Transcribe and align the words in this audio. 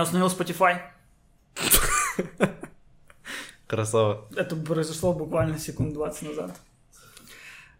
Я 0.00 0.04
установил 0.04 0.28
Spotify. 0.28 0.80
Красава. 3.66 4.28
Это 4.34 4.56
произошло 4.56 5.12
буквально 5.12 5.58
секунд 5.58 5.92
20 5.92 6.22
назад. 6.22 6.58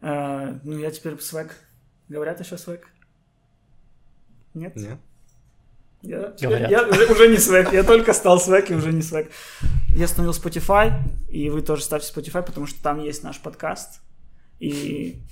Э, 0.02 0.58
ну, 0.62 0.76
я 0.76 0.90
теперь 0.90 1.18
свек. 1.20 1.56
Говорят 2.10 2.38
еще 2.40 2.58
свек? 2.58 2.86
Нет? 4.52 4.76
Нет? 4.76 4.98
Я, 6.02 6.34
Говорят. 6.38 6.70
я 6.70 6.86
уже, 6.86 7.06
уже 7.06 7.28
не 7.28 7.38
свек. 7.38 7.72
Я 7.72 7.84
только 7.84 8.12
стал 8.12 8.38
свек 8.38 8.70
и 8.70 8.74
уже 8.74 8.92
не 8.92 9.00
свек. 9.00 9.30
Я 9.94 10.04
установил 10.04 10.34
Spotify, 10.34 10.92
и 11.30 11.48
вы 11.48 11.62
тоже 11.62 11.84
ставьте 11.84 12.12
Spotify, 12.12 12.42
потому 12.42 12.66
что 12.66 12.82
там 12.82 13.00
есть 13.00 13.22
наш 13.22 13.40
подкаст. 13.40 14.02
И, 14.58 15.22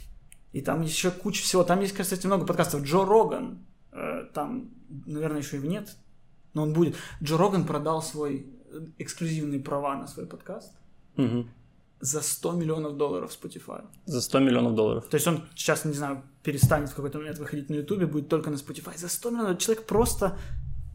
и 0.54 0.62
там 0.62 0.80
еще 0.80 1.10
куча 1.10 1.42
всего. 1.42 1.64
Там 1.64 1.82
есть, 1.82 1.94
кстати, 1.94 2.26
много 2.26 2.46
подкастов. 2.46 2.82
Джо 2.84 3.04
Роган. 3.04 3.58
э, 3.92 4.24
там, 4.32 4.70
наверное, 5.04 5.42
еще 5.42 5.58
и 5.58 5.68
нет. 5.68 5.94
Но 6.54 6.62
он 6.62 6.72
будет. 6.72 6.96
Джо 7.22 7.36
Роган 7.36 7.64
продал 7.64 8.02
свой 8.02 8.46
э, 8.72 8.80
эксклюзивные 8.98 9.60
права 9.60 9.96
на 9.96 10.06
свой 10.06 10.26
подкаст 10.26 10.72
Мгм. 11.16 11.50
за 12.00 12.20
100 12.22 12.52
миллионов 12.52 12.96
долларов 12.96 13.30
Spotify. 13.30 13.84
За 14.06 14.20
100 14.20 14.38
миллионов 14.40 14.74
долларов. 14.74 15.04
То 15.08 15.16
есть 15.16 15.26
он 15.26 15.42
сейчас, 15.54 15.84
не 15.84 15.92
знаю, 15.94 16.22
перестанет 16.42 16.88
в 16.90 16.94
какой-то 16.94 17.18
момент 17.18 17.38
выходить 17.38 17.70
на 17.70 17.74
Ютубе, 17.76 18.06
будет 18.06 18.28
только 18.28 18.50
на 18.50 18.54
Spotify. 18.56 18.96
За 18.96 19.08
100 19.08 19.30
миллионов 19.30 19.58
человек 19.58 19.84
просто 19.86 20.38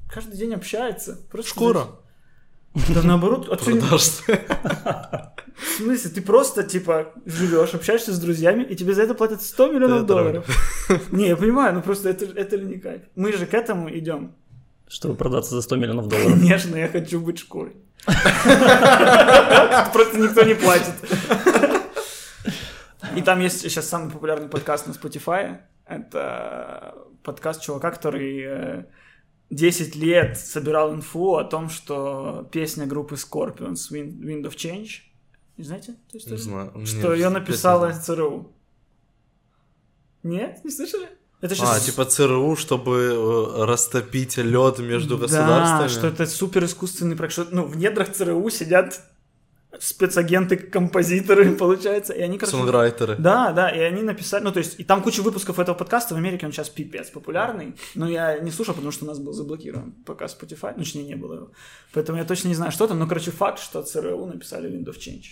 каждый 0.10 0.38
день 0.38 0.54
общается. 0.54 1.20
Просто 1.32 1.50
Шкура. 1.52 1.88
Да 2.94 3.04
наоборот, 3.04 3.48
а 3.52 3.56
ты- 3.56 3.80
Продашься. 3.80 4.24
в 5.56 5.66
смысле, 5.78 6.10
ты 6.10 6.22
просто, 6.22 6.64
типа, 6.64 7.14
живешь, 7.26 7.74
общаешься 7.76 8.12
с 8.14 8.20
друзьями, 8.20 8.64
и 8.64 8.76
тебе 8.76 8.94
за 8.96 9.04
это 9.04 9.14
платят 9.14 9.42
100 9.44 9.72
миллионов 9.72 10.06
долларов. 10.08 10.46
Не, 11.12 11.28
я 11.28 11.38
понимаю, 11.38 11.76
ну 11.76 11.82
просто 11.84 12.10
это, 12.10 12.26
это 12.26 12.56
ли 12.56 12.66
не 12.66 12.80
кайф? 12.80 13.02
Мы 13.16 13.32
же 13.34 13.46
к 13.46 13.54
этому 13.54 13.90
идем. 13.96 14.36
Чтобы 14.94 15.16
продаться 15.16 15.56
за 15.56 15.64
100 15.64 15.76
миллионов 15.78 16.08
долларов. 16.08 16.34
Конечно, 16.34 16.76
я 16.76 16.88
хочу 16.88 17.20
быть 17.20 17.40
шкурой. 17.40 17.76
Просто 18.06 20.20
никто 20.20 20.44
не 20.44 20.54
платит. 20.54 20.94
И 23.16 23.24
там 23.24 23.40
есть 23.40 23.62
сейчас 23.62 23.90
самый 23.90 24.12
популярный 24.12 24.50
подкаст 24.50 24.86
на 24.86 24.92
Spotify. 24.92 25.62
Это 25.88 26.94
подкаст 27.24 27.64
чувака, 27.64 27.90
который 27.90 28.44
э, 28.46 28.86
10 29.50 29.96
лет 29.96 30.38
собирал 30.38 30.94
инфу 30.94 31.38
о 31.38 31.44
том, 31.44 31.70
что 31.70 32.48
песня 32.52 32.86
группы 32.86 33.16
Scorpions 33.16 33.92
Wind, 33.92 34.44
of 34.44 34.56
Change. 34.56 34.90
Не 35.58 35.64
знаете 35.64 35.96
Не 36.14 36.38
знаю. 36.38 36.86
Что 36.86 37.16
ее 37.16 37.30
написала 37.30 37.92
ЦРУ. 37.94 38.54
Нет? 40.22 40.64
Не 40.64 40.70
слышали? 40.70 41.10
Это 41.44 41.56
знаю. 41.56 41.76
А, 41.76 41.80
типа 41.82 42.06
ЦРУ, 42.06 42.56
чтобы 42.56 43.12
э, 43.12 43.66
растопить 43.66 44.38
лед 44.38 44.80
между 44.80 45.18
Да, 45.18 45.24
государствами. 45.24 45.88
что 45.90 46.08
это 46.08 46.26
супер 46.26 46.64
искусственный 46.64 47.18
проект. 47.18 47.34
Что, 47.34 47.48
ну, 47.52 47.66
в 47.66 47.76
недрах 47.76 48.14
ЦРУ 48.14 48.50
сидят 48.50 49.02
спецагенты-композиторы, 49.78 51.52
получается, 51.60 52.14
и 52.14 52.22
они, 52.22 52.38
короче... 52.38 52.56
Сонграйтеры. 52.56 53.18
Да, 53.18 53.52
да, 53.52 53.70
и 53.70 53.80
они 53.80 54.04
написали, 54.04 54.42
ну, 54.42 54.54
то 54.54 54.60
есть, 54.60 54.80
и 54.80 54.86
там 54.86 55.04
куча 55.04 55.22
выпусков 55.22 55.60
этого 55.60 55.76
подкаста, 55.76 56.14
в 56.14 56.18
Америке 56.18 56.46
он 56.46 56.54
сейчас 56.54 56.70
пипец 56.70 57.10
популярный, 57.10 57.76
но 57.94 58.08
я 58.08 58.40
не 58.40 58.52
слушал, 58.52 58.74
потому 58.74 58.94
что 58.94 59.04
у 59.04 59.08
нас 59.10 59.20
был 59.20 59.34
заблокирован 59.34 59.96
пока 60.06 60.26
Spotify, 60.28 60.72
ну, 60.78 60.84
точнее, 60.84 61.04
не 61.04 61.16
было 61.16 61.34
его. 61.36 61.52
Поэтому 61.92 62.20
я 62.20 62.24
точно 62.24 62.48
не 62.48 62.56
знаю, 62.56 62.72
что 62.72 62.88
там, 62.88 63.00
но, 63.00 63.08
короче, 63.08 63.32
факт, 63.32 63.60
что 63.60 63.84
ЦРУ 63.84 64.26
написали 64.28 64.70
Wind 64.70 64.86
of 64.86 64.98
Change. 64.98 65.26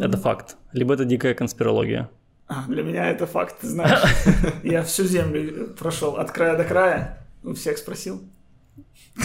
Это 0.00 0.16
факт. 0.16 0.56
Либо 0.72 0.94
это 0.94 1.04
дикая 1.04 1.34
конспирология. 1.34 2.08
А, 2.48 2.64
для 2.66 2.82
меня 2.82 3.10
это 3.10 3.26
факт, 3.26 3.60
ты 3.60 3.68
знаешь. 3.68 4.02
Я 4.64 4.82
всю 4.82 5.04
землю 5.04 5.74
прошел 5.78 6.16
от 6.16 6.30
края 6.30 6.56
до 6.56 6.64
края. 6.64 7.28
У 7.42 7.52
всех 7.54 7.76
спросил. 7.78 8.22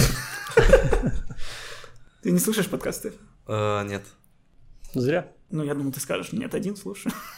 Ты 2.21 2.31
не 2.31 2.39
слушаешь 2.39 2.69
подкасты? 2.69 3.13
Э, 3.47 3.83
Нет. 3.85 4.03
Зря. 4.93 5.31
Ну, 5.49 5.63
я 5.63 5.75
думал, 5.75 5.91
ты 5.91 5.99
скажешь, 5.99 6.31
нет, 6.31 6.55
один 6.55 6.75
слушаю. 6.75 7.13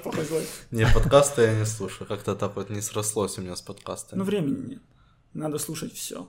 Плохой 0.00 0.24
злой. 0.24 0.46
Не, 0.70 0.86
подкасты 0.86 1.42
я 1.42 1.54
не 1.58 1.64
слушаю. 1.66 2.06
Как-то 2.06 2.36
так 2.36 2.54
вот 2.54 2.70
не 2.70 2.80
срослось 2.80 3.36
у 3.38 3.40
меня 3.40 3.56
с 3.56 3.62
подкастами. 3.62 4.18
Ну, 4.18 4.24
времени 4.24 4.70
нет. 4.70 4.82
Надо 5.34 5.58
слушать 5.58 5.92
все. 5.92 6.28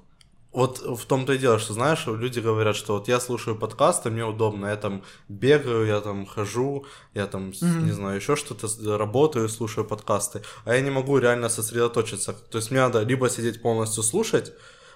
Вот 0.52 0.80
в 0.80 1.06
том-то 1.06 1.34
и 1.34 1.38
дело, 1.38 1.60
что, 1.60 1.74
знаешь, 1.74 2.06
люди 2.08 2.40
говорят, 2.40 2.76
что 2.76 2.94
вот 2.94 3.08
я 3.08 3.20
слушаю 3.20 3.56
подкасты, 3.56 4.10
мне 4.10 4.26
удобно, 4.26 4.66
я 4.68 4.78
там 4.78 5.04
бегаю, 5.28 5.86
я 5.86 6.02
там 6.02 6.26
хожу, 6.26 6.86
я 7.14 7.28
там, 7.28 7.54
с- 7.54 7.62
не 7.62 7.92
знаю, 7.92 8.16
еще 8.16 8.36
что-то, 8.36 8.68
работаю, 8.98 9.48
слушаю 9.50 9.86
подкасты, 9.86 10.42
а 10.66 10.74
я 10.74 10.82
не 10.82 10.90
могу 10.90 11.20
реально 11.20 11.50
сосредоточиться. 11.50 12.34
То 12.34 12.58
есть 12.58 12.72
мне 12.72 12.80
надо 12.80 13.04
либо 13.04 13.30
сидеть 13.30 13.62
полностью 13.62 14.02
слушать, 14.02 14.52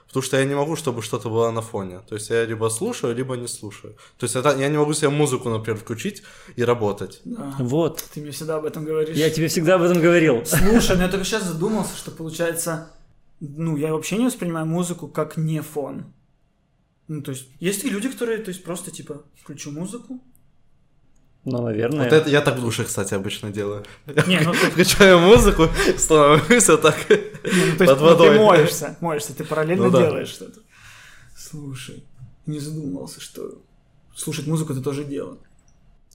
потому 0.07 0.23
что 0.23 0.37
я 0.37 0.45
не 0.45 0.55
могу, 0.55 0.75
чтобы 0.75 1.01
что-то 1.03 1.29
было 1.29 1.51
на 1.51 1.61
фоне. 1.61 1.99
То 2.09 2.15
есть 2.15 2.31
я 2.31 2.45
либо 2.45 2.69
слушаю, 2.69 3.15
либо 3.15 3.35
не 3.37 3.47
слушаю. 3.47 3.93
То 4.17 4.23
есть 4.25 4.35
это, 4.35 4.55
я 4.57 4.69
не 4.69 4.77
могу 4.77 4.93
себе 4.93 5.09
музыку, 5.09 5.49
например, 5.49 5.79
включить 5.79 6.23
и 6.55 6.63
работать. 6.63 7.21
Да. 7.25 7.53
Вот. 7.59 8.03
Ты 8.13 8.21
мне 8.21 8.31
всегда 8.31 8.55
об 8.55 8.65
этом 8.65 8.85
говоришь. 8.85 9.15
Я 9.15 9.29
тебе 9.29 9.47
всегда 9.47 9.75
об 9.75 9.83
этом 9.83 10.01
говорил. 10.01 10.43
Слушай, 10.45 10.95
ну 10.97 11.03
я 11.03 11.09
только 11.09 11.25
сейчас 11.25 11.43
задумался, 11.43 11.95
что 11.95 12.09
получается, 12.11 12.91
ну, 13.45 13.75
я 13.75 13.93
вообще 13.93 14.17
не 14.17 14.25
воспринимаю 14.25 14.65
музыку 14.65 15.07
как 15.07 15.35
не 15.35 15.61
фон. 15.61 16.13
Ну, 17.09 17.21
то 17.21 17.31
есть, 17.31 17.49
есть 17.59 17.83
и 17.83 17.89
люди, 17.89 18.09
которые, 18.09 18.37
то 18.37 18.49
есть, 18.49 18.63
просто, 18.63 18.89
типа, 18.89 19.23
включу 19.41 19.71
музыку. 19.71 20.21
Ну, 21.43 21.61
наверное. 21.61 22.05
Вот 22.05 22.13
это 22.13 22.29
я 22.29 22.39
так 22.41 22.57
в 22.57 22.61
душе, 22.61 22.85
кстати, 22.85 23.13
обычно 23.13 23.51
делаю. 23.51 23.83
Не, 24.27 24.39
ну, 24.39 24.53
ты, 24.53 24.71
Включаю 24.71 25.19
музыку, 25.19 25.67
становлюсь 25.97 26.69
вот 26.69 26.81
так 26.81 27.09
не, 27.09 27.15
ну, 27.17 27.77
то 27.77 27.83
есть, 27.83 27.87
под 27.87 27.89
ну, 27.89 27.95
ты 27.95 28.03
водой. 28.03 28.39
моешься, 28.39 28.97
моешься, 29.01 29.35
ты 29.35 29.43
параллельно 29.43 29.85
Ну 29.85 29.91
да. 29.91 30.07
делаешь 30.07 30.29
что-то. 30.29 30.61
Слушай, 31.35 32.05
не 32.45 32.59
задумывался, 32.59 33.19
что 33.19 33.61
слушать 34.15 34.47
музыку 34.47 34.71
это 34.71 34.81
тоже 34.81 35.03
дело. 35.03 35.37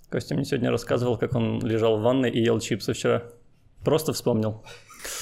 Костя 0.09 0.35
мне 0.35 0.47
сегодня 0.47 0.71
рассказывал, 0.71 1.19
как 1.19 1.35
он 1.35 1.61
лежал 1.61 1.99
в 1.99 2.03
ванной 2.03 2.31
и 2.31 2.43
ел 2.43 2.59
чипсы 2.59 2.95
вчера. 2.95 3.25
Просто 3.85 4.15
вспомнил. 4.15 4.65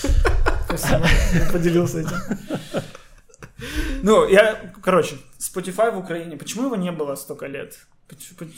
Спасибо, 0.67 1.07
я 1.35 1.51
поделился 1.53 2.01
этим. 2.01 2.17
Ну, 4.03 4.29
я, 4.29 4.73
короче, 4.83 5.17
Spotify 5.39 5.91
в 5.91 5.99
Украине, 5.99 6.37
почему 6.37 6.67
его 6.67 6.77
не 6.77 6.93
было 6.93 7.15
столько 7.17 7.47
лет? 7.47 7.79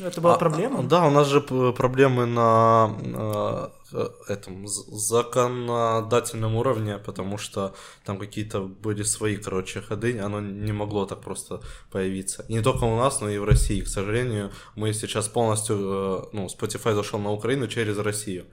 Это 0.01 0.21
была 0.21 0.35
А, 0.35 0.39
проблема? 0.39 0.81
а, 0.81 0.83
Да, 0.83 1.07
у 1.07 1.11
нас 1.11 1.27
же 1.29 1.41
проблемы 1.41 2.27
на 2.27 2.91
э, 3.01 3.69
э, 3.97 4.09
этом 4.33 4.67
законодательном 4.69 6.55
уровне, 6.57 6.99
потому 6.99 7.39
что 7.39 7.75
там 8.05 8.19
какие-то 8.19 8.61
были 8.61 9.03
свои, 9.05 9.37
короче, 9.37 9.81
ходы, 9.81 10.19
оно 10.21 10.41
не 10.41 10.73
могло 10.73 11.07
так 11.07 11.23
просто 11.23 11.63
появиться. 11.91 12.45
И 12.49 12.55
не 12.55 12.61
только 12.63 12.85
у 12.85 12.97
нас, 12.97 13.23
но 13.23 13.31
и 13.31 13.39
в 13.39 13.45
России, 13.45 13.81
к 13.81 13.89
сожалению. 13.89 14.51
Мы 14.77 14.93
сейчас 14.93 15.29
полностью, 15.29 15.77
э, 15.77 16.23
ну, 16.33 16.47
Spotify 16.47 16.95
зашел 16.95 17.19
на 17.19 17.31
Украину 17.33 17.69
через 17.69 17.97
Россию. 17.99 18.45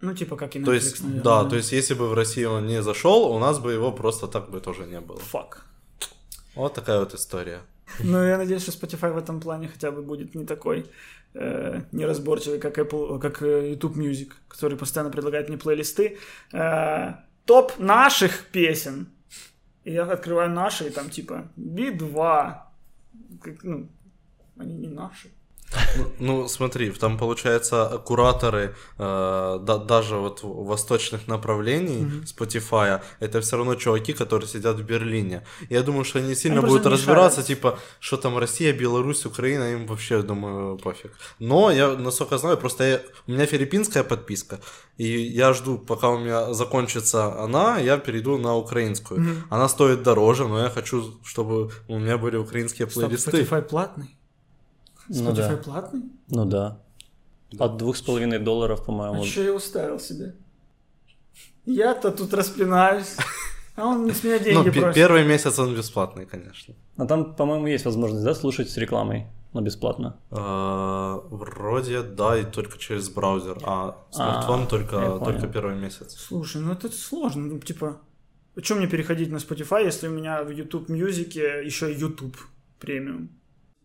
Ну, 0.00 0.14
типа, 0.14 0.36
как 0.36 0.56
и 0.56 0.58
Netflix, 0.58 0.64
То 0.64 0.72
есть, 0.72 1.02
наверное, 1.02 1.22
да, 1.22 1.44
то 1.44 1.56
есть, 1.56 1.72
если 1.72 1.94
бы 1.94 2.08
в 2.08 2.14
Россию 2.14 2.52
он 2.52 2.66
не 2.66 2.82
зашел, 2.82 3.24
у 3.32 3.38
нас 3.38 3.58
бы 3.58 3.72
его 3.72 3.92
просто 3.92 4.28
так 4.28 4.50
бы 4.50 4.60
тоже 4.60 4.86
не 4.86 5.00
было. 5.00 5.18
Фак. 5.18 5.66
Вот 6.54 6.74
такая 6.74 7.00
вот 7.00 7.14
история. 7.14 7.60
Ну, 7.98 8.24
я 8.24 8.38
надеюсь, 8.38 8.62
что 8.62 8.72
Spotify 8.72 9.12
в 9.12 9.18
этом 9.18 9.40
плане 9.40 9.68
хотя 9.68 9.90
бы 9.90 10.02
будет 10.02 10.34
не 10.34 10.46
такой 10.46 10.86
э, 11.34 11.82
неразборчивый, 11.92 12.58
как 12.58 12.78
Apple, 12.78 13.18
как 13.18 13.42
э, 13.42 13.70
YouTube 13.70 13.96
Music, 13.96 14.32
который 14.48 14.78
постоянно 14.78 15.10
предлагает 15.10 15.48
мне 15.48 15.58
плейлисты. 15.58 16.18
Э, 16.52 17.14
топ 17.44 17.78
наших 17.78 18.46
песен. 18.52 19.08
И 19.84 19.92
я 19.92 20.04
открываю 20.04 20.50
наши, 20.50 20.86
и 20.86 20.90
там 20.90 21.10
типа 21.10 21.48
Би-2. 21.56 22.54
Как, 23.42 23.64
ну, 23.64 23.88
они 24.56 24.74
не 24.74 24.88
наши. 24.88 25.28
Ну, 26.18 26.48
смотри, 26.48 26.90
там, 26.90 27.16
получается, 27.18 28.00
кураторы 28.04 28.74
э, 28.98 29.58
да- 29.62 29.78
даже 29.78 30.16
вот 30.16 30.40
восточных 30.42 31.28
направлений 31.28 32.06
Spotify, 32.24 33.00
это 33.20 33.40
все 33.40 33.56
равно 33.56 33.74
чуваки, 33.76 34.12
которые 34.12 34.48
сидят 34.48 34.76
в 34.76 34.82
Берлине. 34.84 35.42
Я 35.70 35.82
думаю, 35.82 36.04
что 36.04 36.18
они 36.18 36.34
сильно 36.34 36.58
Они 36.60 36.68
будут 36.68 36.86
разбираться, 36.86 37.42
типа, 37.42 37.78
что 38.00 38.16
там 38.16 38.38
Россия, 38.38 38.72
Беларусь, 38.72 39.26
Украина, 39.26 39.72
им 39.72 39.86
вообще, 39.86 40.22
думаю, 40.22 40.76
пофиг. 40.78 41.12
Но 41.38 41.70
я, 41.70 41.88
насколько 41.96 42.38
знаю, 42.38 42.56
просто 42.56 42.84
я- 42.84 43.00
у 43.28 43.32
меня 43.32 43.46
филиппинская 43.46 44.02
подписка, 44.04 44.58
и 44.98 45.06
я 45.06 45.52
жду, 45.52 45.78
пока 45.78 46.08
у 46.08 46.18
меня 46.18 46.52
закончится 46.54 47.40
она, 47.44 47.78
я 47.78 47.96
перейду 47.98 48.38
на 48.38 48.56
украинскую. 48.56 49.20
Она 49.50 49.68
стоит 49.68 50.02
дороже, 50.02 50.48
но 50.48 50.58
я 50.62 50.70
хочу, 50.70 51.14
чтобы 51.24 51.70
у 51.88 51.98
меня 51.98 52.16
были 52.18 52.36
украинские 52.36 52.88
Стоп, 52.90 53.04
плейлисты. 53.04 53.30
Spotify 53.30 53.62
платный? 53.62 54.16
Ну 55.12 55.30
Spotify 55.30 55.48
да. 55.50 55.56
платный? 55.56 56.02
Ну 56.28 56.44
да. 56.44 56.78
От 57.58 57.76
двух 57.76 57.96
с 57.96 58.02
половиной 58.02 58.38
долларов, 58.38 58.84
по-моему. 58.86 59.22
А 59.22 59.26
что 59.26 59.42
я 59.42 59.52
уставил 59.52 59.98
себе? 59.98 60.34
Я-то 61.66 62.10
тут 62.12 62.32
распинаюсь, 62.34 63.16
а 63.76 63.86
он 63.86 64.10
с 64.10 64.24
меня 64.24 64.38
Ну, 64.38 64.44
деньги 64.44 64.70
пе- 64.70 64.80
просит. 64.80 64.94
первый 64.94 65.24
месяц 65.24 65.58
он 65.58 65.74
бесплатный, 65.74 66.26
конечно. 66.26 66.74
А 66.96 67.06
там, 67.06 67.34
по-моему, 67.34 67.66
есть 67.66 67.84
возможность, 67.84 68.24
да, 68.24 68.34
слушать 68.34 68.70
с 68.70 68.76
рекламой, 68.76 69.26
но 69.52 69.60
бесплатно. 69.60 70.16
Э, 70.30 71.20
Вроде 71.30 72.02
да, 72.02 72.38
и 72.38 72.44
только 72.44 72.78
через 72.78 73.08
браузер, 73.08 73.58
а 73.64 73.96
смартфон 74.10 74.62
А, 74.62 74.66
только, 74.66 75.18
только 75.24 75.48
первый 75.48 75.76
месяц. 75.76 76.14
Слушай, 76.18 76.60
ну 76.62 76.72
это 76.72 76.88
сложно, 76.92 77.42
ну 77.46 77.58
типа... 77.58 77.96
Чем 78.62 78.78
мне 78.78 78.88
переходить 78.88 79.30
на 79.30 79.36
Spotify, 79.36 79.84
если 79.84 80.08
у 80.08 80.10
меня 80.10 80.42
в 80.42 80.50
YouTube 80.50 80.90
Music 80.90 81.64
еще 81.64 81.92
YouTube 81.92 82.36
премиум? 82.80 83.28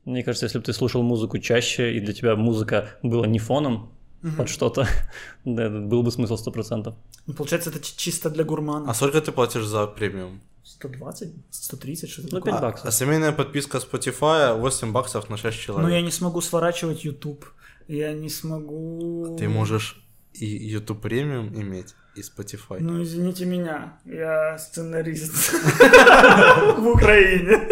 Мне 0.06 0.24
кажется, 0.24 0.46
если 0.46 0.60
бы 0.60 0.64
ты 0.64 0.74
слушал 0.74 1.04
музыку 1.04 1.40
чаще, 1.40 1.96
и 1.98 2.00
для 2.00 2.14
тебя 2.14 2.36
музыка 2.36 2.90
была 3.04 3.28
не 3.28 3.40
фоном 3.40 3.92
под 4.38 4.50
что-то, 4.50 4.88
да, 5.46 5.70
был 5.70 6.04
бы 6.04 6.12
смысл 6.12 6.36
100%. 6.36 6.94
Ну, 7.28 7.34
получается, 7.34 7.70
это 7.72 7.80
чисто 7.82 8.30
для 8.30 8.44
гурмана. 8.44 8.90
А 8.90 8.94
сколько 8.94 9.20
ты 9.22 9.32
платишь 9.32 9.66
за 9.66 9.88
премиум? 9.88 10.42
120? 10.64 11.34
130? 11.52 12.10
Что-то 12.10 12.28
Ну, 12.32 12.38
такое. 12.40 12.54
5 12.54 12.62
А, 12.62 12.66
баксов. 12.66 12.88
а 12.88 12.92
семейная 12.92 13.32
подписка 13.32 13.78
Spotify 13.80 14.60
8 14.60 14.92
баксов 14.92 15.30
на 15.30 15.38
6 15.38 15.60
человек. 15.60 15.88
Но 15.90 15.96
я 15.96 16.02
не 16.02 16.12
смогу 16.12 16.42
сворачивать 16.42 17.04
YouTube. 17.06 17.46
Я 17.88 18.14
не 18.14 18.30
смогу... 18.30 19.36
Ты 19.40 19.48
можешь 19.48 20.02
и 20.34 20.46
YouTube 20.46 21.02
премиум 21.02 21.54
иметь, 21.62 21.94
и 22.16 22.22
Spotify. 22.22 22.78
Ну, 22.80 23.02
извините 23.04 23.46
меня, 23.46 23.98
я 24.06 24.58
сценарист 24.58 25.34
в 26.78 26.88
Украине. 26.88 27.68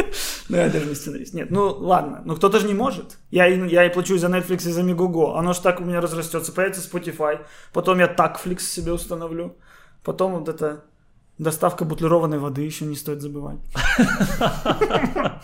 Ну, 0.49 0.57
я 0.57 0.69
даже 0.69 0.85
не 0.85 0.95
сценарист. 0.95 1.33
Нет, 1.33 1.49
ну 1.51 1.67
ладно, 1.67 2.21
но 2.25 2.35
кто-то 2.35 2.59
же 2.59 2.67
не 2.67 2.73
может. 2.73 3.17
Я, 3.31 3.47
и- 3.47 3.69
я 3.69 3.85
и 3.85 3.89
плачу 3.93 4.17
за 4.17 4.27
Netflix, 4.27 4.67
и 4.67 4.71
за 4.71 4.83
Мегуго. 4.83 5.37
Оно 5.37 5.53
ж 5.53 5.59
так 5.59 5.79
у 5.79 5.83
меня 5.83 6.01
разрастется. 6.01 6.51
Появится 6.51 6.81
Spotify, 6.81 7.39
потом 7.73 7.99
я 7.99 8.07
Takflix 8.13 8.59
себе 8.59 8.91
установлю. 8.91 9.55
Потом 10.03 10.33
вот 10.33 10.49
эта 10.49 10.83
доставка 11.37 11.85
бутлированной 11.85 12.37
воды 12.39 12.61
еще 12.61 12.85
не 12.85 12.95
стоит 12.95 13.21
забывать. 13.21 13.59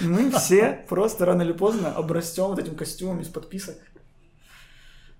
Мы 0.00 0.30
все 0.30 0.84
просто 0.88 1.24
рано 1.24 1.42
или 1.42 1.52
поздно 1.52 1.92
обрастем 1.94 2.44
вот 2.44 2.58
этим 2.58 2.74
костюмом 2.74 3.20
из 3.20 3.28
подписок. 3.28 3.76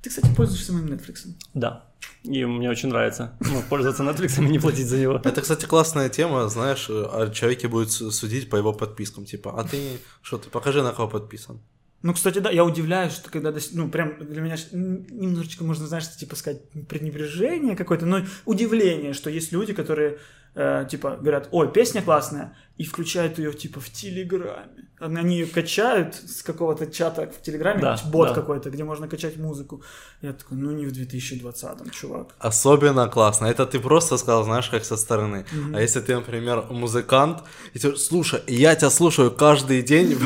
Ты, 0.04 0.10
кстати, 0.10 0.28
пользуешься 0.36 0.74
моим 0.74 0.88
Netflix. 0.88 1.24
Да. 1.54 1.86
И 2.24 2.44
мне 2.44 2.68
очень 2.68 2.90
нравится 2.90 3.38
ну, 3.40 3.62
пользоваться 3.70 4.02
Netflix 4.02 4.38
и 4.38 4.46
не 4.46 4.58
платить 4.58 4.86
за 4.86 4.98
него. 4.98 5.14
Это, 5.24 5.40
кстати, 5.40 5.64
классная 5.64 6.10
тема, 6.10 6.46
знаешь, 6.50 6.90
о 6.90 7.30
человеке 7.30 7.68
будет 7.68 7.90
су- 7.90 8.10
судить 8.10 8.50
по 8.50 8.56
его 8.56 8.74
подпискам. 8.74 9.24
Типа, 9.24 9.58
а 9.58 9.64
ты 9.64 9.98
что, 10.20 10.36
ты 10.36 10.50
покажи, 10.50 10.82
на 10.82 10.92
кого 10.92 11.08
подписан. 11.08 11.62
Ну, 12.02 12.12
кстати, 12.12 12.38
да, 12.38 12.50
я 12.50 12.66
удивляюсь, 12.66 13.14
что 13.14 13.30
когда, 13.30 13.50
ну, 13.72 13.88
прям 13.88 14.18
для 14.18 14.42
меня 14.42 14.56
немножечко, 14.72 15.64
можно, 15.64 15.86
знаешь, 15.86 16.14
типа 16.14 16.36
сказать, 16.36 16.60
пренебрежение 16.86 17.74
какое-то, 17.74 18.04
но 18.04 18.26
удивление, 18.44 19.14
что 19.14 19.30
есть 19.30 19.52
люди, 19.52 19.72
которые, 19.72 20.18
э, 20.54 20.86
типа, 20.90 21.16
говорят, 21.16 21.48
ой, 21.50 21.72
песня 21.72 22.02
классная, 22.02 22.58
и 22.76 22.84
включают 22.84 23.38
ее, 23.38 23.52
типа, 23.52 23.80
в 23.80 23.88
Телеграме. 23.90 24.88
Они 24.98 25.38
ее 25.38 25.46
качают 25.46 26.14
с 26.14 26.42
какого-то 26.42 26.86
чата 26.86 27.26
в 27.26 27.42
Телеграме, 27.42 27.80
Да, 27.80 27.98
бот 28.06 28.28
да. 28.28 28.34
какой-то, 28.34 28.70
где 28.70 28.84
можно 28.84 29.06
качать 29.08 29.36
музыку. 29.36 29.82
Я 30.22 30.32
такой, 30.32 30.56
ну, 30.56 30.70
не 30.72 30.86
в 30.86 30.92
2020-м, 30.92 31.90
чувак. 31.90 32.34
Особенно 32.38 33.08
классно. 33.08 33.46
Это 33.46 33.66
ты 33.66 33.78
просто 33.80 34.16
сказал, 34.16 34.44
знаешь, 34.44 34.68
как 34.70 34.84
со 34.84 34.96
стороны. 34.96 35.44
А 35.74 35.80
если 35.80 36.00
ты, 36.00 36.14
например, 36.16 36.64
музыкант, 36.70 37.42
и 37.74 37.78
ты, 37.78 37.96
слушай, 37.96 38.40
я 38.46 38.74
тебя 38.74 38.90
слушаю 38.90 39.30
каждый 39.30 39.82
день 39.82 40.16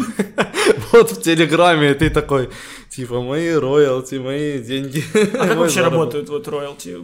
вот 0.92 1.10
в 1.10 1.22
Телеграме, 1.22 1.90
и 1.90 1.94
ты 1.94 2.10
такой, 2.10 2.48
типа, 2.90 3.20
мои 3.20 3.52
роялти, 3.52 4.14
мои 4.18 4.58
деньги. 4.62 5.02
А 5.34 5.48
как 5.48 5.58
вообще 5.58 5.80
заработок». 5.80 6.14
работают 6.14 6.28
вот 6.28 6.48
роялти? 6.48 6.96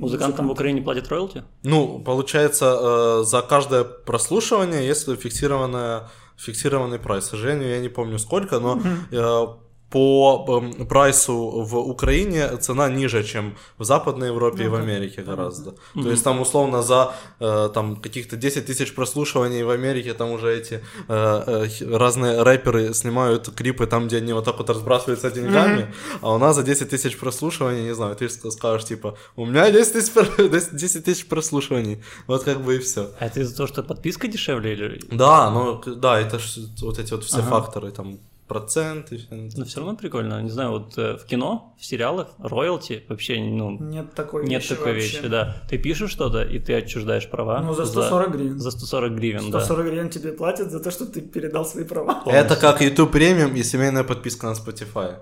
Музыкантам 0.00 0.48
в 0.48 0.52
Украине 0.52 0.80
платят 0.80 1.08
роялти? 1.08 1.44
Ну, 1.62 1.98
получается, 1.98 3.20
э, 3.20 3.24
за 3.24 3.42
каждое 3.42 3.84
прослушивание 3.84 4.79
есть 4.86 5.08
фиксированная, 5.20 6.08
фиксированный 6.36 6.98
прайс. 6.98 7.26
К 7.26 7.30
сожалению, 7.30 7.70
я 7.70 7.80
не 7.80 7.88
помню 7.88 8.18
сколько, 8.18 8.58
но 8.58 8.80
э, 9.10 9.46
по 9.90 10.62
прайсу 10.88 11.34
в 11.64 11.76
Украине 11.76 12.56
цена 12.58 12.88
ниже, 12.88 13.24
чем 13.24 13.56
в 13.78 13.84
Западной 13.84 14.28
Европе 14.28 14.64
и 14.64 14.68
в 14.68 14.74
Америке 14.74 15.22
гораздо. 15.22 15.74
То 15.94 16.10
есть 16.10 16.24
там 16.24 16.40
условно 16.40 16.82
за 16.82 17.12
э, 17.40 17.68
там 17.74 17.96
каких-то 17.96 18.36
10 18.36 18.66
тысяч 18.66 18.94
прослушиваний 18.94 19.62
в 19.64 19.70
Америке 19.70 20.14
там 20.14 20.30
уже 20.30 20.56
эти 20.56 20.80
э, 21.08 21.66
э, 21.68 21.96
разные 21.96 22.42
рэперы 22.42 22.94
снимают 22.94 23.48
клипы 23.54 23.86
там, 23.86 24.06
где 24.06 24.18
они 24.18 24.32
вот 24.32 24.44
так 24.44 24.58
вот 24.58 24.70
разбрасываются 24.70 25.30
деньгами, 25.30 25.92
а 26.20 26.34
у 26.34 26.38
нас 26.38 26.56
за 26.56 26.62
10 26.62 26.88
тысяч 26.88 27.18
прослушиваний, 27.18 27.82
не 27.84 27.94
знаю, 27.94 28.14
ты 28.14 28.26
ск- 28.26 28.50
скажешь 28.50 28.84
типа, 28.88 29.16
у 29.36 29.46
меня 29.46 29.70
10 29.70 29.92
тысяч, 29.92 30.12
про- 30.12 30.48
10 30.48 31.04
тысяч 31.04 31.26
прослушиваний, 31.26 32.02
вот 32.26 32.44
как 32.44 32.60
бы 32.64 32.76
и 32.76 32.78
все. 32.78 33.10
А 33.18 33.26
это 33.26 33.40
из-за 33.40 33.56
того, 33.56 33.66
что 33.66 33.82
подписка 33.82 34.28
дешевле 34.28 34.72
или... 34.72 35.00
Да, 35.10 35.50
ну 35.50 35.80
да, 35.94 36.20
это 36.20 36.38
ж 36.38 36.58
вот 36.82 36.98
эти 36.98 37.12
вот 37.12 37.24
все 37.24 37.38
Ага. 37.38 37.48
факторы, 37.50 37.90
там 37.90 38.18
процент 38.50 39.12
и 39.12 39.16
всё. 39.16 39.28
Но 39.56 39.64
все 39.64 39.78
равно 39.78 39.96
прикольно. 39.96 40.42
Не 40.42 40.50
знаю, 40.50 40.70
вот 40.70 40.98
э, 40.98 41.16
в 41.16 41.24
кино, 41.24 41.72
в 41.78 41.84
сериалах, 41.84 42.26
роялти 42.38 43.04
вообще, 43.08 43.38
ну, 43.38 43.78
Нет 43.78 44.12
такой 44.14 44.42
нет 44.42 44.62
вещи 44.62 44.74
такой 44.74 44.92
вообще. 44.92 45.18
вещи, 45.18 45.28
да. 45.28 45.62
Ты 45.68 45.78
пишешь 45.78 46.10
что-то, 46.10 46.42
и 46.42 46.58
ты 46.58 46.74
отчуждаешь 46.74 47.30
права. 47.30 47.60
Ну, 47.60 47.74
за 47.74 47.86
140 47.86 48.32
гривен. 48.32 48.58
За 48.58 48.72
140 48.72 49.12
гривен, 49.12 49.50
да. 49.52 49.60
140 49.60 49.86
гривен 49.86 50.10
тебе 50.10 50.32
платят 50.32 50.72
за 50.72 50.80
то, 50.80 50.90
что 50.90 51.06
ты 51.06 51.20
передал 51.20 51.64
свои 51.64 51.84
права. 51.84 52.22
Это 52.26 52.56
как 52.56 52.80
YouTube 52.82 53.12
премиум 53.12 53.54
и 53.54 53.62
семейная 53.62 54.02
подписка 54.02 54.46
на 54.46 54.54
Spotify. 54.54 55.18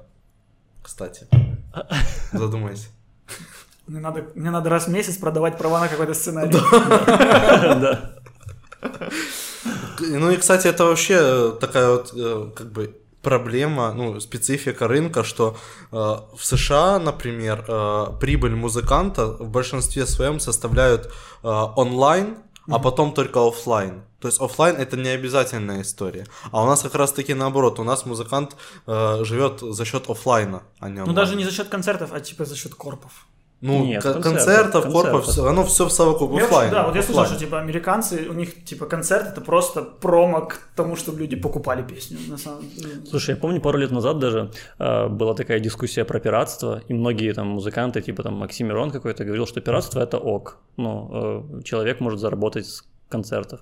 Кстати. 0.82 1.26
Задумайся. 2.32 2.88
Мне 3.86 4.00
надо, 4.00 4.24
мне 4.34 4.50
надо 4.50 4.70
раз 4.70 4.86
в 4.86 4.90
месяц 4.90 5.18
продавать 5.18 5.58
права 5.58 5.80
на 5.80 5.88
какой-то 5.88 6.14
сценарий. 6.14 6.52
Да. 7.80 8.12
Ну 10.00 10.30
и, 10.30 10.36
кстати, 10.36 10.68
это 10.68 10.84
вообще 10.84 11.14
э, 11.18 11.52
такая 11.60 11.90
вот 11.90 12.12
э, 12.14 12.50
как 12.54 12.70
бы 12.70 12.94
проблема, 13.22 13.92
ну, 13.92 14.20
специфика 14.20 14.88
рынка, 14.88 15.24
что 15.24 15.56
э, 15.92 15.96
в 15.96 16.44
США, 16.44 16.98
например, 16.98 17.64
э, 17.68 18.06
прибыль 18.20 18.54
музыканта 18.54 19.26
в 19.26 19.48
большинстве 19.48 20.06
своем 20.06 20.40
составляют 20.40 21.06
э, 21.42 21.48
онлайн, 21.76 22.36
а 22.70 22.78
потом 22.78 23.12
только 23.12 23.46
оффлайн. 23.46 24.02
То 24.20 24.28
есть 24.28 24.40
оффлайн 24.40 24.76
это 24.76 24.96
не 24.96 25.08
обязательная 25.08 25.80
история. 25.82 26.26
А 26.50 26.62
у 26.62 26.66
нас 26.66 26.82
как 26.82 26.94
раз 26.94 27.12
таки 27.12 27.34
наоборот, 27.34 27.78
у 27.78 27.84
нас 27.84 28.04
музыкант 28.06 28.56
э, 28.86 29.24
живет 29.24 29.60
за 29.60 29.84
счет 29.84 30.10
оффлайна, 30.10 30.62
а 30.80 30.88
не 30.88 30.96
Ну, 30.96 31.00
онлайн. 31.02 31.16
даже 31.16 31.36
не 31.36 31.44
за 31.44 31.50
счет 31.50 31.68
концертов, 31.68 32.10
а 32.12 32.20
типа 32.20 32.44
за 32.44 32.56
счет 32.56 32.74
корпов. 32.74 33.26
Ну, 33.60 33.84
Нет, 33.84 34.02
ко- 34.02 34.12
концертов, 34.12 34.32
концертов, 34.34 34.84
корпов, 34.84 35.02
концертов. 35.02 35.32
всё- 35.32 35.46
оно 35.48 35.64
все 35.64 35.84
в 35.84 35.90
совокуп, 35.92 36.30
Я 36.32 36.44
оффлайн. 36.44 36.70
вообще- 36.70 36.74
да, 36.74 36.86
вот 36.86 36.94
я 36.96 37.02
слышал, 37.02 37.26
что 37.26 37.36
типа 37.36 37.58
американцы, 37.58 38.28
у 38.30 38.32
них 38.32 38.64
типа 38.64 38.86
концерт 38.86 39.26
это 39.32 39.40
просто 39.40 39.82
промо 39.82 40.46
к 40.46 40.60
тому, 40.76 40.94
чтобы 40.94 41.18
люди 41.18 41.34
покупали 41.36 41.82
песню. 41.82 42.18
На 42.28 42.38
самом 42.38 42.60
деле. 42.76 43.04
Слушай, 43.10 43.30
я 43.30 43.36
помню, 43.36 43.60
пару 43.60 43.78
лет 43.78 43.90
назад 43.90 44.18
даже 44.20 44.52
э, 44.78 45.08
была 45.08 45.34
такая 45.34 45.58
дискуссия 45.60 46.04
про 46.04 46.20
пиратство, 46.20 46.82
и 46.90 46.94
многие 46.94 47.32
там 47.34 47.48
музыканты, 47.48 48.00
типа 48.00 48.22
там 48.22 48.34
Оксимирон 48.34 48.90
какой-то, 48.92 49.24
говорил, 49.24 49.46
что 49.46 49.60
пиратство 49.60 50.00
это 50.00 50.18
ок. 50.18 50.58
Ну, 50.76 51.10
э, 51.58 51.62
человек 51.64 52.00
может 52.00 52.20
заработать 52.20 52.64
с 52.66 52.84
концертов. 53.08 53.60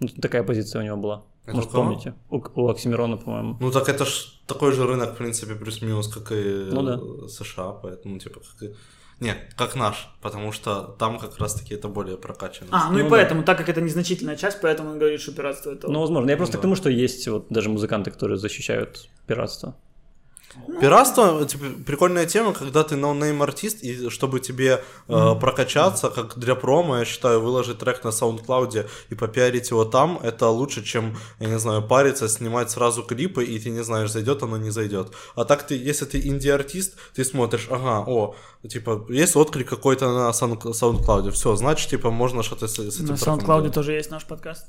Ну, 0.00 0.08
такая 0.20 0.42
позиция 0.42 0.82
у 0.82 0.84
него 0.84 0.96
была. 0.98 1.22
Это 1.46 1.56
Может, 1.56 1.70
кого? 1.70 1.84
помните? 1.84 2.12
У, 2.30 2.42
у 2.54 2.68
Оксимирона, 2.68 3.16
по-моему. 3.16 3.56
Ну 3.60 3.70
так 3.70 3.88
это 3.88 4.04
ж 4.04 4.26
такой 4.46 4.72
же 4.72 4.84
рынок, 4.86 5.14
в 5.14 5.16
принципе, 5.16 5.54
плюс-минус, 5.54 6.08
как 6.08 6.32
и 6.32 6.68
Ну 6.72 6.82
да. 6.82 6.98
США, 7.28 7.70
поэтому, 7.82 8.18
типа, 8.18 8.40
как 8.40 8.68
и... 8.70 8.74
Не, 9.18 9.34
как 9.56 9.76
наш, 9.76 10.10
потому 10.20 10.52
что 10.52 10.94
там 10.98 11.18
как 11.18 11.38
раз-таки 11.38 11.74
это 11.74 11.88
более 11.88 12.18
прокачано. 12.18 12.68
А, 12.70 12.90
ну, 12.90 12.98
и 12.98 13.02
Ну 13.02 13.08
да. 13.08 13.16
поэтому, 13.16 13.42
так 13.42 13.56
как 13.56 13.68
это 13.70 13.80
незначительная 13.80 14.36
часть, 14.36 14.60
поэтому 14.60 14.90
он 14.90 14.98
говорит, 14.98 15.20
что 15.20 15.32
пиратство 15.32 15.70
это... 15.70 15.90
Ну, 15.90 16.00
возможно. 16.00 16.28
Я 16.28 16.36
просто 16.36 16.54
да. 16.54 16.58
к 16.58 16.62
тому, 16.62 16.76
что 16.76 16.90
есть 16.90 17.26
вот 17.28 17.46
даже 17.48 17.70
музыканты, 17.70 18.10
которые 18.10 18.36
защищают 18.36 19.08
пиратство. 19.26 19.74
Пиратство, 20.80 21.46
типа, 21.46 21.64
прикольная 21.86 22.26
тема, 22.26 22.52
когда 22.52 22.82
ты 22.82 22.96
no-name 22.96 23.42
артист, 23.42 23.82
и 23.82 24.10
чтобы 24.10 24.40
тебе 24.40 24.82
э, 25.08 25.34
прокачаться, 25.40 26.10
как 26.10 26.38
для 26.38 26.54
промо, 26.54 26.98
я 26.98 27.04
считаю, 27.04 27.40
выложить 27.40 27.78
трек 27.78 28.04
на 28.04 28.08
SoundCloud 28.08 28.88
и 29.10 29.14
попиарить 29.14 29.70
его 29.70 29.84
там, 29.84 30.18
это 30.22 30.48
лучше, 30.48 30.84
чем, 30.84 31.16
я 31.40 31.48
не 31.48 31.58
знаю, 31.58 31.82
париться, 31.82 32.28
снимать 32.28 32.70
сразу 32.70 33.02
клипы, 33.02 33.44
и 33.44 33.58
ты 33.58 33.70
не 33.70 33.84
знаешь, 33.84 34.10
зайдет 34.10 34.42
оно, 34.42 34.56
не 34.56 34.70
зайдет. 34.70 35.12
А 35.34 35.44
так 35.44 35.66
ты, 35.66 35.76
если 35.76 36.04
ты 36.04 36.26
инди-артист, 36.26 36.94
ты 37.14 37.24
смотришь, 37.24 37.68
ага, 37.70 38.04
о, 38.06 38.34
типа, 38.68 39.06
есть 39.08 39.36
отклик 39.36 39.68
какой-то 39.68 40.12
на 40.12 40.30
SoundCloud, 40.30 41.30
все, 41.30 41.56
значит, 41.56 41.90
типа, 41.90 42.10
можно 42.10 42.42
что-то 42.42 42.66
с, 42.66 42.74
с 42.74 43.00
этим 43.00 43.06
На 43.06 43.14
SoundCloud 43.14 43.70
тоже 43.70 43.92
есть 43.92 44.10
наш 44.10 44.24
подкаст. 44.24 44.66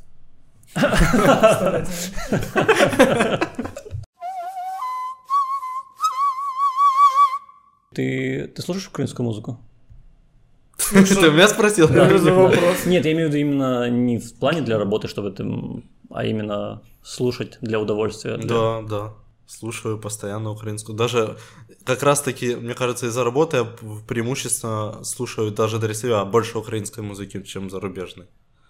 Ты, 7.98 8.48
ты 8.56 8.62
слушаешь 8.62 8.90
украинскую 8.90 9.26
музыку? 9.26 9.60
Ты 10.92 11.32
меня 11.32 11.48
спросил? 11.48 11.88
Что 11.88 12.18
за 12.20 12.32
вопрос? 12.32 12.86
Нет, 12.86 13.04
я 13.06 13.14
имею 13.14 13.28
в 13.28 13.34
виду 13.34 13.40
именно 13.40 13.90
не 13.90 14.20
в 14.20 14.36
плане 14.36 14.62
для 14.62 14.78
работы, 14.78 15.08
чтобы 15.08 15.32
ты, 15.32 15.44
а 16.12 16.24
именно 16.24 16.84
слушать 17.02 17.58
для 17.62 17.80
удовольствия. 17.80 18.38
Да, 18.38 18.84
да. 18.84 19.14
Слушаю 19.48 19.98
постоянно 19.98 20.52
украинскую. 20.52 20.96
Даже 20.96 21.38
как 21.86 22.04
раз 22.04 22.22
таки, 22.22 22.56
мне 22.56 22.76
кажется, 22.76 23.08
из-за 23.08 23.24
работы 23.24 23.58
я 23.58 23.64
преимущественно 24.08 25.04
слушаю 25.04 25.50
даже 25.50 25.80
для 25.80 25.96
себя 25.96 26.24
больше 26.24 26.60
украинской 26.60 27.00
музыки, 27.00 27.42
чем 27.42 27.72
зарубежной. 27.72 28.28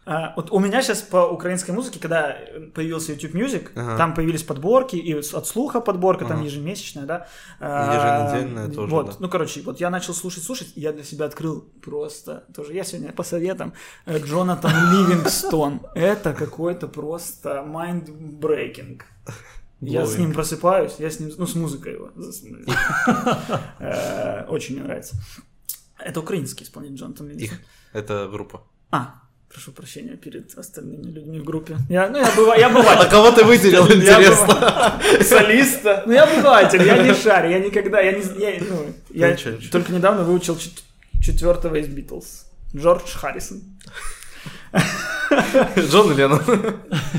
А, 0.10 0.32
вот 0.38 0.52
у 0.52 0.60
меня 0.60 0.82
сейчас 0.82 1.02
по 1.02 1.28
украинской 1.28 1.72
музыке, 1.72 2.00
когда 2.00 2.38
появился 2.74 3.12
YouTube 3.12 3.34
Music, 3.36 3.72
Ага. 3.76 3.98
там 3.98 4.14
появились 4.14 4.42
подборки, 4.42 4.96
и 4.96 5.14
от 5.14 5.46
слуха 5.48 5.82
подборка, 5.82 6.24
там 6.24 6.38
Ага. 6.38 6.46
ежемесячная, 6.46 7.06
да. 7.06 7.28
Еженедельная 7.60 8.68
А, 8.68 8.72
тоже, 8.72 8.90
Вот, 8.94 9.06
да. 9.08 9.14
ну, 9.20 9.28
короче, 9.30 9.62
вот 9.64 9.82
я 9.82 9.90
начал 9.90 10.14
слушать, 10.14 10.44
слушать, 10.46 10.72
и 10.76 10.80
я 10.80 10.94
для 10.94 11.04
себя 11.04 11.26
открыл 11.26 11.66
просто, 11.84 12.46
тоже 12.56 12.74
я 12.74 12.86
сегодня 12.86 13.12
по 13.12 13.24
советам, 13.24 13.74
э, 14.06 14.18
Джонатан 14.20 14.72
Ливингстон. 14.94 15.82
Это 15.94 16.34
какой-то 16.34 16.88
просто 16.88 17.66
mind-breaking. 17.68 19.02
Я 19.82 20.06
с 20.06 20.18
ним 20.18 20.32
просыпаюсь, 20.34 20.96
я 21.00 21.10
с 21.10 21.20
ним, 21.20 21.32
ну, 21.38 21.46
с 21.46 21.54
музыкой 21.56 21.94
его. 21.96 22.12
Э, 23.80 24.46
Очень 24.48 24.76
мне 24.76 24.84
нравится. 24.86 25.16
Это 26.00 26.20
украинский 26.22 26.64
исполнитель 26.66 26.96
Джонатан 26.96 27.28
Ливингстон. 27.28 27.60
Это 27.94 28.30
группа. 28.32 28.62
А, 28.92 29.16
прошу 29.52 29.72
прощения 29.72 30.18
перед 30.18 30.58
остальными 30.58 31.12
людьми 31.12 31.40
в 31.40 31.44
группе. 31.44 31.78
Я, 31.90 32.10
ну, 32.10 32.18
я 32.18 32.32
бываю, 32.36 32.60
я 32.60 32.68
А 32.70 32.70
бываю. 32.70 33.10
кого 33.10 33.32
ты 33.32 33.44
выделил, 33.44 33.86
интересно? 33.92 35.00
Солиста. 35.24 36.04
Ну, 36.06 36.14
я 36.14 36.24
обыватель, 36.24 36.84
я 36.84 36.98
не 36.98 37.14
шарю, 37.14 37.50
я 37.50 37.60
никогда, 37.60 38.00
я 38.02 38.12
не... 38.12 38.22
Я, 38.40 38.60
ну, 38.70 38.86
я 39.10 39.32
ничего. 39.32 39.58
только 39.72 39.92
недавно 39.92 40.24
выучил 40.24 40.58
чет- 40.58 40.84
четвертого 41.22 41.76
из 41.76 41.88
Битлз. 41.88 42.46
Джордж 42.76 43.10
Харрисон. 43.16 43.62
Джон 45.78 46.16
Леннон. 46.16 46.42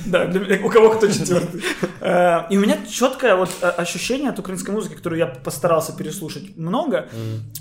Да, 0.06 0.26
для 0.26 0.64
у 0.64 0.70
кого 0.70 0.90
кто 0.90 1.08
четвертый. 1.08 1.62
Э, 2.00 2.42
И 2.50 2.56
у 2.56 2.60
меня 2.60 2.78
четкое 2.90 3.34
вот 3.36 3.50
э, 3.60 3.66
ощущение 3.68 4.30
от 4.30 4.38
украинской 4.38 4.70
музыки, 4.70 4.94
которую 4.94 5.18
я 5.18 5.26
постарался 5.26 5.92
переслушать 5.96 6.56
много, 6.56 7.08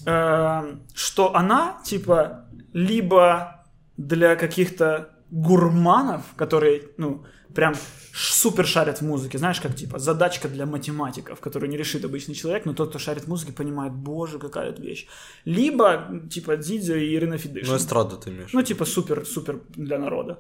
э, 0.06 0.76
что 0.94 1.36
она, 1.36 1.78
типа, 1.86 2.46
либо 2.74 3.57
для 3.98 4.36
каких-то 4.36 5.10
гурманов, 5.30 6.22
которые, 6.36 6.84
ну, 6.98 7.26
прям 7.54 7.74
супер 8.14 8.66
шарят 8.66 9.00
в 9.00 9.02
музыке, 9.02 9.38
знаешь, 9.38 9.60
как, 9.60 9.76
типа, 9.76 10.00
задачка 10.00 10.48
для 10.48 10.66
математиков, 10.66 11.40
которую 11.40 11.70
не 11.70 11.78
решит 11.78 12.06
обычный 12.06 12.36
человек, 12.36 12.66
но 12.66 12.74
тот, 12.74 12.90
кто 12.90 13.00
шарит 13.00 13.24
в 13.24 13.28
музыке, 13.28 13.52
понимает, 13.52 13.94
боже, 13.94 14.40
какая 14.40 14.70
это 14.70 14.82
вещь. 14.82 15.08
Либо, 15.46 16.22
типа, 16.30 16.58
Дидзо 16.58 16.96
и 16.96 17.16
Ирина 17.16 17.38
Фидышин. 17.38 17.72
Ну, 17.72 17.78
эстраду 17.78 18.18
ты 18.18 18.30
имеешь. 18.30 18.54
Ну, 18.54 18.62
типа 18.62 18.86
супер-супер 18.86 19.62
для 19.76 19.98
народа. 20.00 20.40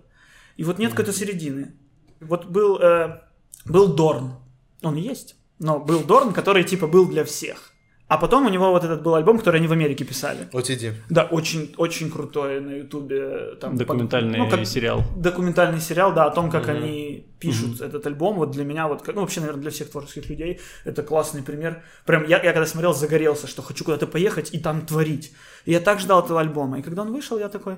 И 0.57 0.63
вот 0.63 0.79
нет 0.79 0.91
какой-то 0.91 1.13
середины. 1.13 1.73
Вот 2.19 2.45
был, 2.45 2.79
э, 2.79 3.21
был 3.65 3.95
Дорн. 3.95 4.33
Он 4.81 4.95
есть. 4.95 5.35
Но 5.59 5.79
был 5.79 6.03
Дорн, 6.03 6.33
который 6.33 6.63
типа 6.63 6.87
был 6.87 7.07
для 7.07 7.23
всех. 7.23 7.73
А 8.07 8.17
потом 8.17 8.45
у 8.45 8.49
него 8.49 8.71
вот 8.71 8.85
этот 8.85 9.03
был 9.03 9.15
альбом, 9.15 9.37
который 9.37 9.57
они 9.57 9.67
в 9.67 9.73
Америке 9.73 10.05
писали. 10.05 10.47
OTD. 10.53 10.93
Да, 11.09 11.23
очень, 11.23 11.73
очень 11.77 12.09
крутой 12.09 12.61
на 12.61 12.71
Ютубе. 12.71 13.55
Там, 13.59 13.75
Документальный 13.75 14.39
ну, 14.39 14.49
как 14.49 14.65
сериал. 14.65 15.03
Документальный 15.17 15.81
сериал, 15.81 16.13
да, 16.13 16.25
о 16.25 16.31
том, 16.31 16.49
как 16.49 16.69
они 16.69 17.27
пишут 17.39 17.81
этот 17.81 18.07
альбом. 18.07 18.37
Вот 18.37 18.51
для 18.51 18.63
меня, 18.63 18.87
вот, 18.87 19.01
как- 19.01 19.15
ну, 19.15 19.21
вообще, 19.21 19.41
наверное, 19.41 19.61
для 19.61 19.71
всех 19.71 19.91
творческих 19.91 20.29
людей 20.29 20.61
это 20.85 21.03
классный 21.03 21.43
пример. 21.43 21.83
Прям 22.05 22.23
я, 22.25 22.41
я 22.41 22.53
когда 22.53 22.65
смотрел, 22.65 22.93
загорелся, 22.93 23.45
что 23.47 23.61
хочу 23.61 23.83
куда-то 23.83 24.07
поехать 24.07 24.53
и 24.53 24.59
там 24.59 24.85
творить. 24.85 25.33
И 25.65 25.71
я 25.71 25.81
так 25.81 25.99
ждал 25.99 26.23
этого 26.23 26.39
альбома. 26.39 26.79
И 26.79 26.83
когда 26.83 27.01
он 27.01 27.11
вышел, 27.11 27.37
я 27.37 27.49
такой, 27.49 27.73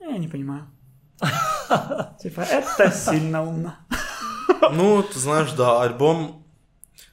«Э, 0.00 0.10
я 0.10 0.16
не 0.16 0.28
понимаю. 0.28 0.64
Типа, 2.22 2.40
это 2.40 2.90
сильно 2.90 3.42
умно. 3.42 3.74
Ну, 4.72 5.02
ты 5.02 5.18
знаешь, 5.18 5.52
да, 5.52 5.82
альбом... 5.82 6.41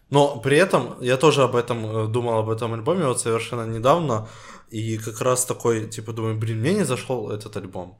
Но 0.10 0.39
при 0.39 0.58
этом 0.58 0.96
я 1.01 1.18
тоже 1.18 1.44
об 1.44 1.56
этом 1.56 1.86
э, 1.86 2.08
думал, 2.08 2.39
об 2.39 2.50
этом 2.50 2.74
альбоме 2.74 3.06
вот 3.06 3.20
совершенно 3.20 3.66
недавно. 3.66 4.28
И 4.70 4.98
как 4.98 5.22
раз 5.22 5.46
такой, 5.46 5.88
типа, 5.88 6.13
думаю, 6.13 6.38
блин, 6.38 6.60
мне 6.60 6.74
не 6.74 6.86
зашел 6.86 7.32
этот 7.32 7.58
альбом. 7.58 7.98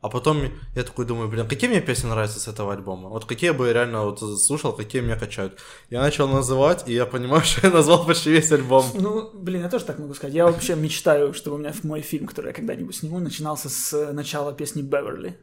А 0.00 0.08
потом 0.08 0.38
я 0.76 0.84
такой 0.84 1.06
думаю, 1.06 1.28
блин, 1.28 1.48
какие 1.48 1.68
мне 1.68 1.80
песни 1.80 2.08
нравятся 2.08 2.38
с 2.38 2.46
этого 2.46 2.72
альбома? 2.72 3.08
Вот 3.08 3.24
какие 3.24 3.50
бы 3.50 3.66
я 3.66 3.72
реально 3.72 4.04
вот 4.04 4.20
слушал, 4.40 4.72
какие 4.72 5.02
меня 5.02 5.16
качают. 5.16 5.58
Я 5.90 6.00
начал 6.00 6.28
называть, 6.28 6.88
и 6.88 6.92
я 6.92 7.04
понимаю, 7.04 7.42
что 7.44 7.66
я 7.66 7.72
назвал 7.72 8.06
почти 8.06 8.30
весь 8.30 8.52
альбом. 8.52 8.84
Ну, 8.94 9.30
блин, 9.34 9.62
я 9.62 9.68
тоже 9.68 9.84
так 9.84 9.98
могу 9.98 10.14
сказать. 10.14 10.36
Я 10.36 10.46
вообще 10.46 10.76
мечтаю, 10.76 11.34
чтобы 11.34 11.56
у 11.56 11.58
меня 11.58 11.74
мой 11.82 12.00
фильм, 12.02 12.26
который 12.26 12.48
я 12.48 12.52
когда-нибудь 12.52 12.94
сниму, 12.94 13.18
начинался 13.18 13.68
с 13.68 13.92
э, 13.92 14.12
начала 14.12 14.52
песни 14.52 14.82
Беверли. 14.82 15.36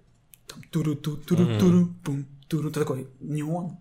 Там 0.48 0.64
туру 0.72 0.96
ту 0.96 1.18
туру 1.18 1.60
туру 1.60 1.90
пум 2.06 2.26
туру 2.48 2.72
Ты 2.72 2.80
такой, 2.80 3.08
не 3.20 3.44
он. 3.44 3.78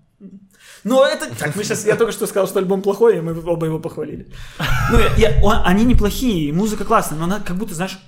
Но 0.84 1.04
это 1.06 1.34
так, 1.34 1.56
мы 1.56 1.64
сейчас, 1.64 1.86
я 1.86 1.96
только 1.96 2.12
что 2.12 2.26
сказал, 2.26 2.46
что 2.46 2.58
альбом 2.58 2.82
плохой, 2.82 3.18
и 3.18 3.20
мы 3.20 3.32
оба 3.46 3.66
его 3.66 3.78
похвалили. 3.78 4.26
Ну, 4.90 4.98
я, 5.16 5.40
он- 5.42 5.62
они 5.64 5.84
неплохие, 5.84 6.52
музыка 6.52 6.84
классная, 6.84 7.18
но 7.18 7.24
она 7.24 7.40
как 7.40 7.56
будто, 7.56 7.74
знаешь, 7.74 7.98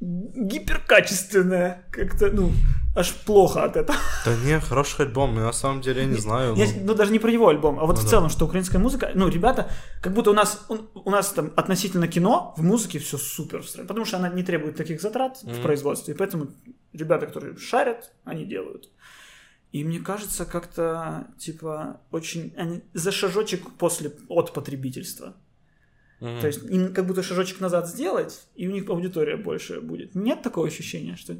гиперкачественная, 0.00 1.84
как-то, 1.90 2.30
ну, 2.30 2.52
аж 2.96 3.12
плохо 3.24 3.64
от 3.64 3.76
этого. 3.76 3.98
Да 4.24 4.36
не, 4.44 4.60
хороший 4.60 5.06
альбом, 5.06 5.34
я 5.36 5.42
на 5.44 5.52
самом 5.52 5.80
деле 5.80 6.02
я 6.02 6.06
не 6.06 6.16
знаю. 6.16 6.54
Я- 6.56 6.66
ну. 6.66 6.72
ну, 6.86 6.94
даже 6.94 7.12
не 7.12 7.18
про 7.18 7.30
его 7.30 7.48
альбом, 7.48 7.78
а 7.78 7.84
вот 7.86 7.96
Ну 7.96 8.00
в 8.02 8.04
да. 8.04 8.10
целом, 8.10 8.30
что 8.30 8.44
украинская 8.46 8.80
музыка, 8.80 9.10
ну, 9.14 9.28
ребята, 9.28 9.68
как 10.02 10.12
будто 10.14 10.30
у 10.30 10.34
нас, 10.34 10.64
у, 10.68 10.76
у 10.94 11.10
нас 11.10 11.30
там 11.30 11.52
относительно 11.56 12.08
кино 12.08 12.54
в 12.56 12.62
музыке 12.62 12.98
все 12.98 13.18
супер 13.18 13.62
потому 13.88 14.04
что 14.04 14.16
она 14.18 14.28
не 14.28 14.42
требует 14.42 14.76
таких 14.76 15.00
затрат 15.00 15.38
в 15.42 15.62
производстве, 15.62 16.14
и 16.14 16.16
поэтому 16.16 16.48
ребята, 16.92 17.26
которые 17.26 17.56
шарят, 17.58 18.12
они 18.24 18.44
делают. 18.44 18.90
И 19.74 19.82
мне 19.82 19.98
кажется, 19.98 20.44
как-то, 20.44 21.26
типа, 21.36 22.00
очень, 22.12 22.54
они 22.56 22.82
за 22.92 23.10
шажочек 23.10 23.72
после, 23.76 24.12
от 24.28 24.52
потребительства. 24.52 25.34
Мгм. 26.20 26.40
То 26.40 26.46
есть 26.46 26.62
им 26.70 26.94
как 26.94 27.08
будто 27.08 27.24
шажочек 27.24 27.58
назад 27.58 27.88
сделать, 27.88 28.46
и 28.54 28.68
у 28.68 28.70
них 28.70 28.88
аудитория 28.88 29.36
больше 29.36 29.80
будет. 29.80 30.14
Нет 30.14 30.42
такого 30.42 30.68
ощущения, 30.68 31.16
что... 31.16 31.36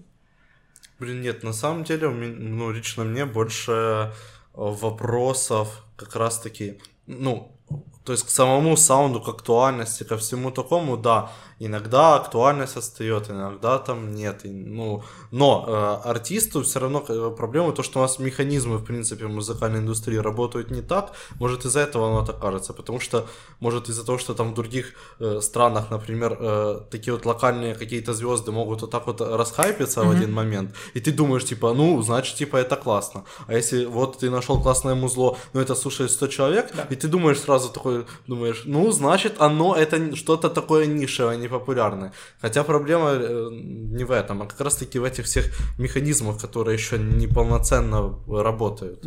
Блин, 0.98 1.20
нет, 1.20 1.44
на 1.44 1.52
самом 1.52 1.84
деле, 1.84 2.08
ну, 2.10 2.72
лично 2.72 3.04
мне 3.04 3.24
больше 3.24 3.70
э, 3.70 4.10
вопросов 4.52 5.86
как 5.94 6.16
раз-таки, 6.16 6.80
ну, 7.06 7.56
то 8.04 8.12
есть 8.12 8.26
к 8.26 8.30
самому 8.30 8.76
саунду, 8.76 9.20
к 9.20 9.28
актуальности, 9.28 10.04
ко 10.04 10.16
всему 10.16 10.50
такому, 10.50 10.96
да, 10.96 11.30
иногда 11.58 12.16
актуальность 12.16 12.76
отстает, 12.76 13.30
иногда 13.30 13.78
там 13.78 14.14
нет, 14.14 14.44
и, 14.44 14.50
ну, 14.50 15.02
но 15.30 15.64
э, 15.66 16.08
артисту 16.08 16.62
все 16.62 16.80
равно 16.80 17.04
э, 17.08 17.34
проблема 17.36 17.72
то, 17.72 17.82
что 17.82 18.00
у 18.00 18.02
нас 18.02 18.18
механизмы, 18.18 18.76
в 18.76 18.84
принципе, 18.84 19.26
в 19.26 19.30
музыкальной 19.30 19.78
индустрии 19.78 20.16
работают 20.16 20.70
не 20.70 20.82
так, 20.82 21.12
может 21.40 21.64
из-за 21.64 21.80
этого 21.80 22.08
оно 22.08 22.26
так 22.26 22.40
кажется, 22.40 22.72
потому 22.72 23.00
что, 23.00 23.26
может 23.60 23.88
из-за 23.88 24.04
того, 24.04 24.18
что 24.18 24.34
там 24.34 24.50
в 24.50 24.54
других 24.54 24.92
э, 25.20 25.40
странах, 25.40 25.90
например, 25.90 26.36
э, 26.38 26.80
такие 26.90 27.14
вот 27.14 27.26
локальные 27.26 27.74
какие-то 27.74 28.12
звезды 28.12 28.52
могут 28.52 28.82
вот 28.82 28.90
так 28.90 29.06
вот 29.06 29.20
расхайпиться 29.20 30.02
в 30.04 30.10
один 30.10 30.32
момент, 30.32 30.74
и 30.94 31.00
ты 31.00 31.12
думаешь, 31.12 31.44
типа, 31.44 31.72
ну, 31.72 32.02
значит, 32.02 32.36
типа, 32.36 32.56
это 32.56 32.76
классно. 32.76 33.24
А 33.46 33.54
если 33.54 33.86
вот 33.86 34.18
ты 34.18 34.30
нашел 34.30 34.60
классное 34.60 34.94
музло, 34.94 35.36
но 35.52 35.60
это 35.60 35.74
слушает 35.74 36.10
100 36.10 36.26
человек, 36.26 36.72
и 36.90 36.96
ты 36.96 37.08
думаешь 37.08 37.40
сразу 37.40 37.68
такой, 37.68 37.93
думаешь, 38.26 38.62
ну, 38.66 38.92
значит, 38.92 39.40
оно 39.40 39.74
это 39.74 40.16
что-то 40.16 40.50
такое 40.50 40.86
нишевое, 40.86 41.36
непопулярное. 41.36 42.12
Хотя 42.40 42.64
проблема 42.64 43.10
э, 43.12 43.48
не 43.50 44.04
в 44.04 44.10
этом, 44.10 44.42
а 44.42 44.46
как 44.46 44.60
раз-таки 44.60 44.98
в 44.98 45.04
этих 45.04 45.24
всех 45.24 45.46
механизмах, 45.78 46.40
которые 46.40 46.74
еще 46.74 46.98
неполноценно 46.98 48.18
работают. 48.28 49.04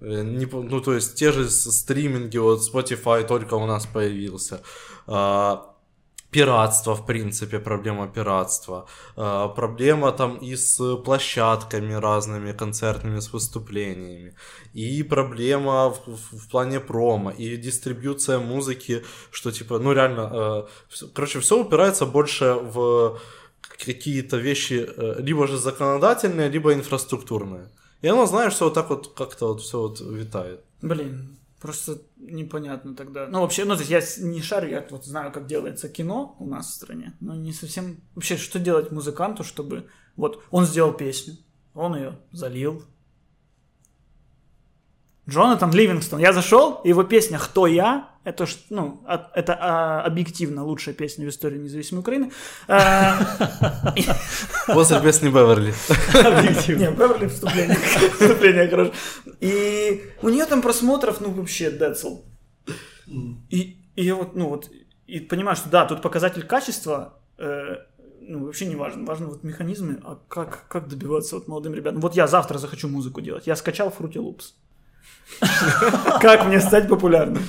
Э, 0.00 0.22
не 0.22 0.46
ну, 0.46 0.80
то 0.80 0.94
есть 0.94 1.14
те 1.14 1.32
же 1.32 1.48
стриминги, 1.48 2.38
вот 2.38 2.60
Spotify 2.60 3.26
только 3.26 3.54
у 3.54 3.66
нас 3.66 3.86
появился. 3.86 4.60
А, 5.06 5.73
пиратство, 6.34 6.94
в 6.94 7.06
принципе, 7.06 7.58
проблема 7.58 8.06
пиратства. 8.08 8.86
А, 9.16 9.48
проблема 9.48 10.10
там 10.12 10.36
и 10.36 10.56
с 10.56 10.96
площадками 10.96 11.94
разными, 11.94 12.52
концертными, 12.52 13.20
с 13.20 13.32
выступлениями. 13.32 14.34
И 14.74 15.02
проблема 15.04 15.88
в, 15.90 16.00
в- 16.32 16.48
плане 16.50 16.80
промо, 16.80 17.30
и 17.30 17.56
дистрибьюция 17.56 18.38
музыки, 18.40 19.02
что 19.30 19.50
типа, 19.52 19.78
ну 19.78 19.92
реально, 19.92 20.66
всё- 20.88 21.08
короче, 21.14 21.38
все 21.40 21.54
упирается 21.60 22.06
больше 22.06 22.54
в 22.74 23.18
какие-то 23.86 24.36
вещи, 24.36 24.86
э, 24.96 25.22
либо 25.22 25.46
же 25.46 25.56
законодательные, 25.58 26.48
либо 26.52 26.72
инфраструктурные. 26.72 27.68
И 28.02 28.08
оно, 28.08 28.26
знаешь, 28.26 28.54
все 28.54 28.64
вот 28.64 28.74
так 28.74 28.90
вот 28.90 29.14
как-то 29.16 29.46
вот 29.46 29.60
все 29.60 29.78
вот 29.78 30.00
витает. 30.00 30.60
Блин, 30.82 31.38
просто 31.64 32.02
непонятно 32.18 32.94
тогда. 32.94 33.26
Ну, 33.26 33.40
вообще, 33.40 33.64
ну, 33.64 33.74
то 33.74 33.80
есть 33.80 33.90
я 34.18 34.22
не 34.22 34.42
шарю, 34.42 34.68
я 34.68 34.86
вот 34.90 35.06
знаю, 35.06 35.32
как 35.32 35.46
делается 35.46 35.88
кино 35.88 36.36
у 36.38 36.44
нас 36.44 36.66
в 36.66 36.74
стране, 36.74 37.16
но 37.20 37.34
не 37.34 37.54
совсем... 37.54 38.02
Вообще, 38.14 38.36
что 38.36 38.58
делать 38.58 38.90
музыканту, 38.90 39.44
чтобы... 39.44 39.88
Вот, 40.14 40.44
он 40.50 40.66
сделал 40.66 40.92
песню, 40.92 41.38
он 41.72 41.96
ее 41.96 42.18
залил. 42.32 42.84
Джонатан 45.28 45.72
Ливингстон. 45.72 46.20
Я 46.20 46.32
зашел, 46.32 46.80
его 46.84 47.02
песня 47.02 47.38
«Кто 47.38 47.66
я?» 47.66 48.10
Это, 48.24 48.46
ну, 48.70 49.02
это 49.34 49.58
а, 49.60 50.02
объективно 50.02 50.64
лучшая 50.64 50.94
песня 50.94 51.26
в 51.26 51.28
истории 51.28 51.58
независимой 51.58 52.00
Украины. 52.00 52.32
А, 52.68 53.18
После 54.66 54.98
песни 55.00 55.28
Беверли. 55.28 55.74
Не, 56.78 56.90
Беверли 56.90 57.28
вступление. 57.28 57.76
Вступление 57.76 58.66
хорошее. 58.66 58.94
И 59.40 60.04
у 60.22 60.30
нее 60.30 60.46
там 60.46 60.62
просмотров, 60.62 61.20
ну, 61.20 61.32
вообще, 61.32 61.70
децл. 61.70 62.22
И, 63.50 63.76
и 63.94 64.04
я 64.04 64.14
вот, 64.14 64.34
ну, 64.34 64.48
вот, 64.48 64.70
и 65.06 65.20
понимаю, 65.20 65.56
что 65.56 65.68
да, 65.68 65.84
тут 65.84 66.00
показатель 66.00 66.44
качества, 66.44 67.18
э, 67.36 67.76
ну, 68.22 68.46
вообще 68.46 68.64
не 68.64 68.76
важно. 68.76 69.04
Важно 69.04 69.26
вот 69.26 69.44
механизмы, 69.44 70.00
а 70.02 70.18
как, 70.28 70.66
как 70.68 70.88
добиваться 70.88 71.34
вот 71.34 71.46
молодым 71.46 71.74
ребятам. 71.74 72.00
Вот 72.00 72.14
я 72.14 72.26
завтра 72.26 72.56
захочу 72.56 72.88
музыку 72.88 73.20
делать. 73.20 73.46
Я 73.46 73.54
скачал 73.54 73.94
Fruity 73.96 74.14
Loops. 74.14 74.54
Как 76.20 76.46
мне 76.46 76.60
стать 76.60 76.88
популярным? 76.88 77.42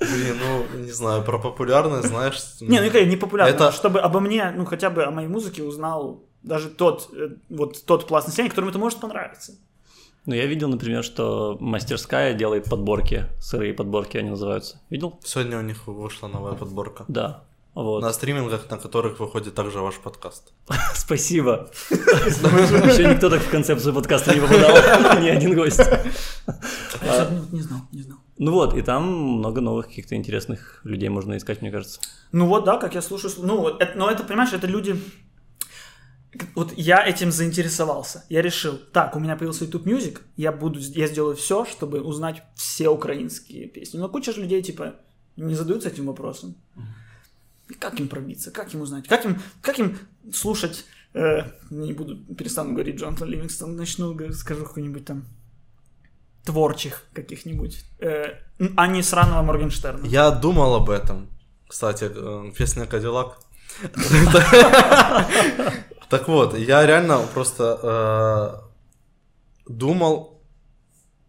Блин, 0.00 0.38
ну, 0.40 0.78
не 0.78 0.92
знаю, 0.92 1.22
про 1.22 1.38
популярность, 1.38 2.08
знаешь... 2.08 2.40
Не, 2.60 2.80
ну 2.80 3.04
не 3.04 3.16
популярно, 3.16 3.54
Это- 3.54 3.72
чтобы 3.72 4.00
обо 4.00 4.20
мне, 4.20 4.50
ну 4.56 4.64
хотя 4.64 4.88
бы 4.88 5.04
о 5.04 5.10
моей 5.10 5.28
музыке 5.28 5.62
узнал 5.62 6.24
даже 6.42 6.70
тот, 6.70 7.10
э, 7.12 7.36
вот 7.50 7.84
тот 7.84 8.06
пласт 8.06 8.26
населения, 8.26 8.48
которому 8.48 8.70
это 8.70 8.78
может 8.78 8.98
понравиться. 8.98 9.52
Ну, 10.26 10.34
я 10.34 10.46
видел, 10.46 10.68
например, 10.68 11.02
что 11.02 11.56
мастерская 11.60 12.34
делает 12.34 12.64
подборки, 12.64 13.26
сырые 13.40 13.74
подборки 13.74 14.16
они 14.18 14.30
называются. 14.30 14.80
Видел? 14.90 15.18
Сегодня 15.24 15.58
у 15.58 15.62
них 15.62 15.86
вышла 15.86 16.28
новая 16.28 16.52
подборка. 16.52 17.04
Да. 17.08 17.44
Вот. 17.74 18.02
На 18.02 18.12
стримингах, 18.12 18.68
на 18.68 18.78
которых 18.78 19.20
выходит 19.20 19.54
также 19.54 19.78
ваш 19.78 19.98
подкаст. 19.98 20.52
Спасибо. 20.94 21.70
Еще 21.90 23.06
никто 23.06 23.30
так 23.30 23.40
в 23.40 23.50
концепцию 23.50 23.94
подкаста 23.94 24.34
не 24.34 24.40
попадал, 24.40 25.20
ни 25.22 25.28
один 25.28 25.54
гость. 25.54 25.78
Я 27.02 27.30
не 27.52 27.62
знал, 27.62 27.80
не 27.92 28.02
знал. 28.02 28.18
Ну 28.38 28.52
вот, 28.52 28.74
и 28.74 28.82
там 28.82 29.06
много 29.38 29.60
новых 29.60 29.86
каких-то 29.86 30.16
интересных 30.16 30.80
людей 30.84 31.08
можно 31.10 31.36
искать, 31.36 31.60
мне 31.62 31.70
кажется. 31.70 32.00
Ну 32.32 32.46
вот, 32.46 32.64
да, 32.64 32.78
как 32.78 32.94
я 32.94 33.02
слушаю, 33.02 33.30
слу- 33.30 33.44
ну, 33.44 33.60
вот 33.60 33.82
это, 33.82 33.96
но 33.96 34.10
это, 34.10 34.24
понимаешь, 34.24 34.52
это 34.52 34.66
люди... 34.66 35.00
Вот 36.54 36.72
я 36.76 37.06
этим 37.06 37.32
заинтересовался. 37.32 38.24
Я 38.28 38.40
решил, 38.40 38.78
так, 38.92 39.14
у 39.14 39.20
меня 39.20 39.36
появился 39.36 39.64
YouTube 39.64 39.86
Music, 39.86 40.20
я 40.36 40.52
буду, 40.52 40.78
я 40.78 41.06
сделаю 41.06 41.36
все, 41.36 41.64
чтобы 41.64 42.00
узнать 42.00 42.42
все 42.54 42.88
украинские 42.88 43.66
песни. 43.68 43.98
Но 43.98 44.08
куча 44.08 44.32
же 44.32 44.40
людей, 44.40 44.62
типа, 44.62 44.94
не 45.36 45.54
задаются 45.54 45.88
этим 45.88 46.06
вопросом. 46.06 46.54
И 47.70 47.74
Как 47.74 47.98
им 48.00 48.08
пробиться, 48.08 48.50
как 48.50 48.74
им 48.74 48.82
узнать, 48.82 49.08
как 49.08 49.24
им, 49.24 49.40
как 49.62 49.78
им 49.78 49.98
слушать, 50.32 50.84
э, 51.14 51.42
не 51.70 51.92
буду, 51.92 52.16
перестану 52.34 52.72
говорить 52.72 52.96
Джонатан 52.96 53.28
Ливингстон, 53.28 53.76
начну, 53.76 54.32
скажу 54.32 54.64
какой-нибудь 54.64 55.04
там 55.04 55.24
творчих 56.44 57.04
каких-нибудь, 57.12 57.84
э, 58.00 58.38
а 58.76 58.86
не 58.86 59.02
сраного 59.02 59.42
Моргенштерна. 59.42 60.06
Я 60.06 60.30
думал 60.30 60.74
об 60.74 60.90
этом. 60.90 61.28
Кстати, 61.68 62.10
э, 62.12 62.52
песня 62.56 62.86
Кадиллак. 62.86 63.38
Так 66.08 66.26
вот, 66.26 66.58
я 66.58 66.84
реально 66.86 67.20
просто 67.32 67.78
э, 67.82 69.72
думал 69.72 70.42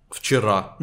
вчера. 0.10 0.76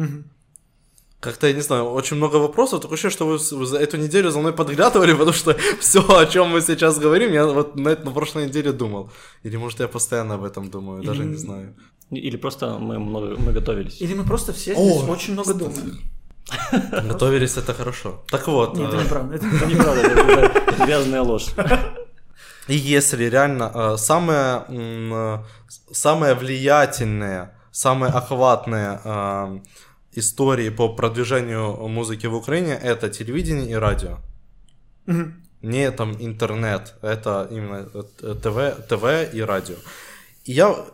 Как-то, 1.19 1.47
я 1.47 1.53
не 1.53 1.61
знаю, 1.61 1.83
очень 1.91 2.15
много 2.17 2.37
вопросов. 2.37 2.79
Такое 2.81 2.93
ощущение, 2.95 3.15
что 3.15 3.25
вы, 3.27 3.65
за 3.65 3.77
эту 3.77 3.97
неделю 3.97 4.31
за 4.31 4.39
мной 4.39 4.53
подглядывали, 4.53 5.11
потому 5.19 5.33
что 5.33 5.55
все, 5.79 5.99
о 5.99 6.25
чем 6.25 6.49
мы 6.49 6.61
сейчас 6.61 6.97
говорим, 6.99 7.33
я 7.33 7.45
вот 7.45 7.75
на, 7.75 7.89
это- 7.89 8.05
на 8.05 8.11
прошлой 8.11 8.45
неделе 8.47 8.71
думал. 8.71 9.09
Или, 9.43 9.57
может, 9.57 9.79
я 9.79 9.87
постоянно 9.87 10.35
об 10.35 10.43
этом 10.43 10.69
думаю, 10.69 11.03
даже 11.03 11.23
не 11.25 11.31
Или- 11.31 11.37
знаю. 11.37 11.75
Или 12.11 12.37
просто 12.37 12.77
мы 12.79 12.97
много 12.99 13.35
мы 13.37 13.51
готовились. 13.51 14.01
Или 14.01 14.15
мы 14.15 14.23
просто 14.23 14.51
все 14.53 14.73
О, 14.73 14.81
здесь 14.99 15.09
очень 15.09 15.33
много 15.33 15.53
думаем. 15.53 15.99
Готовились, 17.07 17.57
это 17.57 17.73
хорошо. 17.73 18.23
Так 18.31 18.47
вот, 18.47 18.75
Нет, 18.77 18.91
э, 18.93 18.95
это 18.95 19.03
неправда. 19.03 19.35
это 19.35 19.45
неправда, 19.65 20.01
это 20.01 20.85
грязная 20.85 21.21
ложь. 21.21 21.47
И 22.67 22.75
если 22.75 23.25
реально 23.29 23.71
э, 23.73 23.97
самое, 23.97 24.63
э, 24.69 25.37
самое 25.91 26.33
влиятельное, 26.33 27.51
самые 27.71 28.11
охватные 28.11 28.99
э, 29.03 29.59
истории 30.13 30.69
по 30.69 30.89
продвижению 30.89 31.87
музыки 31.87 32.27
в 32.27 32.35
Украине 32.35 32.73
это 32.73 33.09
телевидение 33.09 33.69
и 33.71 33.75
радио. 33.75 34.17
Мгм. 35.05 35.43
Не 35.61 35.91
там 35.91 36.15
интернет, 36.19 36.95
это 37.01 37.47
именно 37.51 37.89
э, 37.93 38.35
ТВ, 38.41 38.87
ТВ 38.87 39.33
и 39.33 39.41
радио. 39.41 39.75
И 40.45 40.53
я 40.53 40.85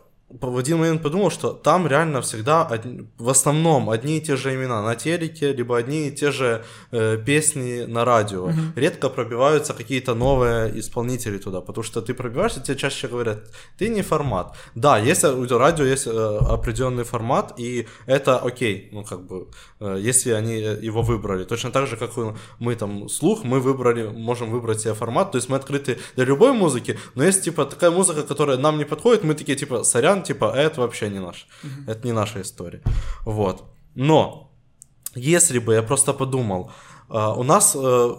в 0.41 0.57
один 0.57 0.77
момент 0.77 1.01
подумал, 1.01 1.29
что 1.31 1.51
там 1.51 1.87
реально 1.87 2.21
всегда 2.21 2.65
одни- 2.65 3.07
в 3.17 3.29
основном 3.29 3.89
одни 3.89 4.17
и 4.17 4.21
те 4.21 4.35
же 4.35 4.53
имена 4.53 4.81
на 4.81 4.95
телеке, 4.95 5.53
либо 5.53 5.77
одни 5.77 6.07
и 6.07 6.11
те 6.11 6.31
же 6.31 6.63
э, 6.91 7.17
песни 7.25 7.85
на 7.85 8.05
радио. 8.05 8.51
Редко 8.75 9.09
пробиваются 9.09 9.73
какие-то 9.73 10.15
новые 10.15 10.79
исполнители 10.79 11.37
туда, 11.37 11.61
потому 11.61 11.83
что 11.83 12.01
ты 12.01 12.13
пробиваешься, 12.13 12.61
тебе 12.61 12.77
чаще 12.77 13.07
говорят, 13.07 13.39
ты 13.77 13.89
не 13.89 14.01
формат. 14.01 14.55
Да, 14.75 14.97
есть 14.97 15.23
э, 15.23 15.31
у 15.31 15.57
радио 15.57 15.85
есть 15.85 16.07
э, 16.07 16.37
определенный 16.49 17.03
формат, 17.03 17.53
и 17.59 17.87
это 18.05 18.37
окей, 18.37 18.89
ну 18.91 19.03
как 19.03 19.21
бы, 19.21 19.47
э, 19.79 19.97
если 19.99 20.31
они 20.31 20.53
э, 20.53 20.79
его 20.81 21.01
выбрали. 21.01 21.43
Точно 21.45 21.71
так 21.71 21.87
же, 21.87 21.97
как 21.97 22.17
и 22.17 22.21
мы 22.59 22.75
там 22.75 23.09
слух, 23.09 23.43
мы 23.43 23.59
выбрали, 23.59 24.07
можем 24.07 24.51
выбрать 24.51 24.81
себе 24.81 24.93
формат, 24.93 25.31
то 25.31 25.37
есть 25.37 25.49
мы 25.49 25.57
открыты 25.57 25.97
для 26.15 26.25
любой 26.25 26.51
музыки, 26.53 26.97
но 27.15 27.23
есть 27.23 27.43
типа 27.43 27.65
такая 27.65 27.91
музыка, 27.91 28.23
которая 28.23 28.57
нам 28.57 28.77
не 28.77 28.85
подходит, 28.85 29.23
мы 29.23 29.33
такие 29.33 29.57
типа, 29.57 29.83
сорян, 29.83 30.23
типа, 30.25 30.53
«А 30.53 30.57
это 30.57 30.81
вообще 30.81 31.09
не 31.09 31.19
наш, 31.19 31.47
это 31.87 32.05
не 32.07 32.13
наша 32.13 32.41
история. 32.41 32.81
Вот. 33.25 33.63
Но, 33.95 34.51
если 35.15 35.59
бы 35.59 35.73
я 35.73 35.81
просто 35.83 36.13
подумал, 36.13 36.71
а, 37.09 37.33
у 37.33 37.43
нас 37.43 37.75
э, 37.75 38.15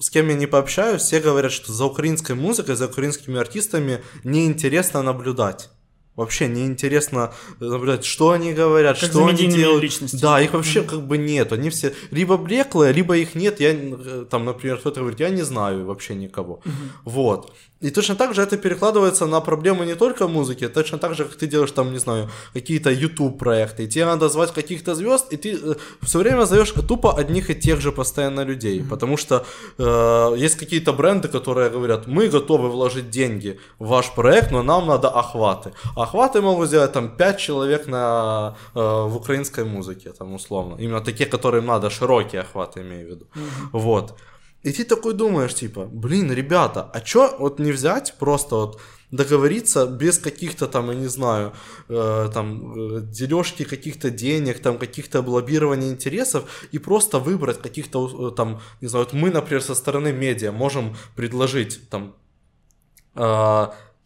с 0.00 0.10
кем 0.10 0.28
я 0.28 0.34
не 0.34 0.46
пообщаюсь, 0.46 1.02
все 1.02 1.20
говорят, 1.20 1.52
что 1.52 1.72
за 1.72 1.84
украинской 1.84 2.32
музыкой, 2.34 2.76
за 2.76 2.86
украинскими 2.86 3.38
артистами 3.38 4.00
неинтересно 4.24 5.02
наблюдать. 5.02 5.70
Вообще 6.16 6.48
неинтересно 6.48 7.32
наблюдать, 7.60 8.04
что 8.04 8.32
они 8.32 8.52
говорят, 8.52 8.98
Как 8.98 9.10
что 9.10 9.26
они 9.26 9.46
делают. 9.46 9.84
личностями. 9.84 10.20
Да, 10.20 10.40
их 10.40 10.52
вообще 10.52 10.82
как 10.82 11.06
бы 11.06 11.16
нет. 11.16 11.52
Они 11.52 11.70
все 11.70 11.94
либо 12.10 12.36
блеклые, 12.36 12.92
либо 12.92 13.16
их 13.16 13.36
нет. 13.36 13.60
Я, 13.60 13.70
э, 13.72 14.24
там, 14.28 14.44
например, 14.44 14.78
кто-то 14.78 14.98
говорит, 15.00 15.20
я 15.20 15.30
не 15.30 15.42
знаю 15.42 15.84
вообще 15.86 16.16
никого. 16.16 16.60
Вот. 17.04 17.52
И 17.80 17.90
точно 17.90 18.16
так 18.16 18.34
же 18.34 18.42
это 18.42 18.56
перекладывается 18.56 19.26
на 19.26 19.40
проблемы 19.40 19.86
не 19.86 19.94
только 19.94 20.26
музыки, 20.26 20.68
точно 20.68 20.98
так 20.98 21.14
же, 21.14 21.24
как 21.24 21.36
ты 21.36 21.46
делаешь 21.46 21.70
там, 21.70 21.92
не 21.92 21.98
знаю, 21.98 22.28
какие-то 22.52 22.90
YouTube 22.90 23.38
проекты, 23.38 23.86
тебе 23.86 24.04
надо 24.04 24.28
звать 24.28 24.52
каких-то 24.52 24.94
звезд, 24.94 25.32
и 25.32 25.36
ты 25.36 25.58
все 26.02 26.18
время 26.18 26.44
зовешь 26.46 26.72
тупо 26.88 27.16
одних 27.16 27.50
и 27.50 27.54
тех 27.54 27.80
же 27.80 27.92
постоянно 27.92 28.44
людей, 28.44 28.84
потому 28.90 29.16
что 29.16 29.46
э, 29.78 30.34
есть 30.44 30.56
какие-то 30.56 30.92
бренды, 30.92 31.28
которые 31.28 31.70
говорят, 31.70 32.08
мы 32.08 32.28
готовы 32.28 32.68
вложить 32.68 33.10
деньги 33.10 33.60
в 33.78 33.88
ваш 33.88 34.12
проект, 34.14 34.50
но 34.50 34.62
нам 34.62 34.86
надо 34.86 35.08
охваты. 35.08 35.72
Охваты 35.96 36.40
могут 36.40 36.68
сделать 36.68 36.92
там 36.92 37.16
5 37.16 37.38
человек 37.38 37.86
на, 37.86 38.56
э, 38.74 38.80
в 38.80 39.16
украинской 39.16 39.64
музыке, 39.64 40.12
там 40.18 40.34
условно. 40.34 40.76
Именно 40.80 41.00
такие, 41.00 41.30
которым 41.30 41.66
надо, 41.66 41.90
широкие 41.90 42.40
охваты, 42.40 42.80
имею 42.80 43.06
в 43.06 43.10
виду. 43.10 43.26
Вот. 43.72 44.14
И 44.62 44.72
ты 44.72 44.84
такой 44.84 45.14
думаешь, 45.14 45.54
типа, 45.54 45.84
блин, 45.84 46.32
ребята, 46.32 46.82
а 46.92 47.00
чё 47.00 47.36
вот 47.38 47.60
не 47.60 47.72
взять 47.72 48.14
просто 48.18 48.56
вот 48.56 48.80
договориться 49.10 49.86
без 49.86 50.18
каких-то 50.18 50.66
там, 50.66 50.90
я 50.90 50.96
не 50.96 51.06
знаю, 51.06 51.52
э, 51.88 52.28
там, 52.34 52.96
э, 52.96 53.00
дележки 53.02 53.64
каких-то 53.64 54.10
денег, 54.10 54.58
там, 54.58 54.78
каких-то 54.78 55.22
лоббирования 55.22 55.90
интересов 55.90 56.44
и 56.72 56.78
просто 56.78 57.18
выбрать 57.18 57.62
каких-то, 57.62 58.28
э, 58.32 58.36
там, 58.36 58.60
не 58.80 58.88
знаю, 58.88 59.06
вот 59.06 59.14
мы, 59.14 59.30
например, 59.30 59.62
со 59.62 59.74
стороны 59.74 60.12
медиа 60.12 60.52
можем 60.52 60.96
предложить, 61.16 61.88
там, 61.88 62.14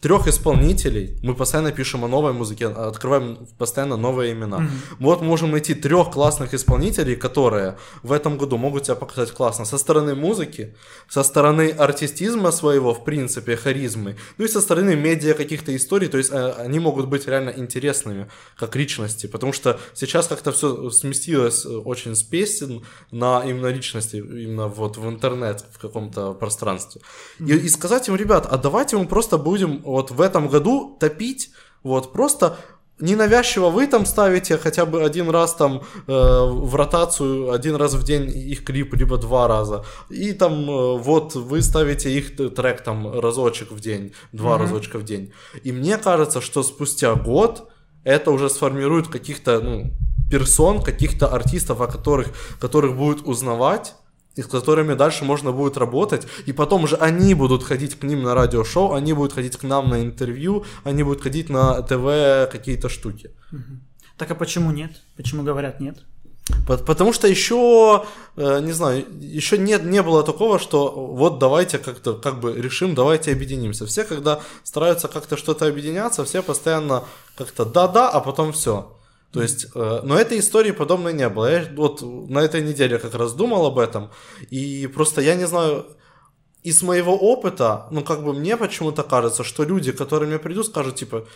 трех 0.03 0.27
исполнителей, 0.27 1.17
мы 1.23 1.35
постоянно 1.35 1.71
пишем 1.71 2.05
о 2.05 2.09
новой 2.09 2.33
музыке, 2.33 2.67
открываем 2.67 3.47
постоянно 3.57 3.97
новые 3.97 4.33
имена. 4.33 4.69
Вот 4.99 5.23
можем 5.23 5.53
найти 5.53 5.75
трех 5.75 6.11
классных 6.11 6.55
исполнителей, 6.55 7.15
которые 7.15 7.77
в 8.03 8.11
этом 8.11 8.37
году 8.37 8.59
могут 8.59 8.87
себя 8.87 8.97
показать 8.97 9.31
классно 9.31 9.65
со 9.65 9.79
стороны 9.79 10.17
музыки, 10.17 10.75
со 11.09 11.23
стороны 11.23 11.71
артистизма 11.71 12.51
своего, 12.51 12.93
в 12.95 13.05
принципе, 13.05 13.57
харизмы, 13.57 14.17
ну 14.39 14.45
и 14.45 14.49
со 14.49 14.61
стороны 14.61 14.97
медиа 14.97 15.35
каких-то 15.35 15.75
историй, 15.77 16.09
то 16.09 16.19
есть 16.19 16.33
э, 16.33 16.53
они 16.59 16.81
могут 16.81 17.07
быть 17.07 17.29
реально 17.29 17.51
интересными 17.51 18.29
как 18.57 18.75
личности, 18.75 19.29
потому 19.29 19.53
что 19.53 19.79
сейчас 19.95 20.27
как-то 20.27 20.51
все 20.51 20.91
сместилось 20.91 21.65
э, 21.65 21.69
очень 21.69 22.17
с 22.17 22.25
песен 22.25 22.83
на 23.13 23.45
именно 23.45 23.69
личности, 23.69 24.17
именно 24.17 24.67
вот 24.67 24.97
в 24.97 25.09
интернет, 25.09 25.65
в 25.73 25.79
каком-то 25.79 26.33
пространстве. 26.35 27.03
И, 27.39 27.53
и 27.53 27.69
сказать 27.69 28.09
им, 28.09 28.17
ребят, 28.17 28.49
а 28.51 28.59
давайте 28.59 28.97
мы 28.97 29.07
просто 29.07 29.39
будем 29.39 29.92
вот 29.93 30.11
в 30.11 30.21
этом 30.21 30.49
году 30.49 30.97
топить, 30.99 31.51
вот 31.83 32.13
просто 32.13 32.57
ненавязчиво 33.01 33.69
вы 33.69 33.87
там 33.87 34.07
ставите 34.07 34.57
хотя 34.57 34.87
бы 34.87 35.05
один 35.05 35.29
раз 35.29 35.55
там 35.55 35.83
э, 36.07 36.13
в 36.13 36.75
ротацию, 36.75 37.53
один 37.53 37.77
раз 37.77 37.95
в 37.95 38.03
день 38.05 38.31
их 38.31 38.65
клип, 38.65 38.95
либо 38.95 39.19
два 39.19 39.49
раза. 39.49 39.85
И 40.09 40.33
там 40.33 40.71
э, 40.71 40.99
вот 40.99 41.35
вы 41.35 41.61
ставите 41.63 42.11
их 42.11 42.37
трек 42.37 42.83
там 42.83 43.21
разочек 43.21 43.73
в 43.73 43.81
день, 43.81 44.13
два 44.33 44.57
разочка 44.57 44.99
в 44.99 45.05
день. 45.05 45.33
И 45.65 45.73
мне 45.73 45.99
кажется, 45.99 46.41
что 46.41 46.63
спустя 46.63 47.15
год 47.15 47.69
это 48.05 48.31
уже 48.31 48.49
сформирует 48.49 49.09
каких-то 49.09 49.61
ну, 49.61 49.93
персон, 50.31 50.81
каких-то 50.83 51.27
артистов, 51.27 51.81
о 51.81 51.87
которых, 51.87 52.29
которых 52.61 52.97
будут 52.97 53.27
узнавать 53.27 53.95
и 54.37 54.43
с 54.43 54.47
которыми 54.47 54.95
дальше 54.95 55.25
можно 55.25 55.53
будет 55.53 55.77
работать, 55.77 56.27
и 56.47 56.53
потом 56.53 56.87
же 56.87 56.97
они 56.97 57.35
будут 57.35 57.63
ходить 57.63 57.99
к 57.99 58.03
ним 58.03 58.23
на 58.23 58.35
радиошоу, 58.35 58.95
они 58.95 59.13
будут 59.13 59.33
ходить 59.33 59.57
к 59.57 59.63
нам 59.63 59.91
на 59.91 60.03
интервью, 60.03 60.65
они 60.85 61.03
будут 61.03 61.23
ходить 61.23 61.51
на 61.51 61.83
ТВ 61.83 62.51
какие-то 62.51 62.89
штуки. 62.89 63.31
Так 64.17 64.31
а 64.31 64.35
почему 64.35 64.71
нет? 64.71 64.93
Почему 65.17 65.43
говорят 65.43 65.81
нет? 65.81 65.99
Потому 66.67 67.13
что 67.13 67.29
еще, 67.29 68.05
э, 68.37 68.61
не 68.61 68.73
знаю, 68.73 69.05
еще 69.21 69.59
нет, 69.59 69.85
не 69.85 70.03
было 70.03 70.23
такого, 70.23 70.59
что 70.59 70.91
вот 70.91 71.39
давайте 71.39 71.79
как-то 71.79 72.15
как 72.15 72.41
бы 72.41 72.53
решим, 72.53 72.95
давайте 72.95 73.33
объединимся. 73.33 73.87
Все, 73.87 74.05
когда 74.05 74.41
стараются 74.65 75.09
как-то 75.09 75.37
что-то 75.37 75.67
объединяться, 75.67 76.25
все 76.25 76.43
постоянно 76.43 77.05
как-то 77.37 77.65
да-да, 77.65 78.11
а 78.11 78.21
потом 78.21 78.53
все. 78.53 78.97
То 79.33 79.43
есть, 79.43 79.67
э, 79.75 80.01
но 80.05 80.19
этой 80.19 80.39
истории 80.39 80.73
подобной 80.73 81.15
не 81.15 81.29
было. 81.29 81.51
Я 81.51 81.69
вот 81.75 82.03
на 82.03 82.41
этой 82.41 82.61
неделе 82.61 82.99
как 82.99 83.15
раз 83.15 83.33
думал 83.33 83.67
об 83.67 83.79
этом, 83.79 84.11
и 84.51 84.87
просто 84.87 85.21
я 85.23 85.35
не 85.35 85.47
знаю, 85.47 85.87
из 86.63 86.83
моего 86.83 87.17
опыта, 87.17 87.89
ну 87.91 88.05
как 88.05 88.23
бы 88.25 88.35
мне 88.35 88.57
почему-то 88.57 89.03
кажется, 89.03 89.43
что 89.43 89.65
люди, 89.65 89.93
которые 89.93 90.29
мне 90.29 90.39
придут, 90.39 90.67
скажут 90.67 90.97
типа, 90.97 91.27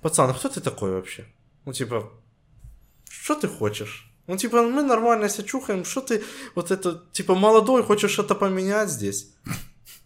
пацан, 0.00 0.30
а 0.30 0.34
кто 0.34 0.48
ты 0.48 0.60
такой 0.60 0.92
вообще? 0.92 1.26
Ну 1.64 1.72
типа, 1.72 2.10
что 3.10 3.34
ты 3.34 3.48
хочешь? 3.48 4.08
Ну, 4.26 4.36
типа, 4.36 4.62
мы 4.62 4.82
нормально 4.82 5.28
себя 5.28 5.44
чухаем, 5.44 5.84
что 5.84 6.00
ты 6.00 6.22
вот 6.54 6.70
это, 6.70 7.02
типа, 7.12 7.34
молодой, 7.34 7.82
хочешь 7.82 8.12
что-то 8.12 8.34
поменять 8.34 8.88
здесь? 8.88 9.34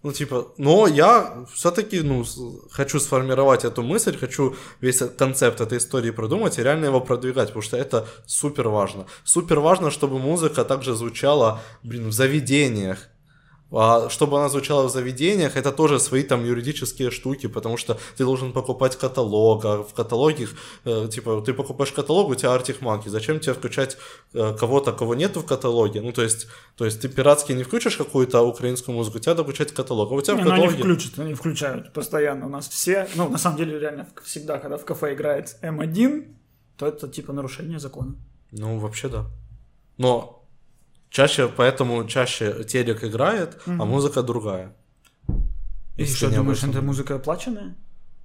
Ну, 0.07 0.13
типа, 0.13 0.53
но 0.57 0.87
я 0.87 1.45
все-таки, 1.53 2.01
ну, 2.01 2.25
хочу 2.71 3.01
сформировать 3.01 3.65
эту 3.65 3.83
мысль, 3.83 4.17
хочу 4.17 4.55
весь 4.81 5.03
концепт 5.19 5.61
этой 5.61 5.79
истории 5.79 6.13
продумать 6.13 6.59
и 6.59 6.63
реально 6.63 6.85
его 6.85 7.01
продвигать, 7.01 7.49
потому 7.49 7.63
что 7.63 7.77
это 7.77 8.07
супер 8.25 8.69
важно. 8.69 9.07
Супер 9.25 9.59
важно, 9.59 9.91
чтобы 9.91 10.21
музыка 10.21 10.65
также 10.65 10.95
звучала, 10.95 11.61
блин, 11.83 12.07
в 12.11 12.13
заведениях, 12.13 13.09
а 13.73 14.09
чтобы 14.11 14.39
она 14.39 14.49
звучала 14.49 14.89
в 14.89 14.93
заведениях, 14.93 15.57
это 15.57 15.73
тоже 15.73 15.99
свои 15.99 16.23
там 16.23 16.45
юридические 16.45 17.11
штуки, 17.11 17.49
потому 17.49 17.77
что 17.77 17.99
ты 18.17 18.25
должен 18.25 18.53
покупать 18.53 18.97
каталог, 18.97 19.65
а 19.65 19.83
в 19.83 19.93
каталоге, 19.93 20.49
э, 20.85 21.09
типа, 21.13 21.43
ты 21.45 21.53
покупаешь 21.53 21.93
каталог, 21.93 22.29
у 22.29 22.35
тебя 22.35 22.55
артихмаки, 22.55 23.09
зачем 23.09 23.41
тебе 23.41 23.55
включать 23.55 23.97
э, 24.35 24.55
кого-то, 24.59 24.93
кого 24.93 25.17
нету 25.17 25.41
в 25.41 25.47
каталоге? 25.47 26.01
Ну, 26.01 26.13
то 26.13 26.23
есть, 26.23 26.47
то 26.77 26.85
есть 26.85 27.01
ты 27.01 27.09
пиратски 27.09 27.53
не 27.53 27.65
включишь 27.65 27.97
какую-то 27.97 28.43
украинскую 28.43 28.95
музыку, 28.95 29.19
надо 29.27 29.43
включать 29.43 29.73
каталог, 29.73 30.13
а 30.13 30.15
у 30.15 30.21
тебя 30.23 30.35
не, 30.35 30.43
в 30.43 30.45
каталоге... 30.45 30.85
Ну, 30.85 30.85
они 30.85 30.95
включат, 30.95 31.19
они 31.19 31.35
включают 31.35 31.93
постоянно. 31.93 32.47
У 32.47 32.51
нас 32.51 32.69
все, 32.69 33.09
ну, 33.17 33.29
на 33.29 33.39
самом 33.39 33.59
деле, 33.59 33.81
реально, 33.81 34.07
всегда, 34.25 34.59
когда 34.59 34.77
в 34.77 34.85
кафе 34.85 35.15
играет 35.15 35.57
М1, 35.63 36.37
то 36.77 36.87
это, 36.87 37.09
типа, 37.09 37.33
нарушение 37.33 37.81
закона. 37.81 38.15
Ну, 38.53 38.79
вообще 38.79 39.09
да. 39.09 39.27
Но 39.99 40.36
Чаще, 41.11 41.49
поэтому 41.49 42.05
чаще 42.07 42.65
телек 42.65 43.05
играет, 43.05 43.55
угу. 43.67 43.83
а 43.83 43.85
музыка 43.85 44.23
другая. 44.23 44.75
И 45.97 46.05
что, 46.05 46.31
думаешь, 46.31 46.63
эта 46.63 46.83
музыка 46.83 47.15
оплаченная? 47.15 47.75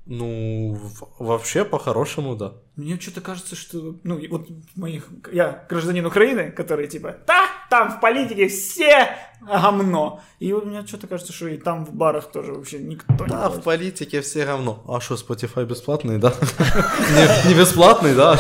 Ну, 0.07 0.77
вообще, 1.19 1.63
по-хорошему, 1.63 2.35
да. 2.35 2.53
Мне 2.75 2.99
что-то 2.99 3.21
кажется, 3.21 3.55
что, 3.55 3.95
ну, 4.03 4.19
вот 4.29 4.47
моих, 4.75 5.07
я 5.31 5.63
гражданин 5.69 6.05
Украины, 6.05 6.51
который 6.51 6.87
типа, 6.87 7.17
да, 7.27 7.47
там 7.69 7.91
в 7.91 8.01
политике 8.01 8.47
все 8.47 9.15
говно. 9.41 10.19
И 10.39 10.51
вот 10.53 10.65
мне 10.65 10.85
что-то 10.87 11.05
кажется, 11.07 11.31
что 11.31 11.47
и 11.47 11.57
там 11.57 11.85
в 11.85 11.93
барах 11.93 12.31
тоже 12.31 12.51
вообще 12.51 12.79
никто 12.79 13.13
да, 13.19 13.25
не 13.25 13.29
Да, 13.29 13.49
в 13.49 13.61
политике 13.61 14.21
все 14.21 14.45
говно. 14.45 14.83
А 14.87 14.99
что, 14.99 15.15
Spotify 15.15 15.65
бесплатный, 15.65 16.17
да? 16.17 16.33
Не 17.47 17.53
бесплатный, 17.53 18.15
да? 18.15 18.33
А 18.33 18.37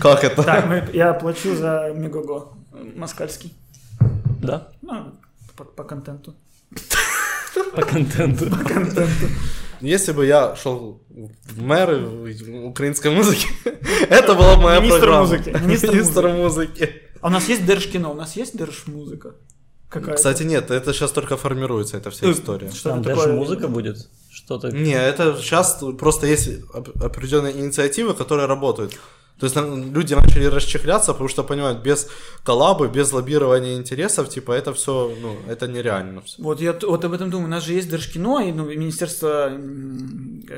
как 0.00 0.24
это? 0.24 0.42
Так, 0.42 0.94
я 0.94 1.12
плачу 1.12 1.54
за 1.54 1.92
Мегого 1.94 2.56
москальский. 2.72 3.52
Да? 4.46 4.68
Ну, 4.82 5.12
по, 5.56 5.64
по 5.64 5.84
контенту. 5.84 6.34
По 7.74 7.82
контенту. 7.82 8.50
По 8.50 8.56
контенту. 8.56 9.26
Если 9.80 10.12
бы 10.12 10.26
я 10.26 10.56
шел 10.56 11.02
в 11.08 11.62
мэры 11.62 12.06
украинской 12.64 13.10
музыки, 13.10 13.48
это 14.08 14.34
была 14.34 14.56
моя 14.56 14.80
Министр 14.80 15.00
программа. 15.00 15.20
Музыки. 15.22 15.48
Министр, 15.62 15.92
Министр 15.92 16.28
музыки. 16.28 17.02
А 17.20 17.26
у 17.26 17.30
нас 17.30 17.48
есть 17.48 17.66
Держкино, 17.66 18.10
у 18.10 18.14
нас 18.14 18.36
есть 18.36 18.56
Держмузыка? 18.56 19.34
Какая 19.88 20.16
Кстати, 20.16 20.42
нет, 20.42 20.70
это 20.70 20.92
сейчас 20.92 21.12
только 21.12 21.36
формируется, 21.36 21.96
эта 21.96 22.10
вся 22.10 22.30
история. 22.30 22.70
Что 22.70 22.90
Там 22.90 23.02
даже 23.02 23.32
музыка 23.32 23.68
будет? 23.68 24.08
Что-то... 24.30 24.70
Не, 24.70 24.94
это 24.94 25.36
сейчас 25.36 25.78
просто 25.98 26.26
есть 26.26 26.48
определенные 27.00 27.52
инициативы, 27.52 28.14
которые 28.14 28.46
работают. 28.46 28.98
То 29.38 29.46
есть 29.46 29.56
люди 29.56 30.14
начали 30.14 30.44
расчехляться, 30.44 31.12
потому 31.12 31.28
что 31.28 31.42
понимают, 31.42 31.82
без 31.82 32.08
коллабы, 32.44 32.88
без 32.88 33.12
лоббирования 33.12 33.76
интересов, 33.76 34.28
типа, 34.28 34.52
это 34.52 34.72
все, 34.72 35.12
ну, 35.20 35.36
это 35.48 35.66
нереально. 35.66 36.20
Все. 36.20 36.42
Вот 36.42 36.60
я 36.60 36.72
вот 36.72 37.04
об 37.04 37.12
этом 37.12 37.30
думаю. 37.30 37.46
У 37.46 37.50
нас 37.50 37.64
же 37.64 37.72
есть 37.72 37.90
Держкино, 37.90 38.40
и, 38.48 38.52
ну, 38.52 38.64
Министерство 38.64 39.52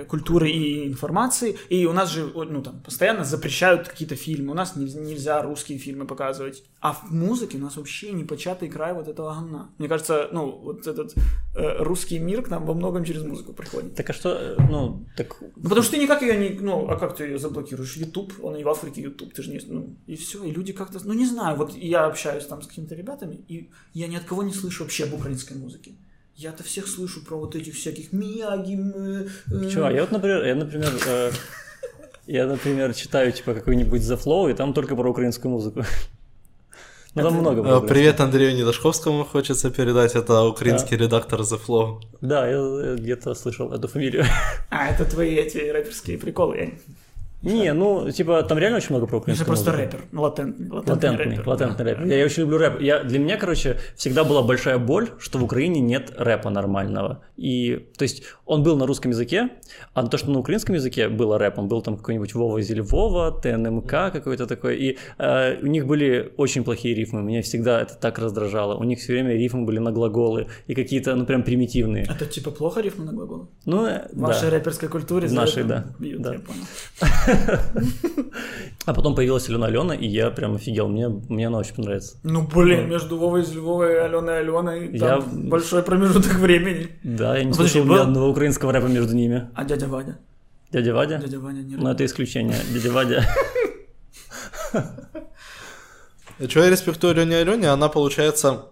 культуры 0.08 0.50
и 0.50 0.86
информации, 0.88 1.56
и 1.68 1.86
у 1.86 1.92
нас 1.92 2.10
же, 2.10 2.30
ну, 2.34 2.62
там, 2.62 2.80
постоянно 2.80 3.24
запрещают 3.24 3.88
какие-то 3.88 4.14
фильмы. 4.14 4.52
У 4.52 4.54
нас 4.54 4.76
нельзя 4.76 5.40
русские 5.42 5.78
фильмы 5.78 6.06
показывать. 6.06 6.62
А 6.80 6.92
в 6.92 7.10
музыке 7.10 7.58
у 7.58 7.60
нас 7.60 7.76
вообще 7.76 8.12
непочатый 8.12 8.68
край 8.68 8.92
вот 8.92 9.08
этого 9.08 9.34
говна. 9.34 9.70
Мне 9.78 9.88
кажется, 9.88 10.28
ну, 10.32 10.50
вот 10.50 10.86
этот 10.86 11.14
э, 11.54 11.82
русский 11.82 12.18
мир 12.18 12.42
к 12.42 12.48
нам 12.48 12.66
во 12.66 12.74
многом 12.74 13.04
через 13.04 13.22
музыку 13.22 13.52
приходит. 13.52 13.94
Так 13.94 14.10
а 14.10 14.12
что, 14.12 14.30
э, 14.30 14.56
ну, 14.68 15.06
так... 15.16 15.36
Ну, 15.40 15.62
потому 15.62 15.82
что 15.82 15.92
ты 15.92 15.98
никак 15.98 16.22
ее 16.22 16.36
не, 16.36 16.58
ну, 16.60 16.88
а 16.88 16.96
как 16.96 17.16
ты 17.16 17.24
ее 17.24 17.38
заблокируешь? 17.38 17.96
YouTube, 17.96 18.32
он 18.42 18.56
и 18.56 18.65
в 18.66 18.68
Африке 18.68 19.00
YouTube, 19.02 19.32
ты 19.32 19.42
же 19.42 19.50
не, 19.50 19.60
ну, 19.68 19.96
и 20.06 20.16
все, 20.16 20.42
и 20.44 20.50
люди 20.50 20.72
как-то, 20.72 20.98
ну, 21.04 21.14
не 21.14 21.26
знаю, 21.26 21.56
вот 21.56 21.76
я 21.76 22.06
общаюсь 22.06 22.46
там 22.46 22.62
с 22.62 22.66
какими-то 22.66 22.94
ребятами, 22.94 23.36
и 23.48 23.70
я 23.94 24.08
ни 24.08 24.16
от 24.16 24.24
кого 24.24 24.42
не 24.42 24.52
слышу 24.52 24.82
вообще 24.82 25.04
об 25.04 25.14
украинской 25.14 25.54
музыке. 25.54 25.92
Я-то 26.34 26.64
всех 26.64 26.86
слышу 26.86 27.24
про 27.24 27.36
вот 27.36 27.54
этих 27.54 27.74
всяких 27.74 28.12
Мияги. 28.12 28.76
Э, 28.94 29.28
э... 29.46 29.70
Чего? 29.70 29.88
Я 29.88 30.02
вот, 30.02 30.10
например, 30.10 30.44
я, 30.44 30.54
например, 30.54 30.92
э, 31.06 31.30
я, 32.26 32.46
например, 32.46 32.92
читаю 32.94 33.32
типа 33.32 33.54
какой-нибудь 33.54 34.02
The 34.02 34.22
Flow, 34.22 34.50
и 34.50 34.54
там 34.54 34.74
только 34.74 34.96
про 34.96 35.10
украинскую 35.10 35.52
музыку. 35.52 35.84
Ну, 37.14 37.22
там 37.22 37.34
много 37.34 37.62
было. 37.62 37.82
Э, 37.82 37.88
привет 37.88 38.20
Андрею 38.20 38.54
Недашковскому 38.54 39.24
хочется 39.24 39.70
передать. 39.70 40.14
Это 40.14 40.42
украинский 40.42 40.98
да. 40.98 41.04
редактор 41.04 41.40
The 41.40 41.58
Flow. 41.66 42.00
Да, 42.20 42.46
я 42.46 42.96
где-то 42.96 43.34
слышал 43.34 43.72
эту 43.72 43.88
фамилию. 43.88 44.24
А, 44.68 44.88
это 44.88 45.06
твои 45.06 45.36
эти 45.36 45.56
рэперские 45.56 46.18
приколы. 46.18 46.56
Я 46.56 46.70
не, 47.46 47.72
ну, 47.72 48.10
типа, 48.10 48.42
там 48.42 48.58
реально 48.58 48.78
очень 48.78 48.90
много 48.90 49.06
про 49.06 49.18
украинскую 49.18 49.44
Это 49.44 49.62
просто 49.62 49.72
рэпер, 49.72 50.04
латентный, 50.12 50.68
латентный, 50.68 50.94
латентный 50.94 51.24
рэпер. 51.26 51.48
Латентный 51.48 51.84
да. 51.84 51.90
рэпер. 51.90 52.06
Я, 52.06 52.18
я 52.18 52.24
очень 52.24 52.42
люблю 52.42 52.58
рэп. 52.58 52.80
Я, 52.80 53.04
для 53.04 53.18
меня, 53.18 53.36
короче, 53.36 53.78
всегда 53.96 54.24
была 54.24 54.42
большая 54.42 54.78
боль, 54.78 55.10
что 55.18 55.38
в 55.38 55.44
Украине 55.44 55.80
нет 55.80 56.12
рэпа 56.16 56.50
нормального. 56.50 57.22
И, 57.36 57.86
то 57.96 58.02
есть, 58.02 58.24
он 58.46 58.62
был 58.62 58.76
на 58.76 58.86
русском 58.86 59.12
языке, 59.12 59.50
а 59.94 60.06
то, 60.06 60.18
что 60.18 60.30
на 60.30 60.38
украинском 60.38 60.74
языке 60.74 61.08
было 61.08 61.38
рэп, 61.38 61.58
он 61.58 61.68
был 61.68 61.82
там 61.82 61.96
какой-нибудь 61.96 62.34
Вова 62.34 62.60
Зельвова, 62.60 63.40
ТНМК 63.40 63.90
какой-то 64.12 64.46
такой, 64.46 64.76
и 64.76 64.98
э, 65.18 65.60
у 65.62 65.66
них 65.66 65.86
были 65.86 66.32
очень 66.36 66.64
плохие 66.64 66.94
рифмы, 66.94 67.22
меня 67.22 67.42
всегда 67.42 67.80
это 67.80 67.94
так 67.94 68.18
раздражало. 68.18 68.76
У 68.76 68.84
них 68.84 68.98
все 68.98 69.12
время 69.12 69.34
рифмы 69.34 69.64
были 69.64 69.78
на 69.78 69.92
глаголы 69.92 70.48
и 70.66 70.74
какие-то, 70.74 71.14
ну, 71.14 71.26
прям 71.26 71.42
примитивные. 71.42 72.04
Это 72.04 72.26
типа 72.26 72.50
плохо 72.50 72.80
рифмы 72.80 73.04
на 73.04 73.12
глаголы? 73.12 73.46
Ну, 73.64 73.86
В 74.12 74.20
вашей 74.20 74.50
да. 74.50 74.56
рэперской 74.56 74.88
культуре 74.88 75.28
в 75.28 75.32
нашей, 75.32 75.64
да. 75.64 75.86
Бьют, 75.98 76.22
да. 76.22 76.34
я 76.34 76.40
понял. 76.40 76.64
А 78.86 78.94
потом 78.94 79.16
появилась 79.16 79.48
Алена 79.48 79.66
Алена, 79.66 79.94
и 79.94 80.06
я 80.06 80.30
прям 80.30 80.54
офигел. 80.54 80.88
Мне, 80.88 81.08
мне 81.08 81.48
она 81.48 81.58
очень 81.58 81.74
понравится. 81.74 82.18
Ну, 82.22 82.46
блин, 82.46 82.88
между 82.88 83.18
Вовой 83.18 83.42
из 83.42 83.52
Львова 83.52 83.90
и 83.90 83.96
Аленой 83.96 84.38
Аленой 84.38 84.98
там 84.98 85.20
я... 85.20 85.48
большой 85.50 85.82
промежуток 85.82 86.34
времени. 86.34 86.88
Да, 87.02 87.36
я 87.36 87.44
не 87.44 87.52
слышал 87.52 87.84
ни 87.84 87.98
одного 87.98 88.28
украинского 88.28 88.72
рэпа 88.72 88.86
между 88.86 89.14
ними. 89.14 89.50
А 89.54 89.64
дядя 89.64 89.88
Вадя? 89.88 90.18
Дядя 90.70 90.94
Вадя? 90.94 91.18
Дядя 91.18 91.40
Вадя 91.40 91.62
не 91.62 91.74
Ну, 91.76 91.90
это 91.90 92.04
исключение. 92.04 92.56
Дядя 92.72 92.92
Вадя. 92.92 93.24
Чего 96.48 96.64
я 96.64 96.70
респектую 96.70 97.12
Алене 97.12 97.38
Алене, 97.38 97.68
она, 97.68 97.88
получается, 97.88 98.66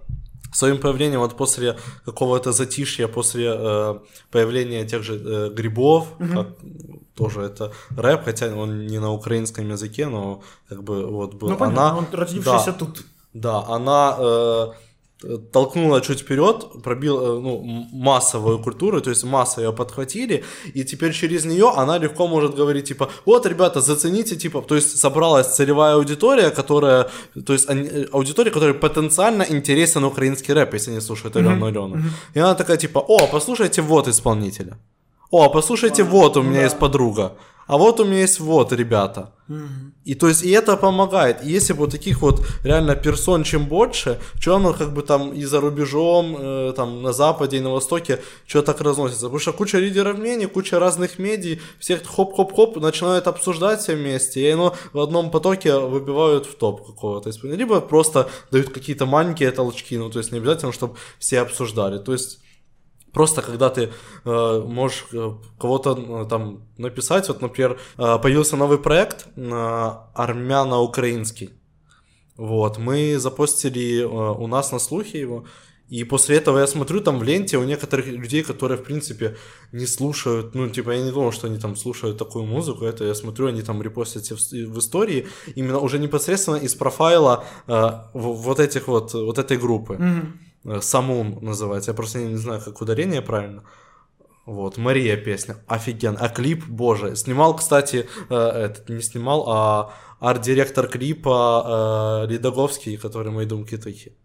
своим 0.55 0.79
появлением 0.79 1.21
вот 1.21 1.37
после 1.37 1.77
какого-то 2.05 2.53
затишья, 2.53 3.09
после 3.09 3.53
э, 3.57 3.95
появления 4.31 4.87
тех 4.87 5.03
же 5.03 5.15
э, 5.15 5.51
грибов, 5.51 6.09
угу. 6.19 6.29
как, 6.33 6.47
тоже 7.15 7.43
это 7.43 7.73
рэп, 7.97 8.25
хотя 8.25 8.55
он 8.55 8.87
не 8.87 8.99
на 8.99 9.13
украинском 9.13 9.69
языке, 9.69 10.09
но 10.09 10.43
как 10.69 10.83
бы 10.83 11.07
вот 11.07 11.35
был. 11.35 11.51
Ну, 11.51 11.57
понятно, 11.57 11.89
она, 11.89 11.99
он 11.99 12.07
родившийся 12.13 12.73
да, 12.73 12.73
тут. 12.73 13.03
Да, 13.33 13.65
она 13.67 14.17
э, 14.19 14.67
толкнула 15.53 16.01
чуть 16.01 16.21
вперед, 16.21 16.67
пробила 16.83 17.41
ну, 17.41 17.63
массовую 17.93 18.59
культуру, 18.59 19.01
то 19.01 19.11
есть 19.11 19.25
массы 19.25 19.61
ее 19.61 19.73
подхватили, 19.73 20.45
и 20.75 20.85
теперь 20.85 21.13
через 21.13 21.45
нее 21.45 21.73
она 21.77 21.99
легко 21.99 22.27
может 22.27 22.55
говорить, 22.55 22.89
типа, 22.89 23.09
вот, 23.27 23.47
ребята, 23.47 23.81
зацените, 23.81 24.37
типа, 24.37 24.61
то 24.61 24.75
есть 24.75 24.99
собралась 24.99 25.55
целевая 25.55 25.95
аудитория, 25.95 26.51
которая, 26.51 27.09
то 27.47 27.53
есть 27.53 27.69
аудитория, 28.13 28.51
которая 28.51 28.75
потенциально 28.75 29.45
интересен 29.49 30.05
украинский 30.05 30.55
рэп, 30.55 30.75
если 30.75 30.91
они 30.91 31.01
слушают 31.01 31.37
Алену 31.37 31.67
mm-hmm. 31.67 31.69
Алену. 31.69 31.97
Mm-hmm. 31.97 32.37
И 32.37 32.39
она 32.41 32.55
такая, 32.55 32.77
типа, 32.77 32.99
о, 32.99 33.27
послушайте 33.27 33.83
вот 33.83 34.09
исполнителя. 34.09 34.77
О, 35.31 35.49
послушайте, 35.49 36.03
вот 36.03 36.37
у 36.37 36.43
меня 36.43 36.59
ну, 36.59 36.65
есть 36.65 36.79
подруга. 36.79 37.33
А 37.67 37.79
вот 37.79 38.01
у 38.01 38.05
меня 38.05 38.21
есть 38.21 38.41
вот, 38.41 38.73
ребята. 38.73 39.33
И 40.05 40.15
то 40.15 40.29
есть, 40.29 40.43
и 40.43 40.51
это 40.51 40.77
помогает. 40.77 41.45
И 41.45 41.51
если 41.51 41.75
бы 41.75 41.81
вот 41.81 41.91
таких 41.91 42.23
вот 42.23 42.47
реально 42.63 42.95
персон 42.97 43.43
чем 43.45 43.67
больше, 43.67 44.19
что 44.41 44.57
оно 44.57 44.73
как 44.73 44.95
бы 44.95 45.03
там 45.03 45.33
и 45.33 45.45
за 45.45 45.61
рубежом, 45.61 46.37
э, 46.39 46.73
там 46.75 47.03
на 47.03 47.13
Западе 47.13 47.59
и 47.59 47.61
на 47.61 47.71
Востоке, 47.71 48.21
что 48.47 48.63
так 48.63 48.81
разносится. 48.81 49.27
Потому 49.27 49.39
что 49.41 49.53
куча 49.53 49.79
лидеров 49.79 50.19
мнений, 50.19 50.47
куча 50.47 50.79
разных 50.79 51.19
медий, 51.19 51.61
всех 51.79 52.07
хоп-хоп-хоп 52.07 52.77
начинают 52.81 53.27
обсуждать 53.27 53.81
все 53.81 53.97
вместе, 53.97 54.41
и 54.41 54.51
оно 54.51 54.75
в 54.93 54.99
одном 54.99 55.31
потоке 55.31 55.79
выбивают 55.79 56.47
в 56.47 56.55
топ 56.55 56.87
какого-то. 56.87 57.31
Либо 57.43 57.81
просто 57.81 58.31
дают 58.51 58.71
какие-то 58.71 59.05
маленькие 59.05 59.51
толчки, 59.51 59.99
ну 59.99 60.11
то 60.11 60.19
есть 60.21 60.33
не 60.33 60.39
обязательно, 60.39 60.73
чтобы 60.73 60.97
все 61.19 61.41
обсуждали. 61.41 61.99
То 61.99 62.13
есть 62.13 62.41
Просто 63.15 63.43
когда 63.43 63.71
ты 63.71 63.93
э, 64.25 64.63
можешь 64.67 65.07
э, 65.13 65.33
кого-то 65.59 65.97
э, 65.97 66.29
там 66.29 66.63
написать, 66.77 67.29
вот, 67.29 67.41
например, 67.41 67.79
э, 67.97 68.19
появился 68.19 68.57
новый 68.57 68.79
проект 68.79 69.29
э, 69.37 69.91
армяно-украинский. 70.15 71.51
Вот, 72.37 72.79
мы 72.79 73.19
запостили 73.19 74.03
э, 74.03 74.07
у 74.07 74.47
нас 74.49 74.73
на 74.73 74.81
слухе 74.81 75.21
его, 75.21 75.45
и 75.89 76.03
после 76.03 76.39
этого 76.39 76.59
я 76.59 76.67
смотрю 76.67 77.01
там 77.01 77.19
в 77.19 77.23
ленте 77.23 77.57
у 77.57 77.65
некоторых 77.65 78.07
людей, 78.07 78.43
которые, 78.43 78.79
в 78.79 78.83
принципе, 78.83 79.37
не 79.71 79.87
слушают, 79.87 80.55
ну, 80.55 80.69
типа, 80.69 80.91
я 80.91 81.03
не 81.03 81.13
думал, 81.13 81.31
что 81.31 81.47
они 81.47 81.59
там 81.59 81.77
слушают 81.77 82.19
такую 82.19 82.47
музыку, 82.47 82.85
это 82.85 83.05
я 83.05 83.15
смотрю, 83.15 83.47
они 83.47 83.63
там 83.63 83.83
репостят 83.83 84.25
в, 84.27 84.35
в 84.35 84.79
истории, 84.79 85.29
именно 85.55 85.79
уже 85.79 85.99
непосредственно 85.99 86.57
из 86.57 86.75
профайла 86.75 87.45
э, 87.69 87.91
вот 88.15 88.59
этих 88.59 88.89
вот, 88.89 89.15
вот 89.15 89.39
этой 89.39 89.57
группы. 89.57 89.95
Mm-hmm. 89.95 90.27
Э, 90.65 90.81
Самун 90.81 91.39
называется. 91.43 91.91
Я 91.91 91.95
просто 91.95 92.19
не 92.19 92.37
знаю, 92.37 92.61
как 92.65 92.81
ударение 92.81 93.23
правильно. 93.23 93.63
Вот, 94.47 94.77
Мария 94.77 95.17
песня, 95.17 95.57
офиген. 95.67 96.17
А 96.21 96.29
клип, 96.29 96.65
боже, 96.69 97.17
снимал, 97.17 97.57
кстати, 97.57 98.07
э, 98.29 98.35
этот, 98.35 98.89
не 98.91 99.01
снимал, 99.01 99.49
а 99.49 99.95
арт-директор 100.21 100.87
клипа 100.87 102.25
э, 102.27 102.33
Ледоговский, 102.33 102.99
который 102.99 103.33
«Мои 103.33 103.47
думки 103.47 103.79
тихи». 103.79 104.17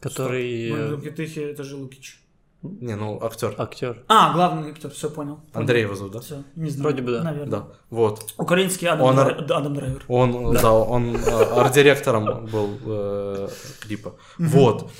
Который... 0.00 0.70
«Мои 0.70 0.88
думки 0.90 1.10
тихи»— 1.10 1.40
это 1.52 1.64
же 1.64 1.76
Лукич. 1.76 2.20
Не, 2.62 2.96
ну, 2.96 3.18
актер. 3.22 3.54
Актер. 3.56 4.04
А, 4.08 4.32
главный 4.32 4.70
актер, 4.70 4.90
все 4.90 5.08
понял. 5.10 5.38
Андрей 5.52 5.82
его 5.82 5.94
зовут, 5.94 6.12
да? 6.14 6.20
Все, 6.20 6.42
не 6.56 6.70
знаю. 6.70 6.82
Вроде 6.90 7.02
бы 7.02 7.12
да. 7.12 7.22
Наверное. 7.22 7.50
Да, 7.60 7.68
вот. 7.90 8.34
Украинский 8.36 8.88
Адам, 8.88 9.06
Он 9.06 9.14
Драй- 9.16 9.34
ар- 9.34 9.44
Адам 9.52 9.74
Драйвер. 9.74 10.04
Он, 10.08 10.52
да, 10.54 10.72
он 10.72 11.14
э, 11.16 11.20
арт-директором 11.54 12.46
был 12.46 12.70
э, 12.84 13.48
клипа. 13.80 14.14
Вот. 14.38 14.90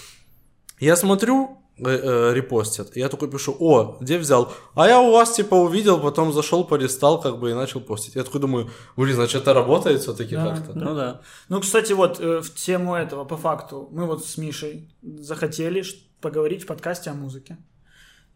Я 0.78 0.94
смотрю, 0.94 1.58
э, 1.78 1.82
э, 1.88 2.34
репостят, 2.34 2.96
и 2.96 3.00
я 3.00 3.08
такой 3.08 3.28
пишу, 3.28 3.56
о, 3.58 3.96
где 4.00 4.18
взял? 4.18 4.52
А 4.76 4.86
я 4.86 5.00
у 5.00 5.10
вас, 5.10 5.32
типа, 5.34 5.56
увидел, 5.56 5.98
потом 6.00 6.32
зашел, 6.32 6.62
полистал, 6.64 7.20
как 7.20 7.40
бы, 7.40 7.50
и 7.50 7.54
начал 7.54 7.80
постить. 7.80 8.14
Я 8.14 8.22
такой 8.22 8.40
думаю, 8.40 8.70
блин, 8.96 9.16
значит, 9.16 9.42
это 9.42 9.52
работает 9.52 10.00
все-таки 10.02 10.36
Да, 10.36 10.54
как-то. 10.54 10.78
Ну 10.78 10.94
да. 10.94 11.20
Ну, 11.48 11.60
кстати, 11.60 11.92
вот 11.92 12.20
э, 12.20 12.40
в 12.40 12.54
тему 12.54 12.94
этого, 12.94 13.24
по 13.24 13.36
факту, 13.36 13.88
мы 13.90 14.06
вот 14.06 14.24
с 14.24 14.38
Мишей 14.38 14.88
захотели 15.02 15.82
ш- 15.82 15.96
поговорить 16.20 16.64
в 16.64 16.66
подкасте 16.66 17.10
о 17.10 17.14
музыке. 17.14 17.56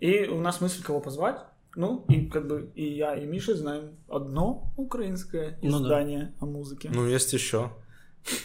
И 0.01 0.27
у 0.27 0.41
нас 0.41 0.61
мысль, 0.61 0.83
кого 0.83 1.01
позвать. 1.01 1.37
Ну, 1.75 2.05
и 2.09 2.27
как 2.27 2.47
бы 2.49 2.71
и 2.75 2.85
я, 2.85 3.15
и 3.17 3.25
Миша 3.25 3.55
знаем 3.57 3.97
одно 4.09 4.73
украинское 4.77 5.59
Ну 5.63 5.71
да. 5.71 5.85
издание 5.85 6.35
о 6.41 6.47
музыке. 6.47 6.91
Ну, 6.93 7.07
есть 7.07 7.33
еще. 7.33 7.71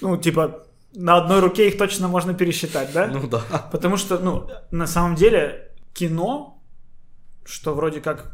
Ну, 0.01 0.17
типа, 0.17 0.65
на 0.93 1.17
одной 1.17 1.41
руке 1.41 1.67
их 1.67 1.77
точно 1.77 2.07
можно 2.07 2.33
пересчитать, 2.33 2.93
да? 2.93 3.07
Ну 3.07 3.27
да. 3.27 3.41
Потому 3.71 3.97
что, 3.97 4.17
ну, 4.17 4.49
на 4.71 4.87
самом 4.87 5.15
деле, 5.15 5.71
кино, 5.93 6.61
что 7.43 7.73
вроде 7.75 7.99
как 7.99 8.33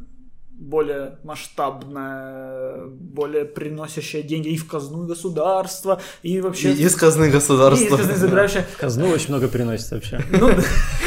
более 0.64 1.18
масштабное, 1.24 2.86
более 2.88 3.46
приносящее 3.46 4.24
деньги 4.24 4.50
и 4.50 4.58
в 4.58 4.68
казну 4.68 5.06
государства, 5.06 6.02
и 6.24 6.40
вообще... 6.42 6.72
И 6.72 6.84
из 6.84 6.96
казны 6.96 7.26
и 7.26 7.28
из 7.28 7.34
государства. 7.34 7.98
казны. 7.98 8.66
В 8.74 8.78
казну 8.78 9.10
очень 9.10 9.30
много 9.30 9.48
приносит 9.48 9.92
вообще. 9.92 10.22
Ну, 10.32 10.50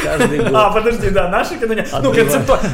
Каждый 0.04 0.40
а, 0.52 0.70
год. 0.72 0.74
подожди, 0.84 1.10
да, 1.10 1.28
наши 1.28 1.58
кино... 1.58 1.74
не- 1.74 1.86
Ну, 2.02 2.12
концептуально. 2.12 2.70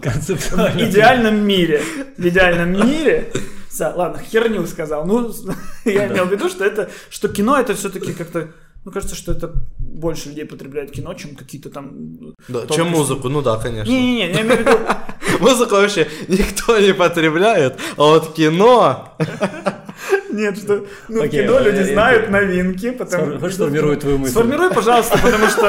Концептуально. 0.00 0.78
В 0.78 0.82
идеальном 0.90 1.36
мире. 1.46 1.82
В 2.16 2.26
идеальном 2.26 2.72
мире. 2.86 3.32
Са- 3.70 3.94
Ладно, 3.96 4.20
херню 4.22 4.66
сказал. 4.66 5.06
Ну, 5.06 5.32
я 5.84 6.08
имел 6.08 6.26
в 6.26 6.32
виду, 6.32 6.48
что 6.48 6.64
это, 6.64 6.90
что 7.08 7.28
кино 7.28 7.58
это 7.58 7.74
все-таки 7.74 8.12
как-то, 8.12 8.48
ну, 8.84 8.92
кажется, 8.92 9.14
что 9.14 9.32
это 9.32 9.52
больше 9.78 10.30
людей 10.30 10.46
потребляют 10.46 10.90
кино, 10.90 11.12
чем 11.14 11.34
какие-то 11.34 11.68
там... 11.68 12.34
Да, 12.48 12.60
тонкости. 12.60 12.76
чем 12.76 12.88
музыку, 12.88 13.28
ну 13.28 13.42
да, 13.42 13.58
конечно. 13.58 13.90
Не-не-не, 13.90 14.32
я 14.32 14.40
имею 14.40 14.56
в 14.56 14.60
виду, 14.60 14.78
Музыку 15.40 15.74
вообще 15.74 16.08
никто 16.28 16.78
не 16.78 16.94
потребляет, 16.94 17.78
а 17.96 18.02
вот 18.02 18.34
кино... 18.34 19.16
нет, 20.30 20.56
что, 20.56 20.86
ну, 21.08 21.22
Окей, 21.22 21.42
кино 21.42 21.58
э, 21.58 21.64
люди 21.64 21.80
э, 21.80 21.92
знают 21.92 22.28
э, 22.28 22.30
новинки, 22.30 22.90
потому 22.90 23.24
Сформи- 23.24 23.40
Хочешь 23.40 23.56
сформировать 23.56 24.00
твою 24.00 24.18
мысль? 24.18 24.32
Сформируй, 24.32 24.70
пожалуйста, 24.72 25.18
потому 25.18 25.46
что 25.48 25.66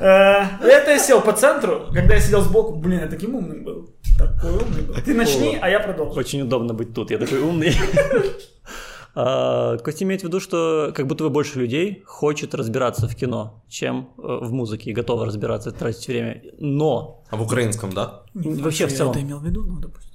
э, 0.00 0.66
это 0.66 0.90
я 0.90 0.98
сел 0.98 1.20
по 1.20 1.32
центру, 1.32 1.88
когда 1.92 2.14
я 2.14 2.20
сидел 2.20 2.40
сбоку, 2.40 2.76
блин, 2.76 3.00
я 3.00 3.08
таким 3.08 3.34
умным 3.34 3.62
был. 3.64 3.90
Такой 4.18 4.52
умный 4.52 4.82
был. 4.82 4.94
Ты 5.04 5.14
начни, 5.14 5.58
а 5.60 5.68
я 5.68 5.80
продолжу. 5.80 6.18
Очень 6.18 6.42
удобно 6.42 6.72
быть 6.72 6.94
тут, 6.94 7.10
я 7.10 7.18
такой 7.18 7.40
умный. 7.40 7.74
А, 9.16 9.76
Костя 9.78 10.04
имеет 10.04 10.22
в 10.22 10.24
виду, 10.24 10.40
что 10.40 10.92
как 10.94 11.06
будто 11.06 11.24
бы 11.24 11.30
больше 11.30 11.58
людей 11.60 12.02
хочет 12.06 12.54
разбираться 12.54 13.06
в 13.08 13.14
кино, 13.14 13.62
чем 13.68 14.10
э, 14.18 14.22
в 14.42 14.52
музыке, 14.52 14.90
и 14.90 14.92
готовы 14.92 15.24
разбираться, 15.26 15.70
тратить 15.72 16.06
время. 16.08 16.42
Но 16.58 17.22
А 17.30 17.36
в 17.36 17.42
украинском, 17.42 17.92
да? 17.92 18.22
вообще 18.34 18.86
в 18.86 18.90
Я 18.90 18.96
целом, 18.96 19.12
это 19.12 19.20
имел 19.22 19.38
в 19.38 19.44
виду, 19.44 19.62
ну, 19.64 19.78
допустим. 19.80 20.12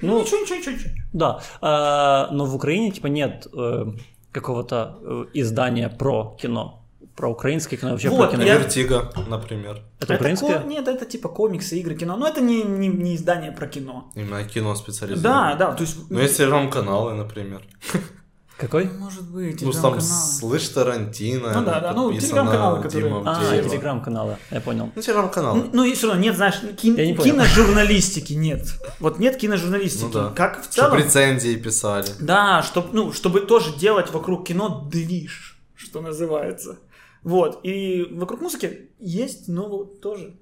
ну, 0.00 0.20
Ничего, 0.20 0.40
ничего, 0.40 0.56
ничего, 0.58 0.72
ничего. 0.76 0.90
да, 1.12 1.40
А, 1.60 2.28
но 2.32 2.46
в 2.46 2.54
Украине 2.54 2.90
типа 2.90 3.08
нет 3.08 3.46
э, 3.52 3.86
какого-то 4.32 4.98
э, 5.02 5.24
издания 5.34 5.88
про 5.90 6.36
кино, 6.40 6.85
про 7.16 7.30
украинское 7.30 7.78
кино, 7.78 7.92
вообще 7.92 8.08
Вот, 8.10 8.28
про 8.30 8.36
кино. 8.36 8.44
я- 8.44 8.58
Вертиго, 8.58 9.10
например. 9.26 9.82
Это 10.00 10.14
украинское? 10.14 10.58
ко- 10.60 10.66
Нет, 10.68 10.86
это 10.86 11.06
типа 11.06 11.28
комиксы, 11.28 11.78
игры, 11.78 11.94
кино. 11.96 12.16
Но 12.16 12.28
это 12.28 12.40
не, 12.40 12.62
не, 12.62 12.88
не 12.88 13.16
издание 13.16 13.52
про 13.52 13.66
кино. 13.66 14.10
Именно 14.14 14.44
кино 14.44 14.74
специализированное. 14.74 15.56
Да, 15.56 15.70
да, 15.70 15.72
то 15.74 15.82
есть... 15.82 15.96
Ну, 16.10 16.20
есть 16.20 16.36
телеграм-каналы, 16.36 17.14
например. 17.14 17.62
Какой? 18.58 18.84
Может 18.90 19.30
быть, 19.30 19.60
Ну, 19.60 19.70
там. 19.72 20.00
«Слышь, 20.00 20.68
Тарантино», 20.70 21.52
Ну 21.54 21.64
да, 21.66 21.78
да, 21.80 21.92
ну, 21.92 22.10
телеграм-каналы, 22.18 22.82
которые- 22.82 23.10
Дима 23.12 23.22
А, 23.26 23.62
телеграм-каналы, 23.62 24.36
я 24.50 24.60
понял. 24.62 24.90
Ну, 24.94 25.02
телеграм-каналы. 25.02 25.64
Ну 25.74 25.84
и 25.84 25.92
все 25.92 26.06
равно 26.06 26.22
нет, 26.22 26.36
знаешь, 26.36 26.54
кин- 26.80 26.96
не 26.96 27.14
киножурналистики 27.14 28.32
нет. 28.32 28.66
Вот 29.00 29.18
нет 29.18 29.36
киножурналистики. 29.36 30.04
Ну 30.04 30.10
да. 30.10 30.32
Как 30.34 30.60
в 30.60 30.64
Чтоб 30.64 30.72
целом... 30.72 30.98
рецензии 30.98 31.54
писали. 31.56 32.08
Да, 32.18 32.62
чтобы, 32.62 32.88
ну, 32.92 33.12
чтобы 33.12 33.40
тоже 33.40 33.74
делать 33.76 34.10
вокруг 34.10 34.46
кино 34.46 34.88
движ, 34.90 35.58
что 35.74 36.00
называется. 36.00 36.78
Вот. 37.26 37.58
И 37.64 38.06
вокруг 38.12 38.40
музыки 38.40 38.90
есть, 39.00 39.48
но 39.48 39.84
тоже. 39.84 40.36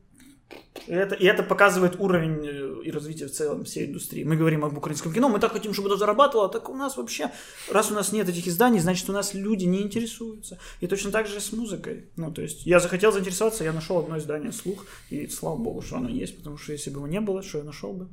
И 0.86 0.92
это, 0.92 1.14
и 1.14 1.24
это 1.24 1.42
показывает 1.42 1.98
уровень 1.98 2.46
э, 2.46 2.84
и 2.84 2.90
развитие 2.90 3.26
в 3.26 3.32
целом 3.32 3.64
всей 3.64 3.86
индустрии. 3.86 4.22
Мы 4.22 4.36
говорим 4.36 4.66
об 4.66 4.76
украинском 4.76 5.10
кино, 5.10 5.30
мы 5.30 5.38
так 5.38 5.52
хотим, 5.52 5.72
чтобы 5.72 5.88
это 5.88 5.96
зарабатывало, 5.96 6.50
так 6.50 6.68
у 6.68 6.74
нас 6.74 6.98
вообще, 6.98 7.30
раз 7.72 7.90
у 7.90 7.94
нас 7.94 8.12
нет 8.12 8.28
этих 8.28 8.46
изданий, 8.48 8.80
значит, 8.80 9.08
у 9.08 9.14
нас 9.14 9.32
люди 9.32 9.64
не 9.64 9.80
интересуются. 9.80 10.58
И 10.80 10.86
точно 10.86 11.10
так 11.10 11.26
же 11.26 11.40
с 11.40 11.52
музыкой. 11.52 12.10
Ну, 12.16 12.30
то 12.30 12.42
есть, 12.42 12.66
я 12.66 12.80
захотел 12.80 13.12
заинтересоваться, 13.12 13.64
я 13.64 13.72
нашел 13.72 13.98
одно 13.98 14.18
издание 14.18 14.52
«Слух», 14.52 14.84
и 15.08 15.26
слава 15.28 15.56
богу, 15.56 15.80
что 15.80 15.96
оно 15.96 16.10
есть, 16.10 16.36
потому 16.36 16.58
что 16.58 16.72
если 16.72 16.90
бы 16.90 16.96
его 16.98 17.06
не 17.06 17.20
было, 17.22 17.42
что 17.42 17.58
я 17.58 17.64
нашел 17.64 17.94
бы? 17.94 18.10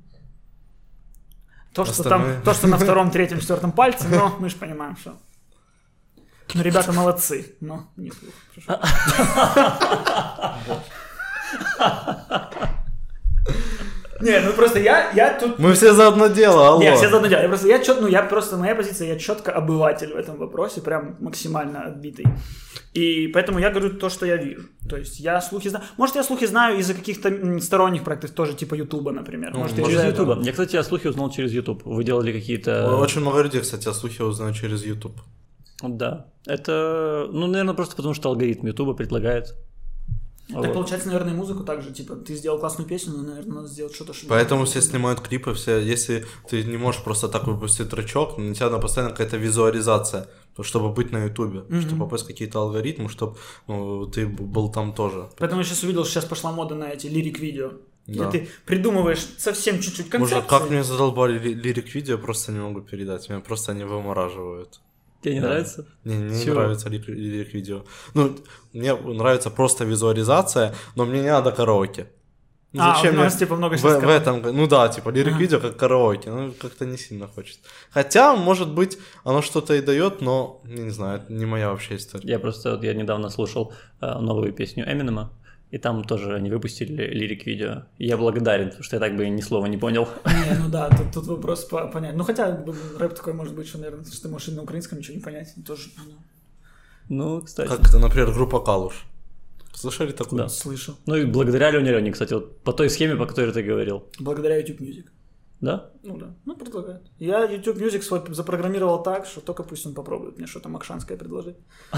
То, 1.74 1.84
что 1.84 2.04
там, 2.04 2.42
то, 2.46 2.54
что 2.54 2.68
на 2.68 2.78
втором, 2.78 3.12
третьем, 3.12 3.42
четвертом 3.42 3.74
пальце, 3.74 4.08
но 4.08 4.38
мы 4.40 4.48
же 4.48 4.56
понимаем, 4.56 4.96
что... 4.96 5.20
Ну, 6.54 6.62
ребята 6.64 6.92
молодцы, 6.92 7.56
но 7.60 7.92
не 7.98 8.12
слух. 8.12 8.34
Хорошо. 8.66 8.80
Не, 14.22 14.40
ну 14.40 14.54
просто 14.54 14.80
я, 14.80 15.12
я 15.12 15.38
тут... 15.40 15.60
Мы 15.60 15.74
все 15.74 15.94
за 15.94 16.08
одно 16.08 16.28
дело, 16.28 16.68
алло. 16.68 16.82
Не, 16.82 16.96
все 16.96 17.10
заодно 17.10 17.28
делают. 17.28 17.44
Я 17.44 17.50
просто, 17.50 17.68
я 17.68 17.80
чет, 17.80 18.02
ну, 18.02 18.08
я 18.08 18.22
просто, 18.22 18.58
моя 18.58 18.76
позиция, 18.76 19.08
я 19.08 19.20
четко 19.20 19.52
обыватель 19.52 20.14
в 20.14 20.16
этом 20.16 20.38
вопросе, 20.38 20.82
прям 20.82 21.16
максимально 21.20 21.82
отбитый. 21.82 22.26
И 22.94 23.28
поэтому 23.28 23.60
я 23.60 23.70
говорю 23.70 23.98
то, 23.98 24.10
что 24.10 24.26
я 24.26 24.38
вижу. 24.38 24.64
То 24.90 24.98
есть 24.98 25.20
я 25.20 25.42
слухи 25.42 25.70
знаю. 25.70 25.86
Может, 25.98 26.16
я 26.16 26.24
слухи 26.24 26.46
знаю 26.46 26.78
из-за 26.80 26.94
каких-то 26.94 27.60
сторонних 27.62 28.04
проектов, 28.04 28.32
тоже 28.32 28.54
типа 28.54 28.76
Ютуба, 28.76 29.12
например. 29.12 29.52
Ну, 29.54 29.60
Может, 29.60 29.80
из-за 29.80 29.90
Через. 29.90 30.06
Ютуба. 30.06 30.40
Я, 30.44 30.52
кстати, 30.52 30.76
о 30.76 30.84
слухе 30.84 31.10
узнал 31.10 31.32
через 31.32 31.52
Ютуб. 31.52 31.82
Вы 31.86 32.04
делали 32.04 32.32
какие-то... 32.32 32.98
Очень 32.98 33.22
много 33.22 33.42
людей, 33.42 33.62
кстати, 33.62 33.88
о 33.88 33.94
слухе 33.94 34.24
узнают 34.24 34.56
через 34.58 34.84
YouTube. 34.84 35.16
Да. 35.82 36.28
Это, 36.46 37.28
ну, 37.32 37.48
наверное, 37.48 37.74
просто 37.74 37.96
потому, 37.96 38.14
что 38.14 38.30
алгоритм 38.30 38.68
Ютуба 38.68 38.94
предлагает. 38.94 39.56
Так 40.48 40.58
Вот. 40.66 40.74
получается, 40.74 41.08
наверное, 41.08 41.34
музыку 41.34 41.64
также, 41.64 41.92
типа, 41.94 42.16
ты 42.16 42.36
сделал 42.36 42.60
классную 42.60 42.88
песню, 42.88 43.14
но, 43.16 43.24
наверное, 43.24 43.56
надо 43.56 43.68
сделать 43.70 43.96
что-то, 43.96 44.14
чтобы... 44.14 44.30
Поэтому 44.32 44.66
все 44.66 44.82
снимают 44.82 45.22
клипы, 45.22 45.54
все, 45.54 45.80
если 45.80 46.26
ты 46.50 46.64
не 46.64 46.78
можешь 46.78 47.04
просто 47.04 47.30
так 47.30 47.48
выпустить 47.48 47.90
тречок, 47.90 48.38
на 48.38 48.54
тебя 48.54 48.70
надо 48.70 48.82
постоянно 48.82 49.12
какая-то 49.12 49.38
визуализация, 49.38 50.28
то, 50.56 50.64
чтобы 50.64 50.90
быть 50.90 51.12
на 51.12 51.26
ютубе, 51.26 51.64
чтобы 51.82 52.00
попасть 52.00 52.26
в 52.26 52.28
какие-то 52.28 52.60
алгоритмы, 52.60 53.08
чтобы 53.08 53.38
ну, 53.68 54.06
ты 54.08 54.28
был 54.28 54.70
там 54.70 54.94
тоже. 54.94 55.30
Поэтому 55.38 55.62
я 55.62 55.66
сейчас 55.66 55.84
увидел, 55.84 56.04
что 56.04 56.14
сейчас 56.14 56.26
пошла 56.26 56.52
мода 56.52 56.76
на 56.76 56.90
эти 56.90 57.08
лирик-видео. 57.08 57.72
Да. 58.08 58.30
ты 58.30 58.50
придумываешь 58.66 59.26
совсем 59.38 59.80
чуть-чуть 59.80 60.10
концепцию. 60.10 60.42
Может, 60.42 60.50
как 60.50 60.70
мне 60.70 60.84
задолбали 60.84 61.38
ли- 61.38 61.54
лирик-видео, 61.54 62.18
просто 62.18 62.52
не 62.52 62.60
могу 62.60 62.82
передать. 62.82 63.30
Меня 63.30 63.40
просто 63.40 63.72
они 63.72 63.84
вымораживают. 63.84 64.82
Тебе 65.22 65.36
не 65.36 65.40
Да. 65.42 65.48
нравится? 65.50 65.86
Мне 66.04 66.18
не 66.18 66.44
Чего? 66.44 66.56
нравится 66.56 66.90
лирик- 66.90 67.08
лирик-видео. 67.08 67.84
Ну, 68.14 68.36
мне 68.74 68.96
нравится 68.96 69.50
просто 69.52 69.86
визуализация, 69.86 70.74
но 70.96 71.06
мне 71.06 71.22
не 71.22 71.30
надо 71.32 71.52
караоке. 71.52 72.08
Ну, 72.74 72.82
А, 72.82 72.96
зачем 72.96 73.12
у 73.12 73.14
мне 73.16 73.24
нас, 73.26 73.36
типа, 73.36 73.56
много 73.58 73.76
в, 73.76 73.82
в 73.82 74.08
этом, 74.10 74.42
ну 74.42 74.66
да, 74.66 74.88
типа 74.88 75.10
лирик-видео 75.10 75.60
как 75.60 75.76
караоке, 75.76 76.30
ну 76.32 76.54
как-то 76.54 76.86
не 76.86 76.98
сильно 76.98 77.28
хочется. 77.28 77.60
Хотя, 77.92 78.34
может 78.34 78.70
быть, 78.74 78.98
оно 79.26 79.42
что-то 79.42 79.74
и 79.74 79.82
дает, 79.82 80.22
но, 80.22 80.62
я 80.66 80.84
не 80.84 80.90
знаю, 80.90 81.20
это 81.20 81.34
не 81.34 81.46
моя 81.46 81.70
вообще 81.70 81.98
история. 81.98 82.30
Я 82.30 82.40
просто, 82.40 82.72
вот 82.72 82.84
я 82.86 82.94
недавно 82.94 83.30
слушал 83.30 83.74
э, 84.02 84.18
новую 84.20 84.54
песню 84.54 84.86
Эминема, 84.90 85.34
и 85.72 85.78
там 85.78 86.04
тоже 86.04 86.36
они 86.36 86.50
выпустили 86.50 87.14
лирик-видео. 87.14 87.84
Я 87.98 88.18
благодарен, 88.18 88.68
потому 88.68 88.84
что 88.84 88.98
я 88.98 89.00
так 89.00 89.16
бы 89.16 89.28
ни 89.30 89.42
слова 89.42 89.68
не 89.68 89.78
понял. 89.78 90.08
Не, 90.26 90.58
ну 90.60 90.70
да, 90.70 90.90
тут, 90.90 91.12
тут 91.14 91.28
вопрос 91.28 91.64
по- 91.64 91.88
понять. 91.88 92.16
Ну 92.16 92.24
хотя 92.26 92.64
рэп 93.00 93.16
такой 93.16 93.34
может 93.34 93.56
быть, 93.56 93.68
что, 93.68 93.78
наверное, 93.78 94.06
что 94.06 94.22
ты 94.24 94.30
можешь 94.30 94.50
и 94.50 94.52
на 94.52 94.64
украинском 94.64 94.98
ничего 94.98 95.16
не 95.16 95.24
понять. 95.24 95.54
Тоже 95.66 95.90
ну, 95.98 96.14
Ну, 97.38 97.42
кстати. 97.42 97.70
Как 97.70 97.80
это, 97.80 98.00
например, 98.00 98.32
группа 98.34 98.60
Калуш. 98.60 99.06
Слышали 99.74 100.12
такое? 100.12 100.40
Да. 100.40 100.50
слышу. 100.50 100.98
Ну 101.06 101.16
и 101.16 101.26
благодаря 101.26 101.72
Лене 101.72 101.92
Лене, 101.92 102.12
кстати, 102.12 102.34
вот 102.34 102.62
по 102.64 102.74
той 102.74 102.90
схеме, 102.90 103.16
по 103.16 103.26
которой 103.26 103.54
ты 103.54 103.64
говорил. 103.64 104.04
Благодаря 104.20 104.58
YouTube 104.58 104.82
Music. 104.82 105.06
Да? 105.62 105.92
Ну 106.04 106.18
да, 106.18 106.36
ну 106.46 106.56
предлагает. 106.56 107.04
Я 107.20 107.46
YouTube 107.46 107.78
Music 107.78 108.02
свой 108.02 108.22
запрограммировал 108.30 109.04
так, 109.04 109.26
что 109.28 109.42
только 109.42 109.64
пусть 109.64 109.86
он 109.86 109.94
попробует 109.94 110.38
мне 110.38 110.48
что-то 110.48 110.70
Макшанское 110.70 111.18
предложить. 111.18 111.56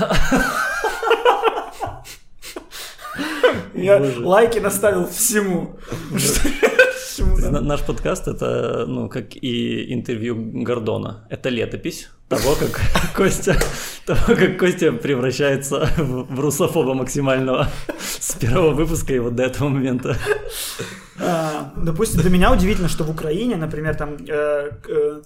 Я 3.74 4.02
лайки 4.20 4.60
наставил 4.60 5.08
всему. 5.08 5.78
Наш 7.40 7.82
подкаст 7.82 8.28
это, 8.28 8.86
ну, 8.88 9.10
как 9.10 9.36
и 9.36 9.94
интервью 9.94 10.36
Гордона. 10.64 11.28
Это 11.30 11.50
летопись 11.50 12.10
того, 12.30 12.56
как 12.56 12.82
Костя, 13.16 13.56
того, 14.06 14.36
как 14.36 14.58
Костя 14.58 14.92
превращается 14.92 15.90
в, 15.98 16.40
русофоба 16.40 16.94
максимального 16.94 17.68
с 18.20 18.34
первого 18.36 18.72
выпуска 18.72 19.14
и 19.14 19.20
вот 19.20 19.36
до 19.36 19.44
этого 19.44 19.70
момента. 19.70 20.18
А, 21.20 21.74
Допустим, 21.78 22.22
для 22.22 22.30
меня 22.30 22.52
удивительно, 22.52 22.90
что 22.90 23.04
в 23.04 23.10
Украине, 23.10 23.56
например, 23.56 23.96
там 23.96 24.18
э, 24.28 24.72
э, 24.88 25.22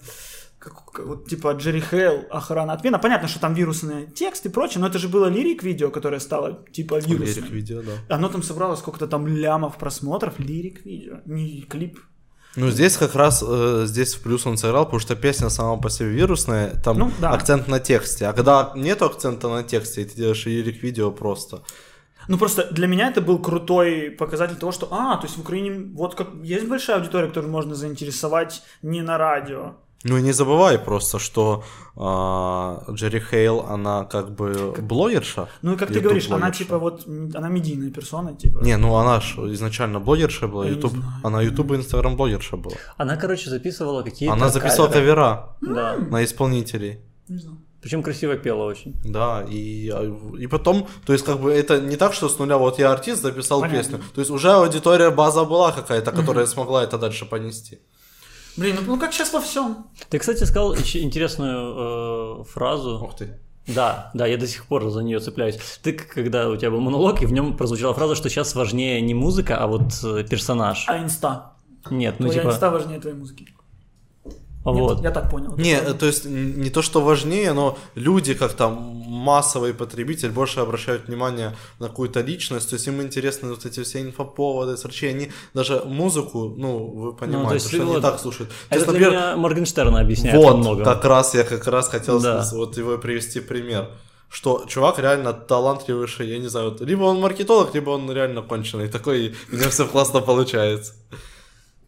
как- 0.58 0.92
как- 0.92 1.06
вот, 1.06 1.28
типа 1.28 1.52
Джерри 1.52 1.80
Хейл, 1.80 2.24
охрана 2.30 2.72
отмена. 2.72 2.98
Понятно, 2.98 3.28
что 3.28 3.40
там 3.40 3.54
вирусные 3.54 4.06
тексты 4.06 4.48
и 4.48 4.52
прочее, 4.52 4.80
но 4.80 4.86
это 4.88 4.98
же 4.98 5.08
было 5.08 5.26
лирик-видео, 5.26 5.90
которое 5.90 6.20
стало 6.20 6.64
типа 6.72 6.96
вирусным. 7.00 7.44
Лирик-видео, 7.44 7.82
да. 7.82 8.14
Оно 8.16 8.28
там 8.28 8.42
собрало 8.42 8.76
сколько-то 8.76 9.06
там 9.06 9.26
лямов 9.26 9.76
просмотров, 9.78 10.38
лирик-видео, 10.38 11.18
не 11.26 11.62
клип. 11.62 11.98
Ну, 12.56 12.70
здесь 12.70 12.96
как 12.96 13.14
раз, 13.14 13.44
э, 13.46 13.82
здесь 13.86 14.14
в 14.14 14.22
плюс 14.22 14.46
он 14.46 14.56
сыграл, 14.56 14.84
потому 14.84 14.98
что 15.00 15.14
песня 15.14 15.48
сама 15.50 15.76
по 15.76 15.90
себе 15.90 16.08
вирусная, 16.08 16.70
там 16.82 16.98
Ну, 16.98 17.10
да. 17.20 17.30
акцент 17.30 17.68
на 17.68 17.78
тексте. 17.78 18.26
А 18.26 18.32
когда 18.32 18.72
нет 18.74 19.00
акцента 19.02 19.48
на 19.48 19.62
тексте, 19.62 20.02
и 20.02 20.04
ты 20.06 20.16
делаешь 20.16 20.46
лирик-видео 20.46 21.12
просто. 21.12 21.62
Ну 22.26 22.36
просто 22.36 22.68
для 22.72 22.86
меня 22.86 23.08
это 23.08 23.20
был 23.20 23.38
крутой 23.38 24.10
показатель 24.10 24.56
того, 24.56 24.72
что, 24.72 24.88
а, 24.90 25.16
то 25.16 25.26
есть 25.26 25.36
в 25.38 25.40
Украине 25.40 25.90
вот 25.94 26.14
как 26.14 26.28
есть 26.42 26.66
большая 26.66 26.96
аудитория, 26.96 27.28
которую 27.28 27.50
можно 27.52 27.74
заинтересовать 27.74 28.62
не 28.82 29.02
на 29.02 29.18
радио. 29.18 29.76
Ну 30.04 30.16
и 30.16 30.22
не 30.22 30.32
забывай 30.32 30.78
просто, 30.78 31.18
что 31.18 31.64
а, 31.96 32.84
Джерри 32.90 33.20
Хейл, 33.20 33.60
она 33.68 34.04
как 34.04 34.30
бы 34.30 34.72
блогерша. 34.78 35.48
Ну 35.62 35.72
и 35.72 35.76
как 35.76 35.88
ты 35.92 36.00
говоришь, 36.00 36.26
она 36.28 36.38
блогерша. 36.38 36.58
типа 36.64 36.78
вот, 36.78 37.06
она 37.34 37.48
медийная 37.48 37.90
персона, 37.90 38.34
типа. 38.36 38.60
Не, 38.62 38.76
ну 38.76 38.94
она 38.94 39.20
ж 39.20 39.38
изначально 39.54 39.98
блогерша 40.00 40.46
была, 40.46 40.64
Я 40.64 40.70
не 40.70 40.76
YouTube, 40.76 40.92
знаю. 40.92 41.12
она 41.24 41.42
YouTube 41.42 41.72
и 41.72 41.76
Instagram 41.76 42.16
блогерша 42.16 42.56
была. 42.56 42.76
Она, 42.96 43.16
короче, 43.16 43.50
записывала 43.50 44.02
какие-то 44.02 44.32
Она 44.34 44.48
записывала 44.50 44.88
каверы. 44.88 45.06
кавера 45.16 45.56
Да. 45.60 45.96
на 45.96 46.22
исполнителей. 46.24 47.00
Не 47.28 47.38
знаю. 47.38 47.58
Причем 47.82 48.02
красиво 48.02 48.36
пела 48.36 48.64
очень. 48.64 48.94
Да, 49.04 49.44
и, 49.48 49.92
и 50.38 50.46
потом, 50.48 50.86
то 51.06 51.12
есть 51.12 51.24
как 51.24 51.40
бы 51.40 51.52
это 51.52 51.80
не 51.80 51.96
так, 51.96 52.12
что 52.12 52.28
с 52.28 52.38
нуля 52.38 52.56
вот 52.58 52.78
я 52.78 52.92
артист 52.92 53.22
записал 53.22 53.60
Понятно. 53.60 53.78
песню. 53.82 54.00
То 54.14 54.20
есть 54.20 54.30
уже 54.30 54.50
аудитория, 54.52 55.10
база 55.10 55.44
была 55.44 55.70
какая-то, 55.72 56.10
которая 56.12 56.46
смогла 56.46 56.82
это 56.84 56.98
дальше 56.98 57.24
понести. 57.24 57.78
Блин, 58.58 58.76
ну, 58.80 58.94
ну 58.94 59.00
как 59.00 59.12
сейчас 59.12 59.32
во 59.32 59.40
всем. 59.40 59.86
Ты, 60.10 60.18
кстати, 60.18 60.42
сказал 60.44 60.74
еще 60.74 61.00
интересную 61.02 62.40
э, 62.40 62.44
фразу. 62.44 63.00
Ух 63.02 63.14
ты. 63.14 63.38
Да, 63.68 64.10
да, 64.14 64.26
я 64.26 64.36
до 64.36 64.46
сих 64.46 64.66
пор 64.66 64.90
за 64.90 65.02
нее 65.02 65.20
цепляюсь. 65.20 65.58
Ты, 65.82 65.92
когда 65.92 66.48
у 66.48 66.56
тебя 66.56 66.70
был 66.70 66.80
монолог, 66.80 67.22
и 67.22 67.26
в 67.26 67.32
нем 67.32 67.56
прозвучала 67.56 67.94
фраза, 67.94 68.14
что 68.14 68.28
сейчас 68.28 68.54
важнее 68.54 69.00
не 69.00 69.14
музыка, 69.14 69.56
а 69.58 69.66
вот 69.66 69.92
э, 70.02 70.24
персонаж. 70.24 70.86
А 70.88 70.98
инста? 70.98 71.52
Нет, 71.90 72.16
ну 72.18 72.26
Твоя 72.26 72.40
типа, 72.40 72.52
инста 72.52 72.70
важнее 72.70 73.00
твоей 73.00 73.16
музыки. 73.16 73.46
А 74.70 74.72
Нет, 74.74 74.82
вот. 74.82 75.02
Я 75.02 75.10
так 75.10 75.30
понял. 75.30 75.54
Не, 75.56 75.74
э, 75.74 75.94
то 75.94 76.06
есть 76.06 76.24
не 76.24 76.70
то, 76.70 76.82
что 76.82 77.00
важнее, 77.00 77.52
но 77.52 77.76
люди, 77.94 78.34
как 78.34 78.52
там 78.52 78.74
массовый 78.74 79.72
потребитель, 79.74 80.30
больше 80.30 80.60
обращают 80.60 81.08
внимание 81.08 81.56
на 81.80 81.88
какую-то 81.88 82.20
личность, 82.20 82.70
то 82.70 82.74
есть 82.76 82.86
им 82.86 83.00
интересны 83.02 83.50
вот 83.50 83.66
эти 83.66 83.82
все 83.82 84.00
инфоповоды, 84.00 84.76
срачи, 84.76 85.06
они 85.06 85.30
даже 85.54 85.82
музыку, 85.84 86.54
ну, 86.56 86.78
вы 86.86 87.12
понимаете, 87.12 87.54
есть 87.54 87.68
что 87.68 87.76
ты 87.76 87.82
они 87.82 87.92
вот- 87.92 88.02
так 88.02 88.20
слушают. 88.20 88.50
То 88.50 88.76
Это 88.76 88.84
есть, 88.84 88.98
для 88.98 89.08
меня 89.10 89.36
Моргенштерна 89.36 90.00
объясняет 90.00 90.36
во 90.36 90.42
Вот, 90.52 90.56
многом. 90.58 90.84
как 90.84 91.04
раз 91.04 91.34
я 91.34 91.44
как 91.44 91.66
раз 91.66 91.88
хотел 91.88 92.20
Да. 92.20 92.44
вот 92.52 92.76
его 92.78 92.98
привести 92.98 93.40
пример. 93.40 93.88
Что 94.30 94.64
чувак 94.68 94.98
реально 94.98 95.32
талантливейший, 95.32 96.28
я 96.28 96.38
не 96.38 96.48
знаю, 96.48 96.70
вот, 96.70 96.82
либо 96.82 97.04
он 97.04 97.18
маркетолог, 97.20 97.74
либо 97.74 97.90
он 97.90 98.12
реально 98.12 98.42
конченый 98.42 98.88
такой, 98.88 99.34
у 99.52 99.56
него 99.56 99.70
все 99.70 99.86
классно 99.86 100.20
получается. 100.20 100.92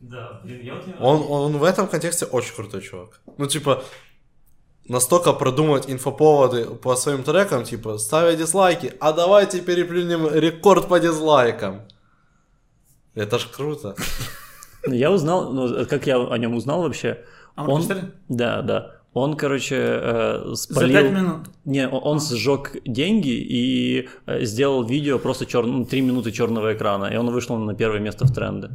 Да, 0.01 0.41
блин, 0.45 0.61
я 0.63 0.75
вот 0.75 0.87
не- 0.87 0.95
Он, 0.99 1.23
он 1.29 1.59
в 1.59 1.65
этом 1.65 1.87
контексте 1.87 2.25
очень 2.27 2.55
крутой 2.55 2.81
чувак. 2.81 3.21
Ну, 3.39 3.47
типа, 3.47 3.83
настолько 4.89 5.33
продумать 5.33 5.91
инфоповоды 5.91 6.65
по 6.65 6.97
своим 6.97 7.23
трекам, 7.23 7.65
типа, 7.65 7.99
ставя 7.99 8.35
дизлайки, 8.37 8.93
а 9.01 9.13
давайте 9.13 9.61
переплюнем 9.61 10.27
рекорд 10.35 10.89
по 10.89 10.99
дизлайкам. 10.99 11.83
Это 13.15 13.39
ж 13.39 13.47
круто. 13.57 13.95
Ну, 14.87 14.95
Я 14.95 15.11
узнал, 15.11 15.53
ну, 15.53 15.87
как 15.87 16.07
я 16.07 16.17
о 16.17 16.39
нем 16.39 16.55
узнал 16.55 16.83
вообще. 16.83 17.19
А 17.55 17.65
он, 17.67 17.85
да, 18.29 18.63
да. 18.63 18.97
Он, 19.13 19.37
короче, 19.37 19.77
э, 19.77 20.43
За 20.47 20.55
спалил... 20.57 21.03
пять 21.03 21.13
минут. 21.13 21.47
Не, 21.65 21.89
он, 21.89 22.01
он 22.05 22.21
сжег 22.21 22.77
деньги 22.87 23.33
и 23.33 24.09
э, 24.27 24.45
сделал 24.45 24.85
видео 24.85 25.19
просто 25.19 25.47
чер... 25.47 25.67
ну, 25.67 25.85
3 25.85 26.01
минуты 26.01 26.31
черного 26.31 26.73
экрана, 26.73 27.07
и 27.07 27.17
он 27.17 27.29
вышел 27.31 27.57
на 27.59 27.75
первое 27.75 27.99
место 28.01 28.25
в 28.25 28.33
тренды. 28.33 28.71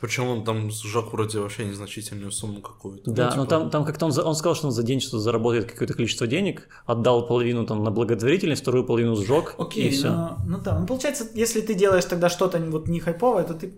Причем 0.00 0.28
он 0.28 0.44
там 0.44 0.70
сжег 0.70 1.12
вроде 1.12 1.38
вообще 1.38 1.64
незначительную 1.64 2.30
сумму 2.30 2.60
какую-то. 2.60 3.10
Да, 3.10 3.30
ну, 3.30 3.36
но 3.36 3.42
типа, 3.44 3.46
там, 3.46 3.70
там 3.70 3.84
как-то 3.84 4.06
он, 4.06 4.12
за- 4.12 4.22
он 4.24 4.34
сказал, 4.34 4.54
что 4.54 4.66
он 4.66 4.72
за 4.72 4.82
день 4.82 5.00
что 5.00 5.18
заработает 5.18 5.70
какое-то 5.70 5.94
количество 5.94 6.26
денег, 6.26 6.68
отдал 6.84 7.26
половину 7.26 7.64
там 7.66 7.82
на 7.84 7.90
благотворительность, 7.90 8.62
вторую 8.62 8.84
половину 8.84 9.16
сжег, 9.16 9.54
и 9.58 9.62
Окей, 9.62 9.90
все. 9.90 10.08
ну, 10.10 10.36
ну 10.46 10.58
да. 10.58 10.78
Ну, 10.78 10.86
получается, 10.86 11.26
если 11.34 11.60
ты 11.62 11.74
делаешь 11.74 12.04
тогда 12.04 12.28
что-то 12.28 12.58
вот 12.58 12.88
не 12.88 13.00
хайповое, 13.00 13.44
то 13.44 13.54
ты... 13.54 13.72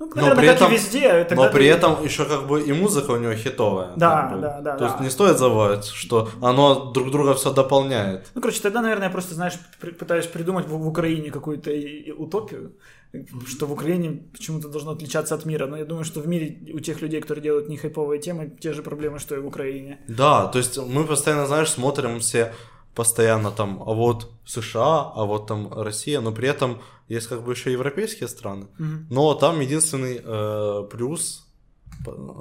Ну, 0.00 0.06
Но 0.10 0.14
наверное, 0.16 0.36
при 0.40 0.46
как 0.46 0.56
этом- 0.56 0.72
и 0.72 0.76
везде. 0.76 1.24
тогда 1.24 1.46
Но 1.46 1.50
при 1.52 1.64
ты- 1.64 1.70
этом 1.70 2.04
еще 2.04 2.24
как 2.24 2.46
бы 2.46 2.60
и 2.62 2.72
музыка 2.72 3.10
у 3.12 3.16
него 3.16 3.34
хитовая. 3.34 3.90
Да, 3.96 4.22
как 4.28 4.34
бы. 4.36 4.40
да, 4.42 4.60
да, 4.60 4.76
То 4.76 4.84
есть 4.84 4.98
да. 4.98 5.02
не 5.04 5.10
стоит 5.10 5.38
забывать, 5.38 5.86
что 5.86 6.28
оно 6.40 6.92
друг 6.92 7.10
друга 7.10 7.34
все 7.34 7.52
дополняет. 7.52 8.30
Ну, 8.34 8.40
короче, 8.40 8.60
тогда, 8.60 8.80
наверное, 8.80 9.06
я 9.08 9.10
просто, 9.10 9.34
знаешь, 9.34 9.54
при- 9.80 9.90
пытаюсь 9.90 10.26
придумать 10.26 10.66
в, 10.68 10.70
в 10.78 10.86
Украине 10.86 11.32
какую-то 11.32 11.72
и- 11.72 11.80
и 12.10 12.12
утопию, 12.12 12.74
что 13.46 13.66
в 13.66 13.72
Украине 13.72 14.22
почему-то 14.32 14.68
должно 14.68 14.92
отличаться 14.92 15.34
от 15.34 15.46
мира. 15.46 15.66
Но 15.66 15.76
я 15.76 15.84
думаю, 15.84 16.04
что 16.04 16.20
в 16.20 16.28
мире 16.28 16.58
у 16.74 16.80
тех 16.80 17.00
людей, 17.02 17.20
которые 17.20 17.42
делают 17.42 17.68
не 17.68 17.76
хайповые 17.76 18.20
темы, 18.20 18.50
те 18.60 18.72
же 18.72 18.82
проблемы, 18.82 19.18
что 19.18 19.34
и 19.34 19.40
в 19.40 19.46
Украине. 19.46 19.98
Да, 20.08 20.46
то 20.46 20.58
есть 20.58 20.78
мы 20.78 21.04
постоянно, 21.04 21.46
знаешь, 21.46 21.70
смотрим 21.70 22.20
все 22.20 22.52
постоянно 22.94 23.50
там, 23.50 23.80
а 23.86 23.92
вот 23.92 24.30
США, 24.44 25.12
а 25.14 25.24
вот 25.24 25.46
там 25.46 25.72
Россия, 25.72 26.20
но 26.20 26.32
при 26.32 26.48
этом 26.48 26.80
есть 27.08 27.28
как 27.28 27.44
бы 27.44 27.52
еще 27.52 27.72
европейские 27.72 28.28
страны. 28.28 28.66
Но 29.10 29.34
там 29.34 29.60
единственный 29.60 30.20
э, 30.22 30.88
плюс, 30.90 31.47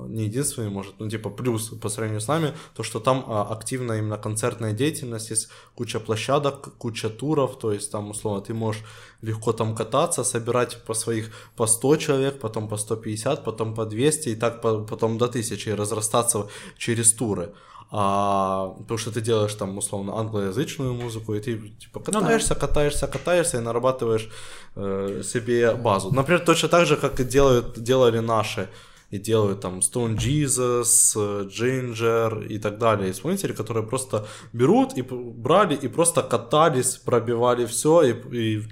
не 0.08 0.26
единственный, 0.26 0.70
может, 0.70 0.94
ну 1.00 1.10
типа 1.10 1.30
плюс 1.30 1.70
по 1.70 1.90
сравнению 1.90 2.22
с 2.22 2.28
нами, 2.28 2.54
то 2.76 2.84
что 2.84 3.00
там 3.00 3.26
а, 3.28 3.44
активная 3.52 4.00
именно 4.00 4.18
концертная 4.18 4.74
деятельность, 4.74 5.32
есть 5.32 5.50
куча 5.76 6.00
площадок, 6.00 6.78
куча 6.78 7.10
туров, 7.10 7.60
то 7.60 7.72
есть 7.72 7.92
там 7.92 8.10
условно 8.10 8.42
ты 8.42 8.54
можешь 8.54 8.84
легко 9.22 9.54
там 9.54 9.76
кататься, 9.76 10.24
собирать 10.24 10.84
по 10.84 10.94
своих 10.94 11.32
по 11.56 11.68
100 11.68 11.98
человек, 11.98 12.40
потом 12.40 12.68
по 12.68 12.78
150, 12.78 13.44
потом 13.44 13.74
по 13.74 13.86
200 13.86 14.30
и 14.30 14.36
так 14.36 14.62
по- 14.62 14.84
потом 14.84 15.18
до 15.18 15.26
1000 15.26 15.70
и 15.70 15.74
разрастаться 15.74 16.48
через 16.78 17.14
туры. 17.14 17.54
А, 17.90 18.76
потому 18.80 18.98
что 18.98 19.12
ты 19.12 19.22
делаешь 19.22 19.54
там 19.54 19.78
условно 19.78 20.18
англоязычную 20.18 20.94
музыку, 20.94 21.34
и 21.36 21.40
ты 21.40 21.58
типа 21.80 22.02
да. 22.06 22.20
катаешься, 22.20 22.56
катаешься, 22.56 23.08
катаешься 23.08 23.58
и 23.58 23.62
нарабатываешь 23.62 24.30
э, 24.76 25.22
себе 25.24 25.74
базу. 25.74 26.14
Например, 26.14 26.42
точно 26.42 26.68
так 26.68 26.86
же, 26.86 26.98
как 26.98 27.20
и 27.22 27.24
делают, 27.24 27.82
делали 27.82 28.20
наши 28.20 28.68
и 29.10 29.18
делают 29.20 29.62
там 29.62 29.80
Stone 29.80 30.18
Jesus, 30.18 31.16
Ginger 31.48 32.46
и 32.48 32.60
так 32.60 32.78
далее 32.78 33.12
исполнители, 33.12 33.54
которые 33.54 33.86
просто 33.88 34.26
берут 34.54 34.98
и 34.98 35.02
брали 35.02 35.76
и 35.76 35.88
просто 35.88 36.22
катались, 36.24 36.98
пробивали 36.98 37.66
все 37.66 38.02
и, 38.04 38.14
и 38.38 38.64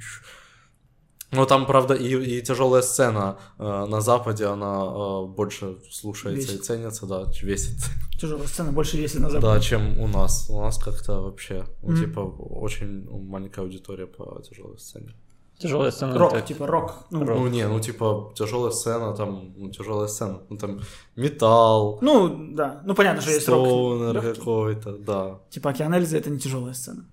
Ну, 1.32 1.46
там, 1.46 1.66
правда, 1.66 1.94
и, 1.94 2.38
и 2.38 2.42
тяжелая 2.42 2.82
сцена 2.82 3.38
э, 3.60 3.86
на 3.90 4.02
Западе, 4.02 4.46
она 4.46 4.76
э, 4.86 5.26
больше 5.36 5.78
слушается 5.92 6.48
Весит. 6.52 6.62
и 6.62 6.64
ценится, 6.64 7.06
да, 7.08 7.26
весит. 7.44 7.78
Тяжелая 8.22 8.48
сцена 8.48 8.72
больше 8.72 8.98
весит 8.98 9.20
на 9.20 9.30
западе. 9.30 9.48
Да, 9.54 9.60
чем 9.60 10.00
у 10.00 10.08
нас. 10.08 10.50
У 10.50 10.62
нас 10.62 10.78
как-то 10.78 11.22
вообще, 11.22 11.66
Мгм. 11.84 11.96
типа, 11.98 12.20
очень 12.20 13.06
маленькая 13.10 13.62
аудитория 13.62 14.08
по 14.08 14.42
тяжелой 14.44 14.78
сцене. 14.80 15.14
Тяжелая 15.58 15.92
сцена. 15.92 16.18
Рок, 16.18 16.32
так. 16.34 16.46
типа 16.46 16.68
рок. 16.68 17.06
Ну, 17.12 17.26
Рок. 17.26 17.38
Ну, 17.38 17.48
не, 17.48 17.68
ну, 17.68 17.80
типа, 17.80 18.34
тяжелая 18.36 18.72
сцена, 18.72 19.16
там, 19.16 19.54
ну, 19.56 19.70
тяжелая 19.70 20.08
сцена. 20.08 20.42
Ну, 20.50 20.58
там, 20.58 20.82
металл, 21.16 22.00
ну, 22.02 22.54
да. 22.54 22.82
Ну, 22.86 22.94
понятно, 22.94 23.22
что 23.22 23.32
есть 23.32 23.48
рок. 23.48 24.36
какой-то, 24.36 24.98
да. 24.98 25.40
Типа 25.50 25.70
Океан 25.70 25.94
Эльзы 25.94 26.18
это 26.18 26.30
не 26.30 26.40
тяжелая 26.40 26.74
сцена. 26.74 27.06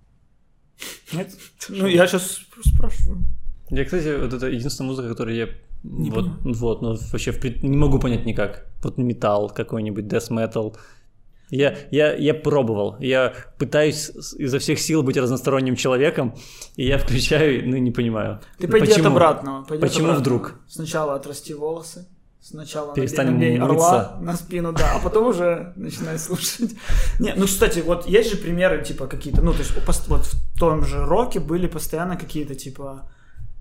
Нет? 1.13 1.31
Ну, 1.69 1.87
я 1.87 2.07
сейчас 2.07 2.41
спрашиваю. 2.65 3.19
Я, 3.71 3.85
кстати, 3.85 4.21
вот 4.21 4.33
это 4.33 4.49
единственная 4.49 4.91
музыка, 4.91 5.09
которую 5.09 5.37
я 5.37 5.49
Не 5.83 6.11
вот, 6.11 6.25
понимаю. 6.25 6.55
вот, 6.57 6.83
ну 6.83 6.97
вообще 7.13 7.33
в 7.33 7.43
не 7.63 7.77
могу 7.77 7.99
понять 7.99 8.27
никак. 8.27 8.67
Вот 8.83 8.99
металл 8.99 9.51
какой-нибудь, 9.51 10.05
death 10.05 10.31
metal. 10.31 10.77
Я, 11.53 11.77
я, 11.91 12.15
я 12.15 12.33
пробовал. 12.33 12.97
Я 12.99 13.35
пытаюсь 13.59 14.11
изо 14.39 14.59
всех 14.59 14.79
сил 14.79 15.03
быть 15.03 15.19
разносторонним 15.19 15.77
человеком, 15.77 16.35
и 16.77 16.87
я 16.87 16.97
включаю, 16.99 17.69
ну 17.69 17.77
не 17.77 17.91
понимаю. 17.91 18.41
Ты 18.59 18.69
пойди 18.69 18.87
Почему? 18.87 19.07
от 19.07 19.13
обратного. 19.13 19.65
пойди 19.65 19.85
от 19.85 19.91
Почему 19.91 20.09
обратного. 20.09 20.21
вдруг? 20.39 20.61
Сначала 20.67 21.15
отрасти 21.15 21.53
волосы, 21.53 22.09
сначала 22.41 22.95
Перестань 22.95 23.33
набей 23.33 23.59
орла 23.61 23.75
мыться. 23.75 24.17
на 24.23 24.37
спину, 24.37 24.73
да, 24.73 24.95
а 24.95 24.99
потом 24.99 25.27
уже 25.27 25.75
начинай 25.77 26.19
слушать. 26.19 26.71
Не, 27.21 27.35
ну, 27.35 27.45
кстати, 27.45 27.81
вот 27.81 28.09
есть 28.09 28.31
же 28.31 28.39
примеры, 28.39 28.83
типа, 28.83 29.07
какие-то, 29.07 29.43
ну, 29.43 29.53
то 29.53 29.59
есть, 29.59 29.73
вот 30.09 30.25
в 30.25 30.59
том 30.59 30.87
же 30.87 31.05
роке 31.05 31.39
были 31.39 31.67
постоянно 31.67 32.17
какие-то, 32.17 32.55
типа, 32.55 33.13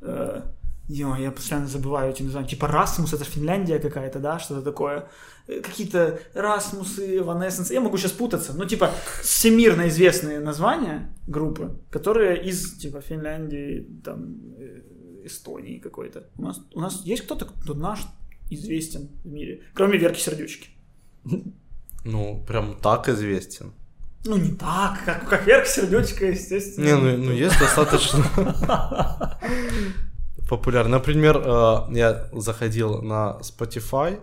э, 0.01 0.41
ё, 0.87 1.15
я 1.15 1.31
постоянно 1.31 1.67
забываю 1.67 2.11
эти 2.11 2.23
названия, 2.23 2.47
типа 2.47 2.67
Расмус, 2.67 3.13
это 3.13 3.25
Финляндия 3.25 3.79
какая-то, 3.79 4.19
да, 4.19 4.39
что-то 4.39 4.61
такое. 4.61 5.09
Э, 5.51 5.61
Какие-то 5.61 6.19
Расмусы, 6.33 7.21
Ванессенс, 7.23 7.71
я 7.71 7.81
могу 7.81 7.97
сейчас 7.97 8.11
путаться, 8.11 8.53
ну, 8.53 8.65
типа, 8.65 8.91
всемирно 9.21 9.87
известные 9.87 10.39
названия 10.39 11.13
группы, 11.27 11.77
которые 11.89 12.41
из, 12.43 12.77
типа, 12.77 13.01
Финляндии, 13.01 13.85
там, 14.03 14.37
э, 14.57 14.81
Эстонии 15.25 15.79
какой-то. 15.79 16.23
У 16.37 16.43
нас, 16.43 16.61
у 16.73 16.79
нас 16.79 17.01
есть 17.05 17.23
кто-то, 17.23 17.45
кто 17.45 17.73
наш 17.73 17.99
известен 18.49 19.09
в 19.23 19.31
мире, 19.31 19.61
кроме 19.73 19.97
Верки 19.97 20.19
Сердючки. 20.19 20.69
Ну, 22.03 22.43
прям 22.47 22.77
так 22.81 23.09
известен. 23.09 23.73
Ну, 24.25 24.37
не 24.37 24.51
так, 24.51 25.03
как, 25.05 25.29
как 25.29 25.45
Верка 25.45 25.67
Сердючка, 25.67 26.25
естественно. 26.27 26.85
Не, 26.85 26.95
ну, 26.95 27.17
ну 27.17 27.31
есть 27.31 27.59
достаточно 27.59 28.23
популярный. 30.49 30.91
Например, 30.91 31.37
э, 31.37 31.97
я 31.97 32.29
заходил 32.33 33.01
на 33.01 33.39
Spotify, 33.41 34.19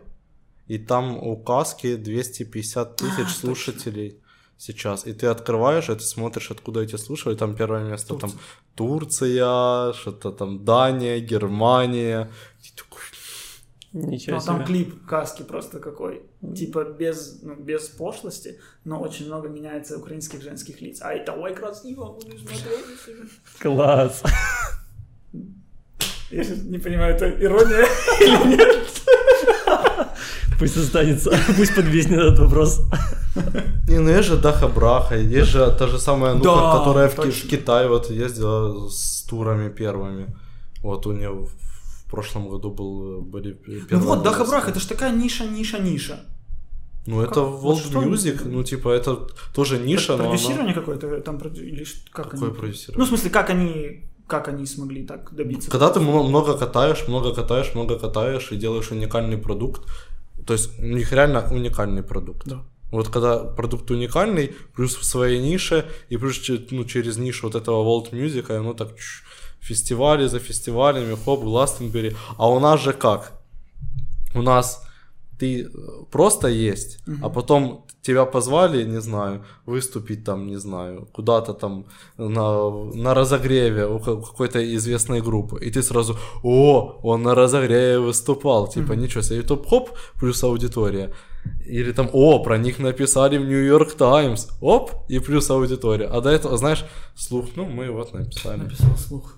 и 0.68 0.78
там 0.78 1.16
указки 1.16 1.96
250 1.96 2.96
тысяч 2.96 3.12
А, 3.12 3.16
точно. 3.16 3.34
слушателей 3.34 4.20
сейчас. 4.58 5.06
И 5.06 5.12
ты 5.12 5.26
открываешь, 5.26 5.88
и 5.88 5.94
ты 5.94 6.00
смотришь, 6.04 6.50
откуда 6.50 6.80
эти 6.82 6.96
слушали, 6.96 7.36
там 7.36 7.54
первое 7.56 7.84
место, 7.90 8.14
там 8.16 8.32
Турция, 8.74 9.92
что-то 9.92 10.30
там 10.32 10.64
Дания, 10.64 11.20
Германия. 11.20 12.30
И 12.62 12.76
такой, 12.76 13.00
Ничего 13.92 14.36
Ну, 14.36 14.42
а 14.42 14.46
там 14.46 14.56
себе. 14.56 14.66
клип 14.66 15.06
каски 15.06 15.42
просто 15.42 15.78
какой. 15.80 16.22
Типа 16.56 16.84
без, 16.84 17.40
ну, 17.42 17.54
без 17.54 17.88
пошлости, 17.88 18.60
но 18.84 19.00
очень 19.00 19.26
много 19.26 19.48
меняется 19.48 19.96
украинских 19.96 20.42
женских 20.42 20.80
лиц. 20.82 20.98
А 21.02 21.12
это 21.14 21.32
ой, 21.32 21.54
красиво, 21.54 22.18
смотреть. 22.20 22.64
Класс. 23.60 24.22
Я 26.30 26.44
не 26.44 26.78
понимаю, 26.78 27.14
это 27.14 27.30
ирония 27.42 27.86
или 28.20 28.56
нет. 28.56 28.86
Пусть 30.58 30.76
останется, 30.76 31.30
пусть 31.56 31.74
подвиснет 31.74 32.18
этот 32.18 32.38
вопрос. 32.40 32.80
Не, 33.88 33.98
ну 34.00 34.10
есть 34.10 34.28
же 34.28 34.36
Даха 34.36 34.66
Браха, 34.68 35.16
есть 35.16 35.50
же 35.50 35.70
та 35.78 35.86
же 35.86 35.98
самая 35.98 36.34
Нука, 36.34 36.48
Да, 36.54 36.78
которая 36.78 37.08
в, 37.08 37.16
в 37.16 37.48
Китай 37.48 37.88
вот 37.88 38.10
ездила 38.10 38.88
с 38.88 39.22
турами 39.28 39.68
первыми. 39.70 40.26
Вот 40.82 41.06
у 41.06 41.12
нее 41.12 41.30
в 41.30 42.10
прошлом 42.10 42.48
году 42.48 42.70
был, 42.70 43.20
были 43.20 43.56
Ну 43.90 43.98
вот, 44.00 44.22
Даха 44.22 44.40
места. 44.40 44.50
Брах, 44.50 44.68
это 44.68 44.80
ж 44.80 44.86
такая 44.86 45.12
ниша, 45.12 45.44
ниша, 45.44 45.78
ниша. 45.78 46.20
Ну 47.06 47.20
это 47.22 47.34
Как- 47.34 47.44
World 47.44 47.92
вот 47.92 48.04
Music, 48.04 48.42
ну 48.44 48.62
типа 48.64 48.88
это 48.90 49.28
тоже 49.54 49.78
ниша, 49.78 50.16
но 50.16 50.24
она... 50.24 50.28
Продюсирование 50.30 50.74
какое-то 50.74 51.20
там, 51.20 51.38
или 51.38 51.84
как 52.12 52.30
Какое 52.30 52.48
они? 52.50 52.58
продюсирование? 52.58 52.98
Ну, 52.98 53.04
в 53.04 53.08
смысле, 53.08 53.30
как 53.30 53.50
они, 53.50 54.02
как 54.26 54.48
они 54.48 54.66
смогли 54.66 55.06
так 55.06 55.34
добиться? 55.34 55.70
Когда 55.70 55.88
ты 55.88 56.00
мно- 56.00 56.22
много 56.28 56.58
катаешь, 56.58 57.08
много 57.08 57.34
катаешь, 57.34 57.74
много 57.74 57.98
катаешь 57.98 58.52
и 58.52 58.56
делаешь 58.56 58.90
уникальный 58.90 59.38
продукт, 59.38 59.82
то 60.48 60.54
есть 60.54 60.78
у 60.78 60.82
них 60.82 61.12
реально 61.12 61.46
уникальный 61.50 62.02
продукт. 62.02 62.48
Да. 62.48 62.64
Вот 62.90 63.08
когда 63.08 63.38
продукт 63.38 63.90
уникальный, 63.90 64.54
плюс 64.74 64.96
в 64.96 65.04
своей 65.04 65.42
нише, 65.42 65.84
и 66.08 66.16
плюс 66.16 66.40
ну, 66.70 66.84
через 66.84 67.18
нишу 67.18 67.48
вот 67.48 67.54
этого 67.54 67.84
World 67.84 68.12
Music, 68.12 68.50
и 68.50 68.56
оно 68.56 68.72
так 68.72 68.96
чш, 68.96 69.24
фестивали 69.60 70.26
за 70.26 70.38
фестивалями, 70.38 71.18
хоп, 71.22 71.44
Гластенбери. 71.44 72.16
А 72.38 72.48
у 72.48 72.60
нас 72.60 72.80
же 72.80 72.94
как? 72.94 73.32
У 74.34 74.40
нас 74.40 74.82
ты 75.38 75.68
просто 76.10 76.48
есть, 76.48 77.00
а 77.22 77.28
потом 77.28 77.84
тебя 78.08 78.24
позвали, 78.24 78.84
не 78.84 79.00
знаю, 79.00 79.40
выступить 79.66 80.24
там, 80.24 80.46
не 80.46 80.58
знаю, 80.58 81.06
куда-то 81.12 81.52
там 81.52 81.84
на, 82.18 82.70
на 82.94 83.14
разогреве 83.14 83.86
у 83.86 83.98
ка- 83.98 84.16
какой-то 84.16 84.58
известной 84.58 85.20
группы, 85.20 85.66
и 85.66 85.70
ты 85.70 85.82
сразу, 85.82 86.16
о, 86.42 87.00
он 87.02 87.22
на 87.22 87.34
разогреве 87.34 87.98
выступал, 87.98 88.68
типа, 88.68 88.94
ничего 88.94 89.22
себе, 89.22 89.40
и 89.40 89.42
топ, 89.42 89.66
хоп, 89.68 89.90
плюс 90.20 90.44
аудитория. 90.44 91.10
Или 91.66 91.92
там, 91.92 92.08
о, 92.12 92.42
про 92.42 92.58
них 92.58 92.78
написали 92.78 93.38
в 93.38 93.44
Нью-Йорк 93.44 93.92
Таймс, 93.92 94.48
оп, 94.60 94.90
и 95.10 95.20
плюс 95.20 95.50
аудитория. 95.50 96.06
А 96.06 96.20
до 96.20 96.30
этого, 96.30 96.56
знаешь, 96.56 96.84
слух, 97.16 97.44
ну, 97.56 97.64
мы 97.64 97.90
вот 97.90 98.14
написали. 98.14 98.60
Написал 98.60 98.96
слух. 98.96 99.34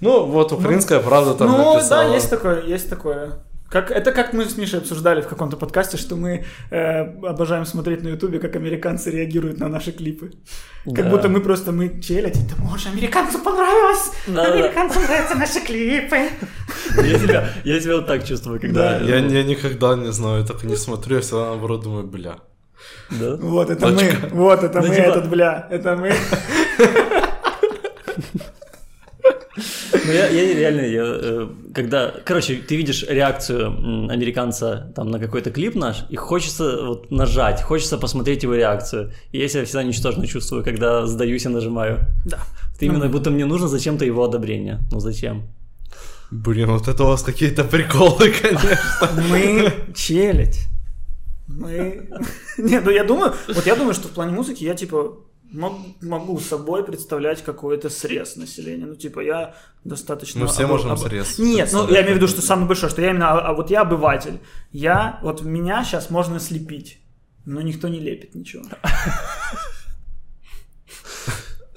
Ну, 0.00 0.26
вот 0.26 0.52
украинская 0.52 1.00
правда 1.00 1.34
там 1.34 1.48
ну, 1.48 1.74
написала. 1.74 2.04
да, 2.04 2.14
есть 2.14 2.30
такое, 2.30 2.66
есть 2.74 2.90
такое. 2.90 3.44
Как, 3.72 3.90
это 3.90 4.12
как 4.12 4.34
мы 4.34 4.44
с 4.44 4.58
Мишей 4.58 4.80
обсуждали 4.80 5.22
в 5.22 5.26
каком-то 5.28 5.56
подкасте, 5.56 5.96
что 5.96 6.14
мы 6.16 6.44
э, 6.70 7.00
обожаем 7.26 7.64
смотреть 7.64 8.02
на 8.02 8.08
Ютубе, 8.08 8.38
как 8.38 8.54
американцы 8.56 9.10
реагируют 9.10 9.58
на 9.60 9.68
наши 9.68 9.92
клипы. 9.92 10.32
Как 10.84 11.04
Да. 11.04 11.10
будто 11.10 11.28
мы 11.30 11.40
просто, 11.40 11.72
мы 11.72 12.00
челядь, 12.02 12.38
да 12.48 12.62
может, 12.62 12.88
американцу 12.88 13.38
понравилось, 13.38 14.12
Да-да-да. 14.26 14.52
американцам 14.52 15.02
нравятся 15.04 15.36
наши 15.38 15.60
клипы. 15.66 16.16
Я 17.02 17.18
себя, 17.18 17.48
я 17.64 17.80
себя 17.80 17.96
вот 17.96 18.06
так 18.06 18.24
чувствую, 18.26 18.60
когда... 18.60 18.98
Я, 18.98 19.22
ну, 19.22 19.30
я 19.30 19.42
никогда 19.42 19.94
не 19.96 20.12
знаю, 20.12 20.44
так 20.44 20.64
не 20.64 20.76
смотрю, 20.76 21.16
я 21.16 21.22
всегда 21.22 21.46
наоборот 21.46 21.82
думаю, 21.82 22.06
бля. 22.06 22.36
Да? 23.10 23.36
Вот, 23.36 23.70
это 23.70 23.80
Точка. 23.88 24.04
мы, 24.04 24.28
вот, 24.36 24.62
это 24.64 24.80
Ну, 24.82 24.88
мы, 24.88 24.94
типа- 24.96 25.06
этот 25.06 25.28
бля, 25.30 25.66
это 25.70 25.96
мы. 25.96 26.12
Ну, 29.56 30.12
я, 30.12 30.28
я 30.28 30.54
реально, 30.54 30.80
я, 30.80 31.02
э, 31.04 31.48
когда, 31.74 32.12
короче, 32.24 32.56
ты 32.56 32.76
видишь 32.76 33.04
реакцию 33.06 34.10
американца 34.10 34.92
там 34.96 35.10
на 35.10 35.18
какой-то 35.18 35.50
клип 35.50 35.74
наш, 35.74 36.04
и 36.08 36.16
хочется 36.16 36.86
вот 36.86 37.10
нажать, 37.10 37.62
хочется 37.62 37.98
посмотреть 37.98 38.42
его 38.42 38.54
реакцию. 38.54 39.12
И 39.30 39.38
я 39.38 39.48
себя 39.48 39.64
всегда 39.64 39.82
ничтожно 39.82 40.26
чувствую, 40.26 40.64
когда 40.64 41.06
сдаюсь 41.06 41.44
и 41.44 41.48
нажимаю. 41.48 42.00
Да. 42.24 42.38
Это 42.74 42.86
именно 42.86 43.08
будто 43.08 43.30
мне 43.30 43.44
нужно 43.44 43.68
зачем-то 43.68 44.04
его 44.04 44.24
одобрение. 44.24 44.80
Ну 44.90 45.00
зачем? 45.00 45.48
Блин, 46.30 46.70
вот 46.70 46.88
это 46.88 47.04
у 47.04 47.08
вас 47.08 47.22
какие-то 47.22 47.64
приколы, 47.64 48.30
конечно. 48.42 48.78
Мы 49.30 49.72
челядь. 49.94 50.66
Мы... 51.46 52.08
Не, 52.58 52.80
ну 52.80 52.90
я 52.90 53.04
думаю, 53.04 53.34
вот 53.48 53.66
я 53.66 53.76
думаю, 53.76 53.92
что 53.92 54.08
в 54.08 54.12
плане 54.12 54.32
музыки 54.32 54.64
я 54.64 54.74
типа 54.74 55.18
могу 55.52 56.40
собой 56.40 56.84
представлять 56.84 57.42
какой-то 57.42 57.90
срез 57.90 58.36
населения. 58.36 58.86
Ну, 58.86 58.94
типа, 58.96 59.20
я 59.20 59.54
достаточно... 59.84 60.40
Мы 60.40 60.46
все 60.46 60.64
обы- 60.64 60.68
можем 60.68 60.92
обы- 60.92 61.08
срез 61.08 61.38
Нет, 61.38 61.70
ну, 61.72 61.88
я 61.88 62.00
имею 62.02 62.14
в 62.14 62.16
виду, 62.16 62.28
что 62.28 62.42
самый 62.42 62.66
большой, 62.66 62.90
что 62.90 63.02
я 63.02 63.10
именно, 63.10 63.30
а, 63.32 63.48
а 63.48 63.52
вот 63.54 63.70
я 63.70 63.82
обыватель. 63.82 64.40
Я, 64.70 65.18
вот 65.22 65.42
меня 65.42 65.84
сейчас 65.84 66.10
можно 66.10 66.40
слепить, 66.40 67.00
но 67.44 67.60
никто 67.60 67.88
не 67.88 68.00
лепит 68.00 68.34
ничего. 68.34 68.64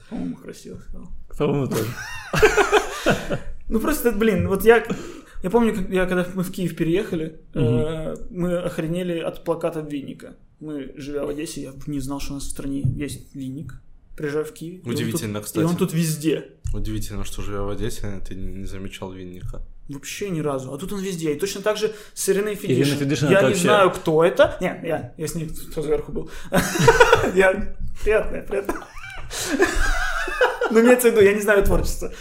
По-моему, 0.10 0.36
красиво 0.38 0.78
сказал. 0.80 1.10
По-моему, 1.38 1.68
тоже. 1.68 1.88
Ну 3.68 3.80
просто, 3.80 4.12
блин, 4.12 4.48
вот 4.48 4.64
я, 4.64 4.86
я 5.42 5.50
помню, 5.50 5.74
я, 5.90 6.06
когда 6.06 6.24
мы 6.36 6.44
в 6.44 6.52
Киев 6.52 6.76
переехали, 6.76 7.42
э, 7.56 8.16
мы 8.30 8.58
охренели 8.60 9.18
от 9.20 9.44
плаката 9.44 9.80
Винника. 9.80 10.36
Мы, 10.60 10.94
живя 10.96 11.26
в 11.26 11.30
Одессе, 11.30 11.62
я 11.62 11.74
не 11.88 12.00
знал, 12.00 12.20
что 12.20 12.32
у 12.34 12.36
нас 12.36 12.46
в 12.46 12.50
стране 12.50 12.82
есть 12.96 13.34
Винник. 13.36 13.82
Приезжаю 14.16 14.46
в 14.46 14.54
Киев. 14.54 14.86
и 14.86 14.90
Удивительно, 14.90 15.40
тут- 15.40 15.46
кстати. 15.46 15.64
И 15.64 15.68
он 15.68 15.76
тут 15.76 15.94
везде. 15.94 16.46
Удивительно, 16.74 17.26
что 17.26 17.42
живя 17.42 17.64
в 17.64 17.70
Одессе, 17.70 18.22
ты 18.28 18.36
не 18.36 18.66
замечал 18.66 19.12
винника. 19.12 19.62
Вообще 19.90 20.30
ни 20.30 20.40
разу. 20.40 20.74
А 20.74 20.78
тут 20.78 20.94
он 20.94 21.02
везде. 21.02 21.34
И 21.34 21.40
точно 21.40 21.62
так 21.62 21.78
же 21.78 21.94
с 22.14 22.30
Ириной 22.30 22.54
Ирина 22.62 22.96
Федишин. 22.96 23.30
Я 23.30 23.42
не 23.42 23.48
вообще- 23.48 23.62
знаю, 23.62 23.92
кто 23.92 24.24
это. 24.24 24.58
Не, 24.62 24.80
я, 24.84 25.14
я 25.18 25.28
с 25.28 25.36
ней 25.36 25.48
кто 25.48 25.84
сверху 25.84 26.12
был. 26.14 26.30
Я 27.36 27.76
приятная, 28.04 28.42
приятная. 28.44 28.78
Ну, 30.72 30.80
имеется 30.82 31.10
в 31.10 31.12
виду, 31.12 31.22
я 31.24 31.34
не 31.34 31.42
знаю 31.42 31.64
творчество. 31.64 32.12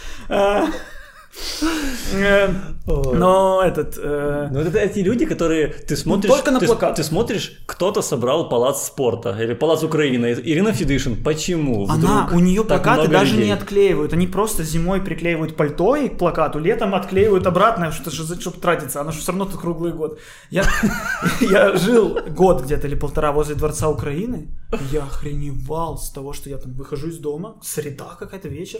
Э, 2.13 2.49
Но 2.87 3.61
этот... 3.63 3.97
э, 3.97 4.49
Ну, 4.51 4.59
это 4.59 4.77
эти 4.77 4.99
люди, 4.99 5.25
которые 5.25 5.67
ты 5.67 5.95
смотришь... 5.95 6.31
только 6.31 6.51
на 6.51 6.59
плакат. 6.59 6.95
ты 6.95 7.03
смотришь, 7.03 7.61
кто-то 7.65 8.01
собрал 8.01 8.49
палац 8.49 8.85
спорта 8.85 9.35
или 9.41 9.53
палац 9.53 9.83
Украины. 9.83 10.25
Ирина 10.25 10.71
Федишин. 10.71 11.23
Почему? 11.23 11.87
Она, 11.89 12.29
у 12.33 12.39
нее 12.39 12.63
плакаты 12.63 13.07
даже 13.07 13.37
не 13.37 13.51
отклеивают. 13.51 14.13
Они 14.13 14.27
просто 14.27 14.63
зимой 14.63 15.01
приклеивают 15.01 15.55
пальто 15.55 15.95
и 15.95 16.09
к 16.09 16.17
плакату, 16.17 16.59
летом 16.59 16.93
отклеивают 16.95 17.47
обратно, 17.47 17.91
что, 17.91 18.11
чтобы 18.11 18.57
тратиться. 18.57 19.01
Оно 19.01 19.11
же 19.11 19.19
все 19.19 19.31
равно 19.31 19.45
тут 19.45 19.59
круглый 19.59 19.93
год. 19.93 20.19
Я, 20.49 21.75
жил 21.77 22.19
год 22.29 22.63
где-то 22.63 22.87
или 22.87 22.95
полтора 22.95 23.31
возле 23.31 23.55
Дворца 23.55 23.89
Украины. 23.89 24.47
Я 24.91 25.03
охреневал 25.03 25.97
с 25.97 26.09
того, 26.09 26.33
что 26.33 26.49
я 26.49 26.57
там 26.57 26.73
выхожу 26.73 27.07
из 27.07 27.17
дома, 27.17 27.55
среда 27.61 28.15
какая-то 28.19 28.49
вечер, 28.49 28.79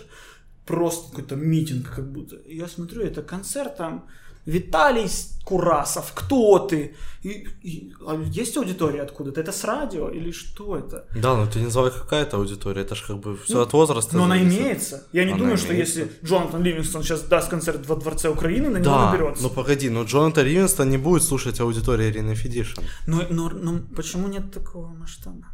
просто 0.65 1.09
какой-то 1.09 1.35
митинг 1.35 1.89
как 1.95 2.11
будто. 2.11 2.37
Я 2.47 2.67
смотрю, 2.67 3.01
это 3.03 3.21
концерт 3.21 3.77
там 3.77 4.05
Виталий 4.45 5.07
Курасов, 5.43 6.11
кто 6.13 6.59
ты? 6.59 6.95
И, 7.23 7.47
и- 7.63 7.93
а 8.05 8.15
есть 8.41 8.55
аудитория 8.57 9.01
откуда-то? 9.01 9.41
Это 9.41 9.51
с 9.51 9.63
радио 9.63 10.09
или 10.09 10.31
что 10.31 10.77
это? 10.77 11.07
Да, 11.15 11.35
ну 11.35 11.47
ты 11.49 11.57
не 11.59 11.65
называй 11.65 11.89
какая-то 11.91 12.37
аудитория, 12.37 12.83
это 12.83 12.93
же 12.95 13.03
как 13.07 13.17
бы 13.19 13.37
все 13.37 13.61
от 13.61 13.73
возраста. 13.73 14.15
Но 14.17 14.25
она 14.25 14.37
зависит. 14.37 14.59
имеется. 14.59 15.07
Я 15.13 15.23
не 15.25 15.31
Она 15.31 15.39
думаю, 15.39 15.57
что 15.57 15.73
имеется. 15.73 15.99
если 16.01 16.11
Джонатан 16.23 16.61
Ливингстон 16.63 17.01
сейчас 17.03 17.21
даст 17.23 17.49
концерт 17.49 17.87
во 17.87 17.95
Дворце 17.95 18.29
Украины, 18.29 18.69
на 18.69 18.77
него 18.77 18.85
Да, 18.91 19.11
наберется. 19.11 19.41
ну 19.43 19.49
погоди, 19.49 19.89
но 19.89 20.03
Джонатан 20.03 20.45
Ливингстон 20.45 20.89
не 20.91 20.97
будет 20.97 21.23
слушать 21.23 21.59
аудиторию 21.59 22.09
Ирины 22.11 22.35
Федишин. 22.35 22.83
Но, 23.07 23.23
но, 23.31 23.49
но 23.49 23.79
почему 23.95 24.27
нет 24.27 24.51
такого 24.53 24.87
масштаба? 24.89 25.47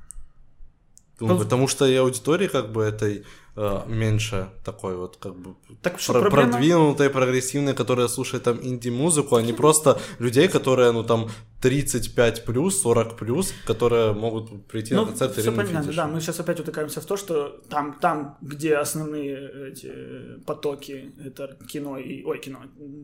Ну, 1.21 1.27
Пол- 1.27 1.37
потому 1.39 1.67
что 1.67 1.85
и 1.85 1.95
аудитории 1.95 2.47
как 2.47 2.71
бы 2.73 2.81
этой 2.83 3.23
меньше 3.55 4.47
такой 4.63 4.95
вот 4.95 5.17
как 5.17 5.35
бы 5.35 5.55
Так 5.81 5.99
что 5.99 6.13
про- 6.13 6.29
проблема- 6.29 6.51
продвинутой, 6.51 7.09
прогрессивной, 7.09 7.73
которая 7.73 8.07
слушает 8.07 8.43
там 8.43 8.59
инди-музыку, 8.63 9.35
а 9.35 9.41
не 9.41 9.53
просто 9.53 9.99
людей, 10.19 10.47
которые, 10.47 10.91
ну 10.93 11.03
там 11.03 11.29
35 11.61 12.45
плюс, 12.45 12.81
40 12.81 13.17
плюс, 13.17 13.53
которые 13.67 14.13
могут 14.13 14.65
прийти 14.67 14.95
на 14.95 15.05
концерт 15.05 15.35
Ну, 15.37 15.43
понятно, 15.51 15.81
Федишин. 15.81 15.95
да, 15.95 16.07
мы 16.07 16.21
сейчас 16.21 16.39
опять 16.39 16.59
утыкаемся 16.59 17.01
в 17.01 17.05
то, 17.05 17.17
что 17.17 17.61
там, 17.69 17.97
там, 17.99 18.37
где 18.41 18.75
основные 18.77 19.69
эти 19.71 19.87
э, 19.93 20.37
потоки, 20.45 21.11
это 21.25 21.57
кино 21.67 21.97
и, 21.97 22.23
ой, 22.23 22.39
кино, 22.39 22.59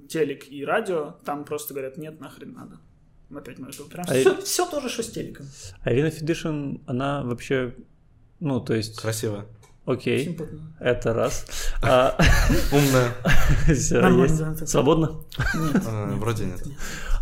телек 0.10 0.50
и 0.50 0.64
радио, 0.66 1.16
там 1.26 1.44
просто 1.44 1.74
говорят, 1.74 1.98
нет, 1.98 2.20
нахрен 2.22 2.54
надо. 2.54 2.80
Опять 3.36 3.60
мы 3.60 3.68
это 3.68 3.84
упираемся. 3.84 4.14
А 4.32 4.36
все, 4.36 4.42
все 4.42 4.66
тоже, 4.72 4.88
что 4.90 5.04
с 5.04 5.10
телеком. 5.12 5.46
А 5.82 5.92
Ирина 5.92 6.10
Федишин, 6.10 6.82
она 6.88 7.22
вообще... 7.24 7.76
Ну, 8.40 8.62
то 8.62 8.74
есть... 8.74 9.02
Красиво. 9.02 9.46
Окей, 9.88 10.26
Симпатно. 10.26 10.60
это 10.82 11.14
раз. 11.14 11.46
А, 11.82 12.16
Умная. 12.72 13.14
это- 13.68 14.68
Свободно? 14.68 15.12
Нет. 15.56 15.84
Э, 15.88 16.14
Вроде 16.16 16.46
нет. 16.46 16.62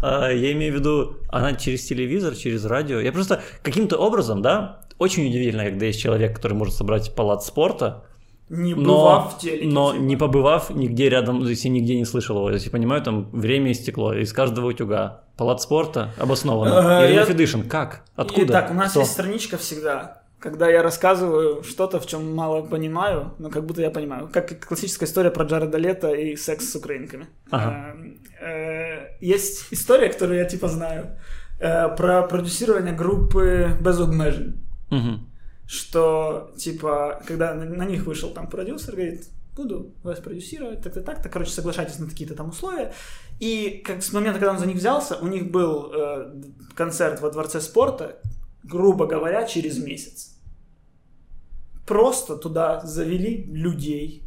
А, 0.01 0.30
Я 0.30 0.51
имею 0.53 0.74
в 0.74 0.78
виду, 0.78 1.16
она 1.30 1.53
через 1.53 1.86
телевизор, 1.86 2.34
через 2.36 2.66
радио. 2.66 2.99
Я 2.99 3.11
просто 3.11 3.41
каким-то 3.61 3.97
образом, 3.97 4.41
да, 4.41 4.82
очень 4.97 5.28
удивительно, 5.28 5.63
когда 5.66 5.86
есть 5.86 5.99
человек, 5.99 6.36
который 6.36 6.53
может 6.53 6.74
собрать 6.74 7.13
палац 7.16 7.45
спорта, 7.45 8.03
Не 8.49 8.74
но, 8.74 8.82
бывав 8.84 9.36
в 9.36 9.39
телеке. 9.41 9.68
но 9.68 9.91
типа. 9.93 10.01
не 10.03 10.16
побывав 10.18 10.70
нигде 10.72 11.09
рядом, 11.09 11.41
то 11.43 11.49
есть 11.49 11.63
я 11.66 11.70
нигде 11.72 11.95
не 11.95 12.05
слышал 12.05 12.38
его. 12.38 12.47
То 12.47 12.53
есть 12.55 12.66
я 12.66 12.72
понимаю, 12.72 13.01
там 13.03 13.30
время 13.32 13.72
истекло 13.74 14.13
из 14.13 14.34
каждого 14.34 14.68
утюга. 14.68 15.22
Палац 15.38 15.63
спорта 15.63 16.13
обоснованно. 16.18 17.01
Э, 17.03 17.07
Ирина 17.07 17.20
я- 17.20 17.26
Федишин, 17.26 17.68
как? 17.70 18.03
Откуда? 18.16 18.45
Итак, 18.53 18.72
у 18.72 18.74
нас 18.74 18.91
Кто? 18.91 19.01
есть 19.01 19.11
страничка 19.11 19.57
всегда, 19.57 20.22
когда 20.46 20.70
я 20.70 20.84
рассказываю 20.84 21.64
что-то, 21.64 22.00
в 22.00 22.06
чем 22.06 22.36
мало 22.36 22.62
понимаю, 22.62 23.34
но 23.39 23.50
как 23.50 23.66
будто 23.66 23.82
я 23.82 23.89
понимаю. 23.89 24.30
Как 24.32 24.60
классическая 24.68 25.06
история 25.06 25.32
про 25.32 25.43
Джареда 25.43 25.80
Лето 25.80 26.14
и 26.14 26.36
секс 26.36 26.70
с 26.70 26.76
украинками. 26.76 27.26
Ага. 27.50 27.96
Э, 28.39 28.46
э, 28.46 29.18
Есть 29.22 29.66
история, 29.72 30.10
которую 30.10 30.38
я 30.38 30.46
типа 30.46 30.68
знаю, 30.68 31.18
э, 31.60 31.96
про 31.96 32.22
продюсирование 32.28 32.93
группы 32.93 33.76
без 33.82 34.00
обмежень. 34.00 34.64
Мгм. 34.91 35.28
Что, 35.66 36.52
типа, 36.56 37.24
когда 37.26 37.56
на, 37.56 37.66
на 37.66 37.86
них 37.86 38.06
вышел 38.06 38.30
там 38.30 38.48
продюсер, 38.48 38.93
говорит, 38.93 39.24
буду 39.56 39.96
вас 40.04 40.20
продюсировать, 40.20 40.84
так-то 40.84 41.02
так-то, 41.02 41.28
короче, 41.28 41.50
соглашайтесь 41.50 41.98
на 41.98 42.06
какие-то 42.06 42.36
там 42.36 42.50
условия. 42.50 42.93
И 43.39 43.82
как 43.84 44.04
с 44.04 44.14
момента, 44.14 44.38
когда 44.38 44.54
он 44.54 44.60
за 44.60 44.68
них 44.68 44.78
взялся, 44.78 45.16
у 45.16 45.26
них 45.26 45.50
был 45.50 45.91
э, 45.91 46.34
концерт 46.76 47.20
во 47.20 47.32
Дворце 47.32 47.60
спорта, 47.62 48.20
грубо 48.64 49.08
говоря, 49.08 49.43
через 49.46 49.80
месяц. 49.80 50.34
Просто 51.86 52.36
туда 52.36 52.81
завели 52.86 53.45
людей, 53.51 54.23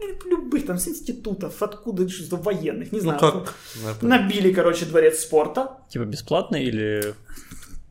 ну, 0.00 0.30
любых 0.30 0.66
там 0.66 0.78
с 0.78 0.88
институтов, 0.88 1.62
откуда, 1.62 2.08
что 2.08 2.36
военных, 2.36 2.90
не 2.92 2.98
Ну 2.98 3.02
знаю. 3.04 3.20
как? 3.20 3.54
Это- 3.88 4.06
Набили, 4.06 4.52
короче, 4.52 4.86
дворец 4.86 5.20
спорта, 5.20 5.78
Типа 5.90 6.04
бесплатно 6.04 6.56
или... 6.56 7.14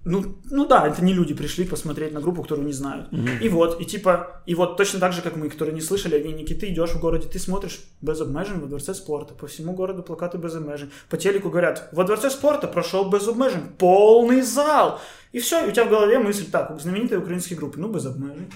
ну, 0.03 0.35
ну 0.49 0.65
да, 0.65 0.87
это 0.87 1.03
не 1.05 1.13
люди 1.13 1.35
пришли 1.35 1.63
посмотреть 1.65 2.11
на 2.13 2.19
группу, 2.19 2.41
которую 2.41 2.65
не 2.65 2.73
знают. 2.73 3.09
И 3.41 3.47
вот, 3.49 3.79
и 3.79 3.85
типа, 3.85 4.41
и 4.47 4.55
вот 4.55 4.75
точно 4.75 4.99
так 4.99 5.13
же, 5.13 5.21
как 5.21 5.35
мы, 5.37 5.49
которые 5.49 5.75
не 5.75 5.81
слышали 5.81 6.15
о 6.15 6.19
Виннике, 6.19 6.55
ты 6.55 6.69
идешь 6.69 6.89
в 6.89 6.99
городе, 6.99 7.27
ты 7.27 7.37
смотришь 7.39 7.79
без 8.01 8.19
обмежень 8.19 8.59
во 8.59 8.65
Дворце 8.67 8.93
спорта, 8.95 9.35
по 9.35 9.45
всему 9.45 9.73
городу 9.73 10.01
плакаты 10.03 10.37
без 10.39 10.55
обмежень. 10.55 10.89
По 11.09 11.17
телеку 11.17 11.49
говорят, 11.49 11.89
во 11.91 12.03
Дворце 12.03 12.29
спорта 12.31 12.67
прошел 12.67 13.09
без 13.09 13.27
обмежень, 13.27 13.69
полный 13.77 14.41
зал. 14.41 14.99
И 15.31 15.39
все, 15.39 15.63
и 15.65 15.69
у 15.69 15.71
тебя 15.71 15.85
в 15.85 15.89
голове 15.89 16.17
мысль, 16.19 16.45
так, 16.51 16.77
знаменитые 16.81 17.19
украинские 17.19 17.57
группы, 17.57 17.79
ну 17.79 17.87
без 17.87 18.05
обмежень. 18.07 18.51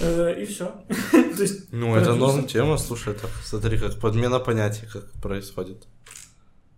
Э, 0.00 0.42
И 0.42 0.44
все. 0.44 0.64
То 1.36 1.42
есть, 1.42 1.72
Ну, 1.72 1.96
это 1.96 2.14
норм 2.14 2.46
тема, 2.46 2.78
слушай, 2.78 3.14
так, 3.14 3.30
смотри, 3.44 3.78
как 3.78 3.98
подмена 4.00 4.38
понятий 4.40 4.86
как 4.92 5.10
происходит. 5.22 5.86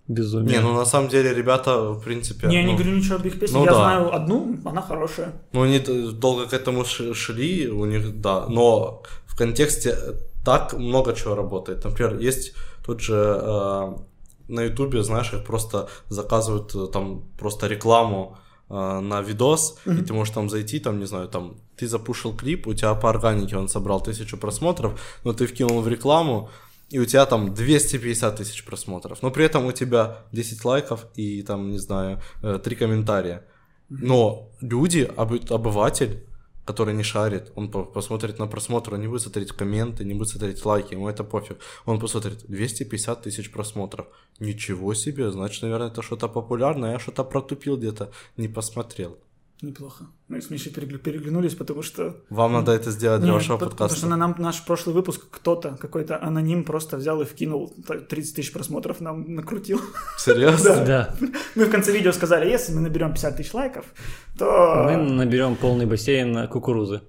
Безумие. 0.08 0.56
Не, 0.56 0.60
ну 0.60 0.74
на 0.74 0.84
самом 0.84 1.08
деле 1.08 1.32
ребята, 1.32 1.92
в 1.92 2.02
принципе... 2.02 2.46
Не, 2.48 2.56
я 2.56 2.62
ну, 2.62 2.68
не 2.68 2.74
говорю 2.74 2.96
ничего 2.96 3.16
об 3.16 3.26
их 3.26 3.40
песнях, 3.40 3.60
ну 3.60 3.64
я 3.64 3.70
да. 3.70 3.76
знаю 3.76 4.14
одну, 4.14 4.56
она 4.64 4.82
хорошая. 4.82 5.32
Ну, 5.52 5.62
они 5.62 5.78
долго 5.78 6.46
к 6.46 6.52
этому 6.52 6.84
шли, 6.84 7.68
у 7.68 7.86
них, 7.86 8.20
да, 8.20 8.46
но 8.48 9.02
в 9.26 9.36
контексте 9.36 9.96
так 10.44 10.74
много 10.74 11.14
чего 11.14 11.34
работает. 11.34 11.84
Например, 11.84 12.18
есть 12.18 12.54
тут 12.84 13.00
же 13.00 13.14
э, 13.14 13.94
на 14.48 14.62
Ютубе, 14.62 15.02
знаешь, 15.02 15.32
их 15.32 15.42
просто 15.44 15.88
заказывают 16.10 16.74
э, 16.74 16.86
там 16.92 17.22
просто 17.38 17.66
рекламу 17.66 18.36
на 18.68 19.20
видос, 19.20 19.78
и 19.84 20.02
ты 20.02 20.12
можешь 20.12 20.34
там 20.34 20.48
зайти, 20.48 20.80
там, 20.80 20.98
не 20.98 21.06
знаю, 21.06 21.28
там, 21.28 21.56
ты 21.76 21.86
запушил 21.86 22.34
клип, 22.34 22.66
у 22.66 22.74
тебя 22.74 22.94
по 22.94 23.10
органике 23.10 23.56
он 23.56 23.68
собрал 23.68 24.00
тысячу 24.00 24.36
просмотров, 24.36 25.00
но 25.24 25.32
ты 25.32 25.46
вкинул 25.46 25.80
в 25.82 25.88
рекламу, 25.88 26.48
и 26.90 26.98
у 26.98 27.04
тебя 27.04 27.26
там 27.26 27.52
250 27.54 28.36
тысяч 28.36 28.64
просмотров, 28.64 29.22
но 29.22 29.30
при 29.30 29.44
этом 29.44 29.66
у 29.66 29.72
тебя 29.72 30.18
10 30.32 30.64
лайков 30.64 31.06
и 31.14 31.42
там, 31.42 31.70
не 31.70 31.78
знаю, 31.78 32.20
3 32.40 32.76
комментария. 32.76 33.44
Но 33.90 34.50
люди, 34.60 35.10
обы- 35.16 35.46
обыватель, 35.50 36.24
который 36.64 36.94
не 36.94 37.02
шарит, 37.02 37.52
он 37.56 37.70
по- 37.70 37.84
посмотрит 37.84 38.38
на 38.38 38.46
просмотр, 38.46 38.94
он 38.94 39.00
не 39.00 39.08
будет 39.08 39.22
смотреть 39.22 39.52
комменты, 39.52 40.04
не 40.04 40.14
будет 40.14 40.28
смотреть 40.28 40.64
лайки, 40.64 40.94
ему 40.94 41.08
это 41.08 41.24
пофиг. 41.24 41.58
Он 41.84 41.98
посмотрит 42.00 42.44
250 42.46 43.22
тысяч 43.22 43.50
просмотров. 43.50 44.06
Ничего 44.40 44.94
себе, 44.94 45.30
значит, 45.30 45.62
наверное, 45.62 45.88
это 45.88 46.02
что-то 46.02 46.28
популярное, 46.28 46.92
я 46.92 46.98
что-то 46.98 47.24
протупил 47.24 47.76
где-то, 47.76 48.10
не 48.36 48.48
посмотрел. 48.48 49.18
Неплохо. 49.62 50.04
Мы 50.28 50.42
с 50.42 50.50
Мишей 50.50 50.72
перегля- 50.72 50.98
переглянулись, 50.98 51.54
потому 51.54 51.82
что 51.82 52.16
Вам 52.28 52.52
надо 52.52 52.72
это 52.72 52.90
сделать 52.90 53.20
для 53.20 53.30
Не, 53.30 53.34
вашего 53.36 53.56
по- 53.56 53.66
Потому 53.70 53.88
что 53.90 54.00
подкаста. 54.00 54.06
на 54.08 54.16
нам 54.16 54.34
наш 54.38 54.62
прошлый 54.64 54.94
выпуск 54.94 55.22
кто-то, 55.30 55.76
какой-то 55.80 56.20
аноним 56.22 56.64
просто 56.64 56.96
взял 56.96 57.22
и 57.22 57.24
вкинул 57.24 57.72
т- 57.86 58.00
30 58.00 58.34
тысяч 58.36 58.52
просмотров, 58.52 59.00
нам 59.00 59.34
накрутил. 59.34 59.80
Серьезно? 60.18 60.84
Да. 60.84 61.14
Мы 61.54 61.64
в 61.64 61.70
конце 61.70 61.92
видео 61.92 62.12
сказали, 62.12 62.50
если 62.50 62.74
мы 62.74 62.80
наберем 62.80 63.12
50 63.12 63.36
тысяч 63.36 63.54
лайков, 63.54 63.86
то... 64.38 64.84
Мы 64.90 64.96
наберем 64.96 65.56
полный 65.56 65.86
бассейн 65.86 66.46
кукурузы. 66.48 67.00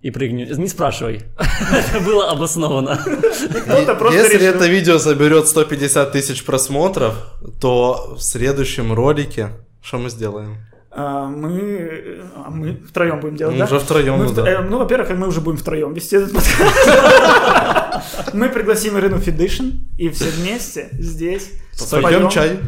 И 0.00 0.10
прыгнем. 0.10 0.48
Не 0.58 0.68
спрашивай. 0.68 1.22
Это 1.92 2.00
было 2.02 2.30
обосновано. 2.30 2.98
Если 3.04 4.46
это 4.46 4.66
видео 4.66 4.98
соберет 4.98 5.46
150 5.48 6.12
тысяч 6.12 6.42
просмотров, 6.44 7.14
то 7.60 8.14
в 8.16 8.22
следующем 8.22 8.94
ролике 8.94 9.50
что 9.82 9.98
мы 9.98 10.08
сделаем? 10.08 10.56
А, 10.92 11.28
мы, 11.28 12.20
а 12.34 12.50
мы 12.50 12.80
втроем 12.88 13.20
будем 13.20 13.36
делать, 13.36 13.54
Ну, 13.54 13.60
да? 13.60 13.66
уже 13.66 13.78
втроем, 13.78 14.14
Мы 14.18 14.24
ну 14.24 14.32
да. 14.32 14.48
э, 14.48 14.62
ну, 14.62 14.78
во-первых, 14.78 15.10
мы 15.16 15.28
уже 15.28 15.40
будем 15.40 15.58
втроем 15.58 15.94
вести 15.94 16.16
этот 16.16 16.32
подкаст. 16.32 18.32
Мы 18.32 18.48
пригласим 18.48 18.98
Ирину 18.98 19.18
Федишин, 19.18 19.86
и 19.98 20.08
все 20.08 20.30
вместе 20.30 20.88
здесь 20.92 21.52
Пойдем 21.90 22.28
чай. 22.28 22.58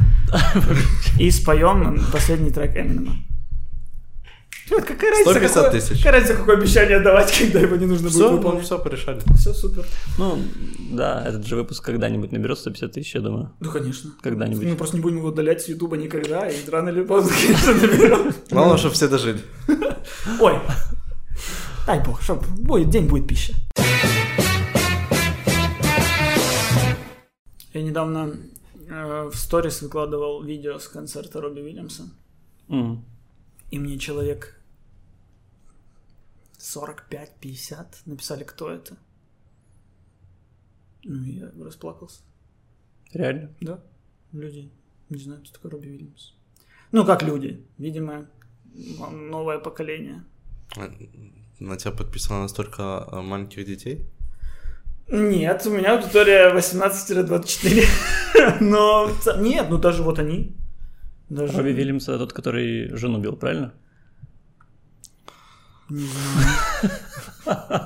и 1.19 1.31
споем 1.31 2.01
последний 2.13 2.51
трек 2.51 2.77
Эминема. 2.77 3.17
Вот 4.73 4.85
Какая 4.85 5.11
разница, 5.11 5.31
150 5.31 5.55
какое- 5.65 5.81
тысяч. 5.81 5.97
Какая 5.99 6.13
разница, 6.13 6.35
какое 6.37 6.57
обещание 6.57 7.01
давать, 7.01 7.33
когда 7.39 7.61
его 7.61 7.77
не 7.77 7.87
нужно 7.87 8.09
Все, 8.09 8.19
будет 8.19 8.31
ну 8.31 8.37
выполнять. 8.39 8.65
все, 8.65 8.79
порешали. 8.79 9.21
Все 9.37 9.53
супер. 9.53 9.85
Ну, 10.19 10.39
да, 10.93 11.25
этот 11.27 11.47
же 11.47 11.57
выпуск 11.57 11.85
когда-нибудь 11.85 12.33
наберет 12.33 12.59
150 12.59 12.93
тысяч, 12.93 13.15
я 13.15 13.21
думаю. 13.21 13.53
Ну, 13.61 13.71
конечно. 13.71 14.11
Когда-нибудь. 14.23 14.65
Мы 14.65 14.77
просто 14.77 14.97
не 14.97 15.03
будем 15.03 15.19
его 15.19 15.29
удалять 15.29 15.61
с 15.63 15.69
Ютуба 15.69 15.97
никогда, 15.97 16.49
и 16.49 16.55
рано 16.71 16.89
или 16.91 17.03
поздно, 17.05 17.33
конечно, 17.41 17.73
наберем. 17.87 18.35
Главное, 18.51 18.77
чтобы 18.79 18.95
все 18.95 19.09
дожили. 19.09 19.41
Ой, 20.41 20.59
дай 21.87 22.03
бог, 22.05 22.23
чтоб 22.23 22.47
будет, 22.49 22.91
день 22.91 23.07
будет 23.09 23.27
пища. 23.29 23.55
Я 27.75 27.83
недавно 27.83 28.37
э, 28.89 29.31
в 29.33 29.37
сторис 29.37 29.81
выкладывал 29.83 30.43
видео 30.43 30.79
с 30.79 30.89
концерта 30.89 31.41
Робби 31.41 31.61
Уильямса, 31.61 32.03
М. 32.69 33.05
и 33.71 33.79
мне 33.79 33.99
человек 33.99 34.61
45-50 36.63 37.87
написали, 38.07 38.45
кто 38.45 38.71
это. 38.71 38.97
Ну, 41.05 41.25
я 41.25 41.51
расплакался. 41.61 42.21
Реально? 43.13 43.51
Да, 43.61 43.83
люди 44.33 44.71
не 45.11 45.19
знают, 45.19 45.49
кто 45.49 45.55
такой 45.55 45.73
Робби 45.73 45.89
Уильямс. 45.89 46.35
Ну, 46.93 47.05
как 47.05 47.23
люди, 47.23 47.67
видимо, 47.79 48.27
новое 49.11 49.59
поколение. 49.59 50.25
На 51.59 51.77
тебя 51.77 51.91
подписано 51.91 52.43
настолько 52.43 53.09
э, 53.11 53.21
маленьких 53.21 53.67
детей? 53.67 54.07
Нет, 55.09 55.67
у 55.67 55.71
меня 55.71 55.97
аудитория 55.97 56.55
18-24. 56.55 57.85
Но 58.61 59.11
нет, 59.39 59.67
ну 59.69 59.79
даже 59.79 60.03
вот 60.03 60.19
они. 60.19 60.57
Даже... 61.29 61.59
Робби 61.59 61.71
Вильямс 61.71 62.09
это 62.09 62.19
тот, 62.19 62.33
который 62.33 62.95
жену 62.97 63.19
бил, 63.19 63.37
правильно? 63.37 63.75
Не 65.93 66.07
знаю. 66.07 67.79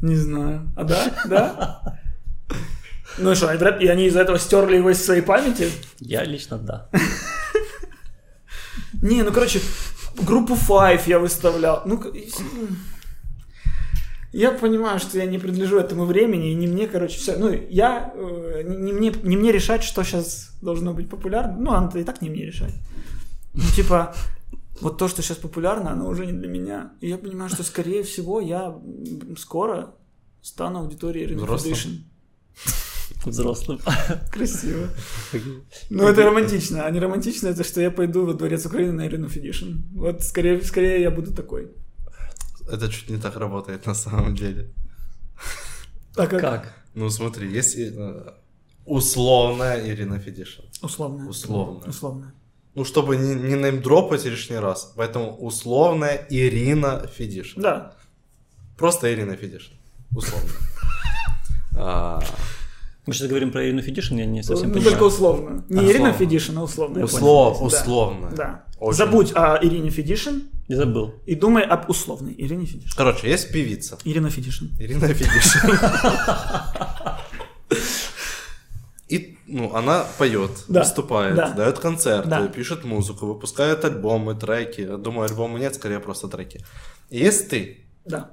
Не 0.00 0.16
знаю. 0.16 0.72
А 0.76 0.84
да? 0.84 1.12
Да? 1.26 1.98
Ну 3.16 3.32
и 3.32 3.34
что, 3.34 3.52
и 3.52 3.86
они 3.86 4.06
из-за 4.06 4.20
этого 4.20 4.38
стерли 4.38 4.76
его 4.76 4.90
из 4.90 5.02
своей 5.02 5.22
памяти? 5.22 5.70
Я 5.98 6.24
лично 6.24 6.58
да. 6.58 6.90
Не, 9.02 9.22
ну 9.22 9.32
короче, 9.32 9.60
группу 10.16 10.54
Five 10.54 11.02
я 11.06 11.18
выставлял. 11.18 11.82
Ну, 11.86 12.02
я 14.32 14.50
понимаю, 14.50 14.98
что 14.98 15.18
я 15.18 15.26
не 15.26 15.38
принадлежу 15.38 15.78
этому 15.78 16.04
времени, 16.04 16.50
и 16.50 16.54
не 16.54 16.66
мне, 16.66 16.86
короче, 16.86 17.18
все. 17.18 17.36
Ну, 17.36 17.50
я 17.70 18.12
э, 18.14 18.62
не, 18.64 18.76
не 18.76 18.92
мне, 18.92 19.12
не 19.22 19.36
мне 19.36 19.52
решать, 19.52 19.84
что 19.84 20.02
сейчас 20.02 20.50
должно 20.60 20.92
быть 20.92 21.08
популярно. 21.08 21.56
Ну, 21.58 21.72
оно 21.72 21.90
и 21.98 22.04
так 22.04 22.20
не 22.20 22.30
мне 22.30 22.44
решать. 22.44 22.74
Ну, 23.54 23.62
типа, 23.76 24.14
вот 24.80 24.98
то, 24.98 25.08
что 25.08 25.22
сейчас 25.22 25.38
популярно, 25.38 25.92
оно 25.92 26.08
уже 26.08 26.26
не 26.26 26.32
для 26.32 26.48
меня. 26.48 26.92
И 27.00 27.08
я 27.08 27.18
понимаю, 27.18 27.50
что, 27.50 27.62
скорее 27.62 28.02
всего, 28.02 28.40
я 28.40 28.80
скоро 29.38 29.94
стану 30.42 30.80
аудиторией 30.80 31.26
Rhythm 31.26 31.44
Взрослым? 31.44 31.74
Foundation. 31.74 32.14
Взрослым. 33.26 33.80
Красиво. 34.32 34.88
Ну, 35.90 36.06
это 36.08 36.24
романтично. 36.24 36.84
А 36.84 36.90
не 36.90 37.00
романтично 37.00 37.48
это, 37.48 37.64
что 37.64 37.80
я 37.80 37.90
пойду 37.90 38.26
во 38.26 38.34
Дворец 38.34 38.66
Украины 38.66 38.92
на 38.92 39.06
Ирину 39.06 39.28
Федишин. 39.28 39.84
Вот 39.94 40.22
скорее, 40.22 40.62
скорее 40.62 41.00
я 41.00 41.10
буду 41.10 41.32
такой. 41.32 41.70
Это 42.68 42.88
чуть 42.88 43.10
не 43.10 43.18
так 43.18 43.36
работает 43.36 43.86
на 43.86 43.94
самом 43.94 44.34
деле. 44.34 44.72
А 46.16 46.26
как? 46.26 46.40
Как? 46.40 46.74
Ну 46.94 47.10
смотри, 47.10 47.50
есть 47.50 47.76
э, 47.76 48.34
условная 48.84 49.86
Ирина 49.88 50.18
Федишин. 50.18 50.64
Условно. 50.82 51.28
Условно. 51.28 51.88
Условно. 51.88 52.34
Ну, 52.74 52.84
чтобы 52.84 53.16
не, 53.16 53.34
не 53.34 53.54
неймдропать 53.54 54.24
лишний 54.24 54.58
раз. 54.58 54.92
Поэтому 54.96 55.36
условная 55.36 56.26
Ирина 56.28 57.06
Федишин. 57.16 57.62
Да. 57.62 57.94
Просто 58.76 59.12
Ирина 59.12 59.36
Федишин. 59.36 59.74
Условно. 60.14 60.48
А, 61.76 62.20
Мы 63.04 63.12
сейчас 63.14 63.26
говорим 63.26 63.50
про 63.50 63.64
Ирину 63.66 63.82
Федишин, 63.82 64.16
я 64.16 64.26
не 64.26 64.44
совсем 64.44 64.68
ну, 64.68 64.74
понимаю. 64.74 64.92
только 64.92 65.04
условно. 65.12 65.64
Не. 65.68 65.90
Ирина 65.90 66.12
Федишин, 66.12 66.56
а 66.58 66.62
условно. 66.62 67.02
услов-. 67.04 67.58
Да. 67.58 67.64
условно. 67.64 68.30
Да. 68.36 68.64
Забудь 68.92 69.32
о 69.34 69.58
Ирине 69.60 69.90
Федишин 69.90 70.50
Я 70.68 70.76
забыл. 70.76 71.14
и 71.26 71.34
думай 71.34 71.64
об 71.64 71.90
условной 71.90 72.32
Ирине 72.38 72.64
Федишин. 72.66 72.92
Короче, 72.96 73.28
есть 73.28 73.50
певица. 73.50 73.98
Ирина 74.04 74.30
Федишин. 74.30 74.70
Ирина 74.78 75.08
Федишин. 75.08 75.78
И, 79.11 79.37
ну, 79.47 79.73
она 79.75 80.05
поет, 80.17 80.51
Да, 80.67 80.79
выступает, 80.81 81.35
да. 81.35 81.49
дает 81.57 81.79
концерты, 81.79 82.29
Да. 82.29 82.47
пишет 82.47 82.85
музыку, 82.85 83.25
выпускает 83.25 83.83
альбомы, 83.85 84.35
треки. 84.35 84.81
Я 84.81 84.97
Думаю, 84.97 85.25
альбома 85.29 85.57
нет, 85.59 85.73
скорее 85.75 85.99
просто 85.99 86.27
треки. 86.27 86.59
И 87.09 87.17
есть 87.27 87.49
ты. 87.49 87.77
Да. 88.05 88.29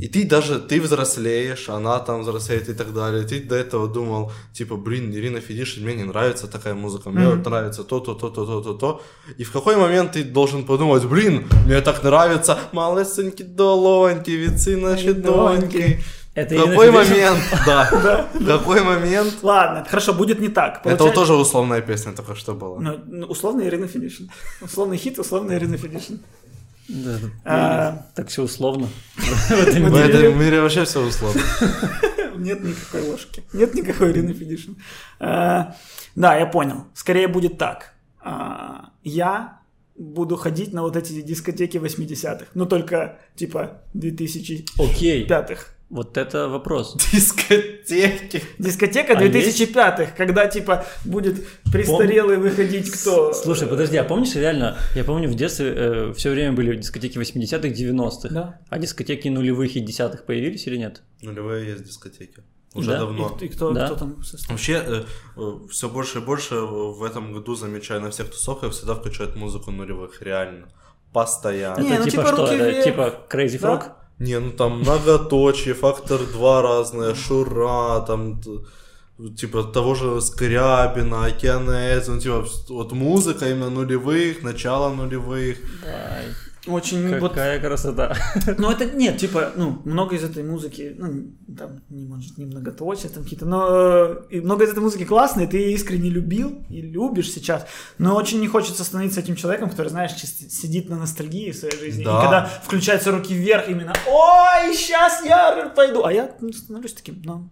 И 0.00 0.08
ты 0.08 0.24
даже, 0.24 0.58
ты 0.58 0.80
взрослеешь, 0.80 1.68
она 1.68 1.98
там 1.98 2.20
взрослеет 2.22 2.68
и 2.68 2.74
так 2.74 2.92
далее. 2.94 3.22
Ты 3.24 3.40
до 3.40 3.54
этого 3.54 3.88
думал, 3.88 4.32
типа, 4.52 4.76
блин, 4.76 5.12
Ирина 5.14 5.40
Федишин, 5.40 5.84
мне 5.84 5.94
не 5.94 6.04
нравится 6.04 6.46
такая 6.46 6.74
музыка, 6.74 7.10
мне 7.10 7.26
Мгм. 7.26 7.36
вот 7.36 7.46
нравится 7.46 7.84
то, 7.84 8.00
то, 8.00 8.14
то, 8.14 8.30
то, 8.30 8.44
то, 8.46 8.60
то, 8.60 8.74
то. 8.74 9.00
И 9.40 9.44
в 9.44 9.52
какой 9.52 9.76
момент 9.76 10.12
ты 10.12 10.24
должен 10.24 10.64
подумать, 10.64 11.04
блин, 11.04 11.44
мне 11.66 11.80
так 11.80 12.02
нравится, 12.04 12.56
малесенькі 12.72 13.44
долоньки, 13.44 14.36
віці 14.36 14.76
наші 14.76 15.12
доньки. 15.12 15.98
Это 16.37 16.55
какой 16.55 16.91
момент, 16.91 17.39
да, 17.65 18.27
какой 18.45 18.81
момент... 18.81 19.33
Ладно, 19.41 19.83
хорошо, 19.89 20.13
будет 20.13 20.39
не 20.39 20.49
так. 20.49 20.85
Это 20.85 21.11
тоже 21.11 21.33
условная 21.33 21.81
песня 21.81 22.13
только 22.13 22.35
что 22.35 22.53
была. 22.53 22.79
Ну, 22.79 22.99
ну, 23.07 23.25
условно 23.25 23.63
Ирина 23.63 23.87
Федишин. 23.87 24.29
Условный 24.61 24.97
хит, 24.97 25.17
условно 25.17 25.53
Ирина 25.53 25.77
Федишин. 25.77 26.19
Да, 26.89 27.17
А. 27.43 28.05
Так 28.13 28.27
все 28.27 28.43
условно. 28.43 28.87
В 29.17 29.51
этом 29.51 29.83
В 29.85 29.91
мире. 29.91 30.03
этом 30.09 30.39
мире 30.39 30.61
вообще 30.61 30.85
все 30.85 31.01
условно. 31.01 31.41
Нет 32.37 32.63
никакой 32.63 33.01
ложки. 33.09 33.43
Нет 33.53 33.73
никакой 33.73 34.11
Ирины 34.11 34.33
Федишин. 34.33 34.77
А, 35.19 35.75
Да, 36.15 36.35
я 36.37 36.45
понял. 36.45 36.83
Скорее 36.93 37.27
будет 37.27 37.57
так. 37.57 37.93
А, 38.21 38.91
Я 39.03 39.59
буду 39.95 40.35
ходить 40.35 40.71
на 40.71 40.83
вот 40.83 40.95
эти 40.95 41.19
дискотеки 41.23 41.77
80-х. 41.77 42.45
Ну, 42.53 42.67
только, 42.67 43.17
типа, 43.35 43.81
2005-х. 43.95 45.76
Вот 45.89 46.17
это 46.17 46.49
вопрос. 46.49 46.97
Дискотеки. 47.13 48.43
Дискотека 48.59 49.13
А 49.13 49.23
2005-х, 49.23 50.11
когда, 50.17 50.47
типа, 50.47 50.85
будет 51.05 51.47
престарелый 51.71 52.37
выходить 52.37 52.91
кто... 52.91 53.31
Слушай, 53.33 53.67
подожди, 53.69 53.95
а 53.95 54.03
помнишь 54.03 54.35
реально, 54.35 54.77
я 54.95 55.03
помню 55.05 55.29
в 55.29 55.35
детстве 55.35 56.11
все 56.13 56.29
время 56.31 56.51
были 56.53 56.75
дискотеки 56.75 57.17
80-х, 57.17 57.69
90-х, 57.69 58.29
Да. 58.33 58.59
а 58.69 58.79
дискотеки 58.79 59.29
нулевых 59.29 59.75
и 59.77 59.79
десятых 59.79 60.25
появились 60.25 60.67
или 60.67 60.75
нет? 60.77 61.03
Нулевые 61.21 61.69
есть 61.71 61.83
дискотеки. 61.85 62.43
Уже 62.73 62.91
Да? 62.91 62.99
давно. 62.99 63.37
И, 63.39 63.45
и 63.45 63.47
кто, 63.47 63.71
Да. 63.71 63.85
кто 63.87 63.95
там 63.95 64.23
состоит? 64.23 64.49
Вообще, 64.51 65.05
все 65.71 65.89
больше 65.89 66.17
и 66.19 66.21
больше 66.21 66.55
в 66.55 67.01
этом 67.03 67.31
году 67.33 67.55
замечаю 67.55 68.01
на 68.01 68.11
всех 68.11 68.29
тусовках 68.29 68.73
всегда 68.73 68.93
включают 68.95 69.37
музыку 69.37 69.71
нулевых, 69.71 70.21
реально. 70.21 70.67
Постоянно. 71.13 71.79
Не, 71.81 71.93
это 71.93 72.03
ну, 72.03 72.09
типа, 72.09 72.23
типа 72.23 72.27
что? 72.33 72.41
руки 72.45 72.55
Это 72.55 72.69
вверх. 72.69 72.83
типа 72.83 73.25
Crazy 73.29 73.59
Да? 73.61 73.96
Не, 74.19 74.39
ну 74.39 74.51
там 74.51 74.79
многоточие, 74.79 75.73
фактор 75.73 76.19
2 76.19 76.61
разные, 76.61 77.13
Шура, 77.13 78.01
там 78.07 78.41
типа 79.35 79.63
того 79.63 79.95
же 79.95 80.21
Скрябина, 80.21 81.25
Океанез, 81.25 82.07
ну 82.07 82.19
типа 82.19 82.45
вот 82.69 82.91
музыка 82.93 83.49
именно 83.49 83.69
нулевых, 83.69 84.43
начало 84.43 84.93
нулевых. 84.93 85.57
Ай, 85.85 86.25
Очень 86.67 87.19
вот 87.19 87.31
какая 87.33 87.59
красота. 87.59 88.15
Ну, 88.57 88.69
это 88.71 88.85
нет, 88.85 89.17
типа, 89.17 89.51
ну, 89.55 89.81
много 89.85 90.15
из 90.15 90.23
этой 90.23 90.43
музыки, 90.43 90.95
ну, 90.97 91.31
там, 91.57 91.81
не 91.89 92.05
может, 92.05 92.37
не 92.37 92.45
многоточие, 92.45 93.09
там 93.09 93.23
какие-то, 93.23 93.45
но 93.45 93.67
э, 93.69 94.15
и 94.29 94.41
много 94.41 94.65
из 94.65 94.71
этой 94.71 94.79
музыки 94.79 95.05
классной, 95.05 95.47
ты 95.47 95.71
искренне 95.73 96.09
любил 96.09 96.65
и 96.69 96.81
любишь 96.81 97.31
сейчас, 97.31 97.65
но 97.97 98.15
очень 98.15 98.39
не 98.39 98.47
хочется 98.47 98.83
становиться 98.83 99.19
этим 99.19 99.35
человеком, 99.35 99.69
который, 99.69 99.89
знаешь, 99.89 100.13
чисто 100.13 100.49
сидит 100.49 100.89
на 100.89 100.97
ностальгии 100.97 101.51
в 101.51 101.55
своей 101.55 101.77
жизни, 101.77 102.03
Да. 102.03 102.17
и 102.17 102.21
когда 102.21 102.45
включаются 102.63 103.11
руки 103.11 103.33
вверх, 103.33 103.69
именно, 103.69 103.93
ой, 104.07 104.75
сейчас 104.75 105.23
я 105.25 105.71
пойду, 105.75 106.03
а 106.03 106.11
я 106.13 106.31
ну, 106.39 106.51
становлюсь 106.51 106.93
таким, 106.93 107.21
ну, 107.23 107.49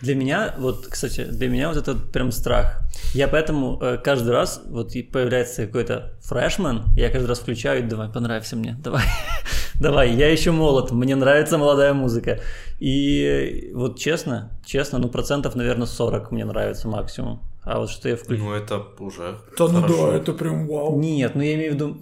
Для 0.00 0.14
меня, 0.14 0.54
вот, 0.58 0.86
кстати, 0.88 1.24
для 1.24 1.48
меня 1.48 1.68
вот 1.68 1.78
этот 1.78 2.12
прям 2.12 2.30
страх. 2.30 2.80
Я 3.14 3.28
поэтому 3.28 3.78
э, 3.80 3.98
каждый 4.02 4.32
раз, 4.32 4.62
вот 4.66 4.94
и 4.94 5.02
появляется 5.02 5.66
какой-то 5.66 6.14
фрешмен, 6.20 6.82
я 6.96 7.08
каждый 7.08 7.26
раз 7.26 7.38
включаю, 7.38 7.80
и 7.80 7.82
давай, 7.82 8.08
понравься 8.08 8.56
мне, 8.56 8.76
давай, 8.78 9.04
давай, 9.80 10.12
я 10.12 10.30
еще 10.30 10.50
молод, 10.50 10.90
мне 10.90 11.16
нравится 11.16 11.56
молодая 11.56 11.94
музыка. 11.94 12.40
И 12.78 13.22
э, 13.22 13.74
вот 13.74 13.98
честно, 13.98 14.50
честно, 14.64 14.98
ну 14.98 15.08
процентов, 15.08 15.54
наверное, 15.54 15.86
40 15.86 16.30
мне 16.30 16.44
нравится 16.44 16.88
максимум. 16.88 17.42
А 17.62 17.80
вот 17.80 17.90
что 17.90 18.08
я 18.08 18.16
включу... 18.16 18.44
Ну 18.44 18.52
это 18.52 18.84
уже 18.98 19.38
то 19.56 19.66
ну 19.68 19.80
да, 19.80 20.16
это 20.16 20.32
прям 20.32 20.68
вау. 20.68 20.98
Нет, 20.98 21.34
ну 21.34 21.42
я 21.42 21.54
имею 21.54 21.72
в 21.72 21.74
виду... 21.74 21.96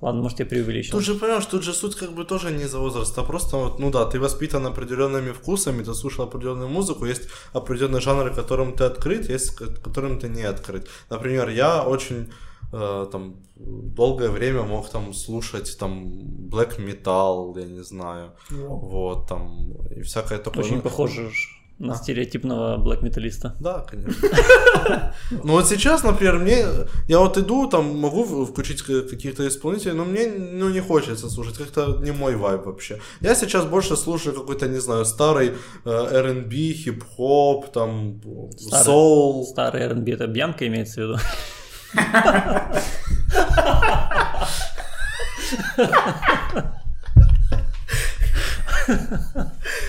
Ладно, 0.00 0.22
может, 0.22 0.40
я 0.40 0.46
преувеличил. 0.46 0.92
Тут 0.92 1.04
же, 1.04 1.14
понимаешь, 1.14 1.46
тут 1.46 1.62
же 1.62 1.72
суть 1.72 1.94
как 1.94 2.12
бы 2.12 2.24
тоже 2.24 2.50
не 2.50 2.68
за 2.68 2.78
возраст, 2.78 3.18
а 3.18 3.22
просто 3.22 3.56
вот, 3.56 3.78
ну 3.78 3.90
да, 3.90 4.04
ты 4.04 4.18
воспитан 4.18 4.66
определенными 4.66 5.32
вкусами, 5.32 5.82
ты 5.82 5.94
слушал 5.94 6.24
определенную 6.24 6.68
музыку, 6.68 7.06
есть 7.06 7.28
определенные 7.52 8.00
жанры, 8.00 8.34
которым 8.34 8.72
ты 8.72 8.84
открыт, 8.84 9.30
есть 9.30 9.54
которым 9.54 10.18
ты 10.18 10.28
не 10.28 10.42
открыт. 10.42 10.88
Например, 11.10 11.48
я 11.48 11.84
очень 11.84 12.32
э, 12.72 13.06
там 13.12 13.36
долгое 13.56 14.30
время 14.30 14.62
мог 14.62 14.90
там 14.90 15.14
слушать 15.14 15.78
там 15.78 16.08
black 16.50 16.78
metal, 16.78 17.58
я 17.58 17.66
не 17.66 17.84
знаю, 17.84 18.32
Вау. 18.50 18.78
вот 18.78 19.28
там 19.28 19.72
и 19.96 20.02
всякое 20.02 20.38
такое. 20.38 20.64
Очень 20.64 20.76
Ну, 20.76 20.82
похоже 20.82 21.30
На 21.78 21.94
стереотипного 21.96 22.76
блэк-металлиста. 22.76 23.56
Да, 23.60 23.80
конечно. 23.80 25.12
Ну 25.30 25.52
вот 25.54 25.68
сейчас, 25.68 26.04
например, 26.04 26.38
мне... 26.38 26.64
Я 27.08 27.18
вот 27.18 27.36
иду, 27.36 27.68
там 27.68 27.98
могу 27.98 28.44
включить 28.46 28.82
каких-то 28.82 29.46
исполнителей, 29.48 29.94
но 29.94 30.04
мне 30.04 30.28
ну, 30.28 30.70
не 30.70 30.80
хочется 30.80 31.28
слушать. 31.28 31.58
Как-то 31.58 31.98
не 32.00 32.12
мой 32.12 32.36
вайб 32.36 32.66
вообще. 32.66 33.00
Я 33.20 33.34
сейчас 33.34 33.64
больше 33.64 33.96
слушаю 33.96 34.36
какой-то, 34.36 34.68
не 34.68 34.78
знаю, 34.78 35.04
старый 35.04 35.54
э, 35.84 35.90
R&B, 35.90 36.54
хип-хоп, 36.72 37.72
там, 37.72 38.20
соул. 38.58 39.44
Старый 39.44 39.82
R&B 39.82 40.12
это 40.12 40.26
Бьянка 40.28 40.66
имеется 40.68 41.00
в 41.00 41.04
виду. 41.04 41.18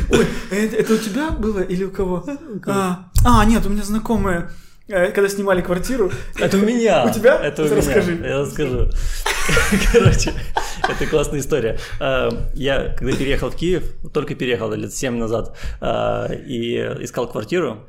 Ой, 0.10 0.28
это, 0.52 0.76
это 0.76 0.94
у 0.94 0.98
тебя 0.98 1.32
было 1.32 1.60
или 1.62 1.84
у 1.84 1.92
кого? 1.92 2.26
А, 2.68 3.10
а, 3.26 3.46
нет, 3.46 3.66
у 3.66 3.70
меня 3.70 3.84
знакомые, 3.84 4.50
э, 4.88 5.12
когда 5.12 5.30
снимали 5.30 5.62
квартиру. 5.62 6.12
Это 6.40 6.58
у 6.58 6.62
меня. 6.62 7.06
У 7.10 7.12
тебя? 7.14 7.36
Это 7.38 7.64
у 7.64 7.66
меня. 7.66 7.78
расскажи. 7.78 8.20
Я 8.24 8.40
расскажу. 8.42 8.90
Короче, 9.92 10.34
это 10.88 11.06
классная 11.08 11.40
история. 11.40 11.78
А, 12.00 12.30
Я, 12.54 12.90
когда 12.98 13.16
переехал 13.16 13.50
в 13.50 13.56
Киев, 13.56 13.84
только 14.14 14.36
переехал 14.36 14.72
лет 14.74 14.94
7 14.94 15.18
назад, 15.18 15.56
а, 15.82 16.28
и 16.32 16.78
искал 17.02 17.28
квартиру, 17.30 17.88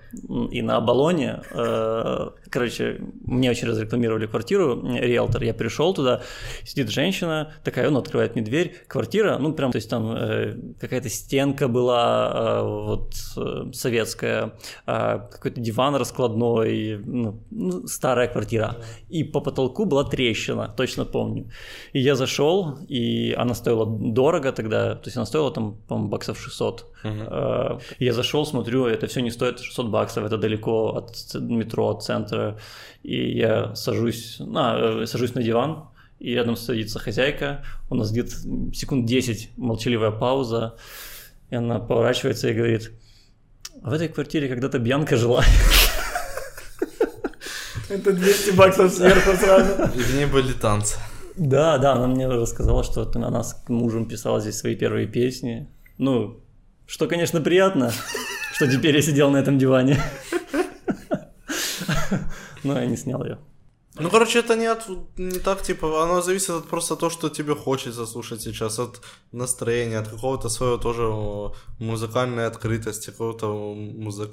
и 0.50 0.62
на 0.62 0.76
Оболоне, 0.76 1.42
а, 1.52 2.32
короче, 2.56 3.00
мне 3.26 3.50
очень 3.50 3.68
разрекламировали 3.68 4.26
квартиру, 4.26 4.80
риэлтор, 4.82 5.42
я 5.42 5.52
пришел 5.52 5.92
туда, 5.92 6.22
сидит 6.64 6.88
женщина, 6.88 7.52
такая, 7.64 7.90
ну, 7.90 7.98
открывает 7.98 8.34
мне 8.34 8.42
дверь, 8.42 8.74
квартира, 8.88 9.36
ну, 9.36 9.52
прям, 9.52 9.72
то 9.72 9.76
есть 9.76 9.90
там 9.90 10.10
э, 10.16 10.56
какая-то 10.80 11.10
стенка 11.10 11.68
была, 11.68 12.32
а, 12.32 12.62
вот, 12.62 13.12
э, 13.36 13.72
советская, 13.74 14.52
а, 14.86 15.18
какой-то 15.18 15.60
диван 15.60 15.96
раскладной, 15.96 16.98
ну, 17.04 17.42
ну, 17.50 17.86
старая 17.86 18.28
квартира. 18.28 18.76
И 19.10 19.22
по 19.22 19.40
потолку 19.40 19.84
была 19.84 20.04
трещина, 20.04 20.72
точно 20.74 21.04
помню. 21.04 21.50
И 21.92 22.00
я 22.00 22.14
зашел, 22.14 22.78
и 22.88 23.34
она 23.36 23.54
стоила 23.54 23.84
дорого 23.86 24.52
тогда, 24.52 24.94
то 24.94 25.08
есть 25.08 25.16
она 25.18 25.26
стоила 25.26 25.50
там, 25.50 25.76
по-моему, 25.88 26.08
баксов 26.08 26.40
600. 26.40 26.86
Э, 27.06 27.78
Я 27.98 28.12
зашел, 28.12 28.46
смотрю, 28.46 28.86
это 28.86 29.06
все 29.06 29.20
не 29.20 29.30
стоит 29.30 29.60
600 29.60 29.86
баксов, 29.88 30.24
это 30.24 30.38
далеко 30.38 30.96
от 30.96 31.34
метро, 31.34 31.88
от 31.88 32.02
центра. 32.02 32.45
И 33.02 33.36
я 33.36 33.74
сажусь, 33.74 34.36
на, 34.38 35.06
сажусь 35.06 35.34
на 35.34 35.42
диван, 35.42 35.88
и 36.18 36.34
рядом 36.34 36.56
садится 36.56 36.98
хозяйка, 36.98 37.64
у 37.90 37.94
нас 37.94 38.10
где-то 38.10 38.32
секунд 38.72 39.06
10 39.06 39.50
молчаливая 39.56 40.10
пауза, 40.10 40.76
и 41.50 41.56
она 41.56 41.78
поворачивается 41.78 42.48
и 42.48 42.54
говорит, 42.54 42.92
в 43.82 43.92
этой 43.92 44.08
квартире 44.08 44.48
когда-то 44.48 44.78
Бьянка 44.78 45.16
жила. 45.16 45.44
Это 47.88 48.12
200 48.12 48.50
баксов 48.52 48.92
сверху 48.92 49.36
сразу. 49.36 49.84
И 49.94 49.98
в 49.98 50.14
ней 50.16 50.26
были 50.26 50.52
танцы. 50.52 50.96
Да, 51.36 51.78
да, 51.78 51.92
она 51.92 52.06
мне 52.06 52.26
рассказала, 52.26 52.82
что 52.82 53.08
она 53.14 53.44
с 53.44 53.62
мужем 53.68 54.06
писала 54.08 54.40
здесь 54.40 54.56
свои 54.56 54.74
первые 54.74 55.06
песни. 55.06 55.68
Ну, 55.98 56.40
что, 56.86 57.06
конечно, 57.06 57.40
приятно, 57.40 57.92
что 58.54 58.66
теперь 58.70 58.96
я 58.96 59.02
сидел 59.02 59.30
на 59.30 59.36
этом 59.36 59.58
диване. 59.58 60.00
Но 62.64 62.80
я 62.80 62.86
не 62.86 62.96
снял 62.96 63.24
ее. 63.24 63.38
Ну, 63.98 64.10
короче, 64.10 64.40
это 64.40 64.56
не, 64.56 64.66
от, 64.66 64.88
не 65.16 65.38
так, 65.38 65.62
типа, 65.62 66.02
оно 66.04 66.20
зависит 66.20 66.50
от 66.50 66.68
просто 66.68 66.96
того, 66.96 67.10
что 67.10 67.30
тебе 67.30 67.54
хочется 67.54 68.04
слушать 68.06 68.42
сейчас, 68.42 68.78
от 68.78 69.00
настроения, 69.32 69.98
от 69.98 70.08
какого-то 70.08 70.50
своего 70.50 70.76
тоже 70.76 71.02
музыкальной 71.78 72.46
открытости, 72.46 73.10
какого-то 73.10 73.46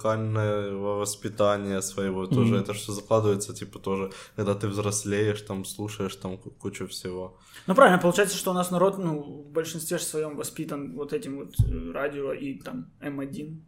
музыкального 0.03 0.99
воспитания 0.99 1.81
своего 1.81 2.27
тоже. 2.27 2.55
Это 2.57 2.73
все 2.73 2.91
закладывается, 2.91 3.53
типа, 3.53 3.79
тоже, 3.79 4.11
когда 4.35 4.53
ты 4.53 4.67
взрослеешь, 4.67 5.41
там, 5.41 5.65
слушаешь 5.65 6.15
там 6.15 6.37
ку- 6.37 6.51
кучу 6.51 6.85
всего. 6.87 7.37
Ну 7.67 7.75
правильно, 7.75 7.99
получается, 8.01 8.37
что 8.37 8.51
у 8.51 8.53
нас 8.53 8.71
народ, 8.71 8.97
ну, 8.97 9.21
в 9.21 9.51
большинстве 9.53 9.97
своем 9.99 10.35
воспитан 10.35 10.93
вот 10.95 11.13
этим 11.13 11.37
вот 11.37 11.53
э, 11.65 11.91
радио 11.93 12.33
и 12.33 12.59
там 12.59 12.91
М1. 13.01 13.61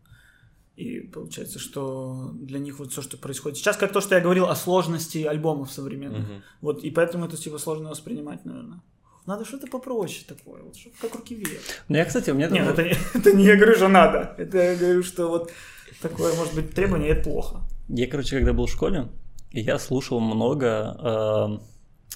И 0.75 0.99
получается, 0.99 1.57
что 1.59 2.31
для 2.33 2.59
них 2.59 2.79
вот 2.79 2.91
все, 2.91 3.01
что 3.01 3.17
происходит. 3.17 3.57
Сейчас 3.57 3.77
как 3.77 3.93
то, 3.93 4.01
что 4.01 4.15
я 4.15 4.21
говорил 4.21 4.45
о 4.45 4.55
сложности 4.55 5.19
альбомов 5.23 5.71
современных. 5.71 6.25
Вот, 6.61 6.83
и 6.83 6.91
поэтому 6.91 7.25
это 7.25 7.37
типа 7.37 7.57
сложно 7.59 7.89
воспринимать, 7.89 8.45
наверное. 8.45 8.81
Надо 9.25 9.43
что-то 9.45 9.67
попроще 9.67 10.23
такое, 10.27 10.61
вот, 10.61 10.75
что 10.75 10.89
как 11.01 11.15
руки 11.15 11.33
вверх. 11.33 11.61
Ну, 11.87 11.97
я, 11.97 12.05
кстати, 12.05 12.29
у 12.29 12.35
меня... 12.35 12.47
Нет, 12.49 12.63
там- 12.65 12.73
это 12.73 12.83
не, 12.83 12.95
это 13.19 13.33
не 13.33 13.43
я 13.45 13.55
говорю, 13.55 13.75
что 13.75 13.87
надо. 13.87 14.35
Это 14.37 14.57
я 14.57 14.75
говорю, 14.75 15.01
что 15.03 15.29
вот 15.29 15.51
такое 16.01 16.35
может 16.35 16.53
быть 16.53 16.71
требование, 16.75 17.09
это 17.11 17.23
плохо. 17.23 17.61
Я, 17.87 18.07
короче, 18.07 18.35
когда 18.37 18.53
был 18.53 18.65
в 18.67 18.71
школе, 18.71 19.07
я 19.51 19.79
слушал 19.79 20.19
много 20.19 21.57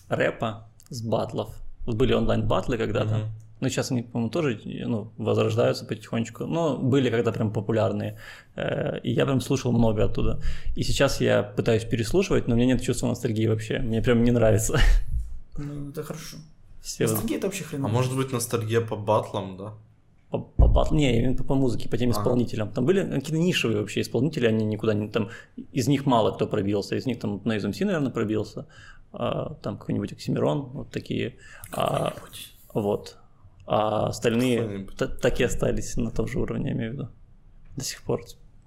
э, 0.10 0.14
рэпа 0.16 0.70
с 0.90 1.02
батлов. 1.02 1.56
Вот 1.88 1.96
были 1.96 2.14
онлайн-батлы 2.14 2.78
когда-то. 2.78 3.18
Мгм. 3.18 3.30
Ну, 3.60 3.70
сейчас 3.70 3.92
они, 3.92 4.04
по-моему, 4.04 4.30
тоже 4.32 4.60
ну, 4.66 5.12
возрождаются 5.18 5.86
потихонечку. 5.86 6.46
Но 6.46 6.78
были 6.78 7.10
когда 7.10 7.32
прям 7.32 7.52
популярные. 7.52 8.18
Э, 8.56 9.00
И 9.04 9.12
я 9.12 9.26
прям 9.26 9.42
слушал 9.42 9.72
много 9.72 10.04
оттуда. 10.06 10.40
И 10.76 10.84
сейчас 10.84 11.22
я 11.22 11.44
пытаюсь 11.44 11.84
переслушивать, 11.84 12.48
но 12.48 12.54
у 12.56 12.58
меня 12.58 12.68
нет 12.74 12.82
чувства 12.82 13.08
ностальгии 13.08 13.48
вообще. 13.48 13.80
Мне 13.80 14.02
прям 14.02 14.24
не 14.24 14.32
нравится. 14.32 14.80
Ну, 15.58 15.90
это 15.90 16.04
хорошо. 16.04 16.38
Все 16.82 17.04
Ностальгия 17.04 17.38
это 17.38 17.48
вообще 17.48 17.64
А 17.66 17.68
хреново. 17.68 17.92
может 17.92 18.16
быть 18.16 18.32
ностальгия 18.32 18.82
по 18.82 18.96
батлам, 18.96 19.58
да? 19.58 19.74
по, 20.30 20.38
по 20.40 20.64
батл- 20.68 20.94
Не, 20.96 21.20
именно 21.20 21.36
по, 21.36 21.44
по 21.44 21.56
музыке, 21.56 21.90
по 21.90 21.98
тем 21.98 22.12
исполнителям. 22.12 22.72
Там 22.72 22.86
были 22.86 23.02
какие-то 23.04 23.38
нишевые 23.38 23.80
вообще 23.82 24.02
исполнители, 24.02 24.46
они 24.48 24.64
никуда 24.64 24.94
не... 24.94 25.10
Там, 25.10 25.30
из 25.74 25.88
них 25.88 26.06
мало 26.06 26.32
кто 26.32 26.48
пробился. 26.48 26.96
Из 26.96 27.06
них 27.06 27.20
там 27.20 27.38
Noise 27.44 27.70
MC, 27.72 27.86
наверное, 27.86 28.12
пробился. 28.12 28.66
А, 29.12 29.56
там 29.62 29.78
какой-нибудь 29.78 30.14
Оксимирон, 30.14 30.62
вот 30.74 30.92
такие. 30.92 31.36
А, 31.72 32.14
вот. 32.74 33.18
А 33.72 34.08
остальные 34.08 34.88
так 35.22 35.40
и 35.40 35.44
остались 35.44 35.96
на 35.96 36.10
том 36.10 36.28
же 36.28 36.40
уровне, 36.40 36.70
я 36.70 36.76
имею 36.76 36.90
в 36.92 36.94
виду. 36.94 37.08
До 37.78 37.84
сих 37.84 38.02
пор. 38.02 38.22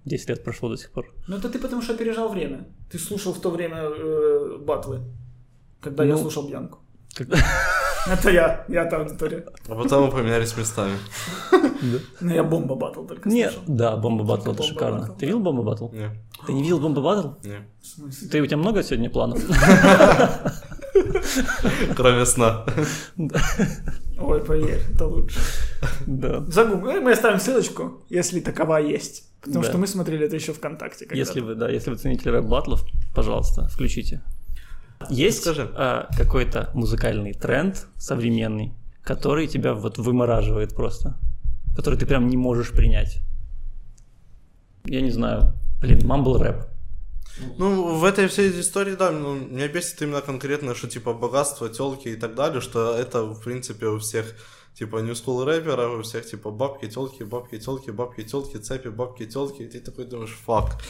10 0.04 0.28
лет 0.28 0.44
прошло 0.44 0.68
до 0.68 0.76
сих 0.76 0.92
пор. 0.92 1.12
Ну 1.28 1.36
это 1.36 1.48
ты 1.48 1.58
потому 1.58 1.82
что 1.82 1.92
опережал 1.94 2.28
время. 2.28 2.66
Ты 2.90 2.98
слушал 2.98 3.32
в 3.32 3.40
то 3.40 3.50
время 3.50 3.78
э, 3.82 4.58
батлы, 4.60 5.00
когда 5.80 6.04
я 6.04 6.12
Ну, 6.14 6.18
слушал 6.20 6.46
Бьянку. 6.48 6.78
Когда- 7.16 7.36
Это 8.12 8.30
я, 8.30 8.64
я 8.68 8.84
та 8.84 8.96
аудитория. 8.98 9.44
А 9.68 9.74
потом 9.74 10.04
мы 10.06 10.10
поменялись 10.12 10.56
местами. 10.56 10.96
Ну 12.20 12.30
я 12.34 12.44
бомба 12.44 12.74
батл 12.76 13.04
только 13.04 13.28
Нет, 13.28 13.54
да, 13.66 13.96
Бомба 13.96 14.24
Батл, 14.24 14.52
это 14.52 14.62
шикарно. 14.62 15.08
Ты 15.18 15.26
видел 15.26 15.40
Бомба 15.40 15.62
Батл? 15.62 15.88
Не, 15.92 16.10
Ты 16.46 16.52
не 16.52 16.62
видел 16.62 16.78
Бомба 16.80 17.00
Батл? 17.00 17.28
не. 17.44 17.58
В 17.80 17.86
смысле? 17.86 18.28
Ты, 18.28 18.40
у 18.40 18.46
тебя 18.46 18.56
много 18.56 18.82
сегодня 18.84 19.10
планов? 19.10 19.40
Кроме 21.96 22.24
сна. 22.26 22.64
Ой, 24.18 24.44
поверь, 24.44 24.80
это 24.94 25.06
лучше. 25.06 25.38
Да. 26.06 26.40
Загугли, 26.46 27.00
мы 27.00 27.12
оставим 27.12 27.40
ссылочку, 27.40 28.02
если 28.10 28.40
такова 28.40 28.76
есть. 28.78 29.24
Потому 29.40 29.62
Да. 29.64 29.68
что 29.68 29.78
мы 29.78 29.86
смотрели 29.86 30.26
это 30.26 30.36
еще 30.36 30.52
ВКонтакте. 30.52 31.06
когда-то. 31.06 31.18
Если 31.18 31.40
вы, 31.40 31.54
да, 31.54 31.68
если 31.68 31.90
вы 31.90 31.96
цените 31.96 32.30
рэп 32.30 32.44
батлов, 32.44 32.84
пожалуйста, 33.14 33.66
включите. 33.68 34.22
Есть 35.10 35.40
Скажи. 35.42 35.68
а, 35.74 36.08
какой-то 36.16 36.70
музыкальный 36.74 37.32
тренд 37.32 37.86
современный, 37.96 38.72
который 39.02 39.48
тебя 39.48 39.74
вот 39.74 39.98
вымораживает 39.98 40.74
просто, 40.76 41.18
который 41.74 41.98
ты 41.98 42.06
прям 42.06 42.28
не 42.28 42.36
можешь 42.36 42.70
принять? 42.70 43.18
Я 44.84 45.00
не 45.00 45.10
знаю. 45.10 45.54
Блин, 45.80 46.06
мамбл 46.06 46.38
рэп. 46.38 46.66
Ну, 47.58 47.98
в 47.98 48.04
этой 48.04 48.28
всей 48.28 48.60
истории, 48.60 48.94
да, 48.94 49.10
ну, 49.10 49.34
меня 49.34 49.68
бесит 49.68 50.02
именно 50.02 50.20
конкретно, 50.20 50.74
что, 50.74 50.88
типа, 50.88 51.14
богатство, 51.14 51.68
телки 51.68 52.08
и 52.08 52.16
так 52.16 52.34
далее, 52.34 52.60
что 52.60 52.94
это, 52.94 53.24
в 53.24 53.42
принципе, 53.42 53.86
у 53.86 53.98
всех, 53.98 54.34
типа, 54.78 54.96
new 54.96 55.14
school 55.14 55.44
рэперов, 55.44 55.98
у 55.98 56.02
всех, 56.02 56.26
типа, 56.26 56.50
бабки, 56.50 56.88
телки, 56.88 57.24
бабки, 57.24 57.58
телки, 57.58 57.90
бабки, 57.90 58.22
телки, 58.22 58.58
цепи, 58.58 58.88
бабки, 58.88 59.26
телки, 59.26 59.62
и 59.62 59.68
ты 59.68 59.80
такой 59.80 60.04
думаешь, 60.04 60.36
фак, 60.46 60.80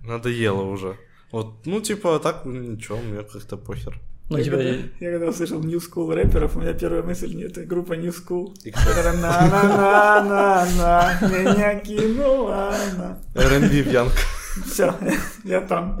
надоело 0.00 0.62
уже. 0.62 0.96
Вот, 1.30 1.66
ну, 1.66 1.80
типа, 1.80 2.18
так, 2.18 2.44
ну, 2.44 2.52
ничего, 2.52 2.98
мне 2.98 3.22
как-то 3.22 3.56
похер. 3.56 4.00
Ну, 4.30 4.38
я, 4.38 4.44
типа, 4.44 4.56
когда, 4.56 4.76
я 5.00 5.10
когда 5.10 5.26
услышал 5.26 5.60
New 5.60 5.78
School 5.78 6.14
рэперов, 6.14 6.56
у 6.56 6.60
меня 6.60 6.72
первая 6.72 7.02
мысль 7.02 7.34
не 7.34 7.42
это 7.42 7.64
группа 7.64 7.92
New 7.92 8.12
School. 8.12 8.54
На-на-на-на-на, 8.64 11.18
меня 11.20 11.80
кинула 11.80 12.68
она. 12.68 13.18
R&B 13.34 13.82
пьянка. 13.82 14.16
Все, 14.66 14.94
я 15.44 15.60
там. 15.60 16.00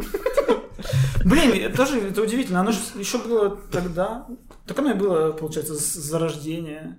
Блин, 1.24 1.52
это 1.52 1.76
тоже 1.76 2.00
это 2.00 2.22
удивительно. 2.22 2.60
Оно 2.60 2.72
же 2.72 2.78
еще 2.96 3.18
было 3.18 3.56
тогда. 3.70 4.26
Так 4.66 4.78
оно 4.78 4.90
и 4.90 4.94
было, 4.94 5.32
получается, 5.32 5.74
с 5.74 5.94
зарождения. 5.94 6.98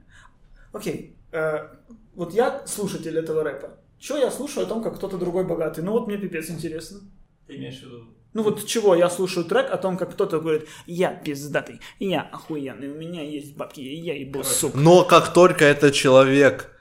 Окей. 0.71 1.17
э, 1.31 1.67
вот 2.15 2.33
я 2.33 2.65
слушатель 2.65 3.17
этого 3.17 3.43
рэпа. 3.43 3.77
Что 3.99 4.17
я 4.17 4.31
слушаю 4.31 4.65
о 4.65 4.69
том, 4.69 4.83
как 4.83 4.95
кто-то 4.95 5.17
другой 5.17 5.45
богатый? 5.45 5.83
Ну 5.83 5.91
вот 5.91 6.07
мне 6.07 6.17
пипец 6.17 6.49
интересно. 6.49 6.99
Ты 7.47 7.55
имеешь 7.55 7.79
в 7.79 7.83
виду? 7.83 8.05
Ну 8.33 8.41
вот 8.41 8.65
чего 8.65 8.95
я 8.95 9.09
слушаю 9.09 9.45
трек 9.45 9.69
о 9.71 9.77
том, 9.77 9.97
как 9.97 10.13
кто-то 10.13 10.39
говорит, 10.39 10.67
я 10.87 11.13
пиздатый, 11.13 11.79
я 11.99 12.21
охуенный, 12.21 12.89
у 12.89 12.95
меня 12.95 13.21
есть 13.21 13.55
бабки, 13.55 13.81
я 13.81 14.15
ебу 14.15 14.43
сук. 14.43 14.73
Но 14.73 15.03
как 15.03 15.33
только 15.33 15.65
этот 15.65 15.93
человек 15.93 16.72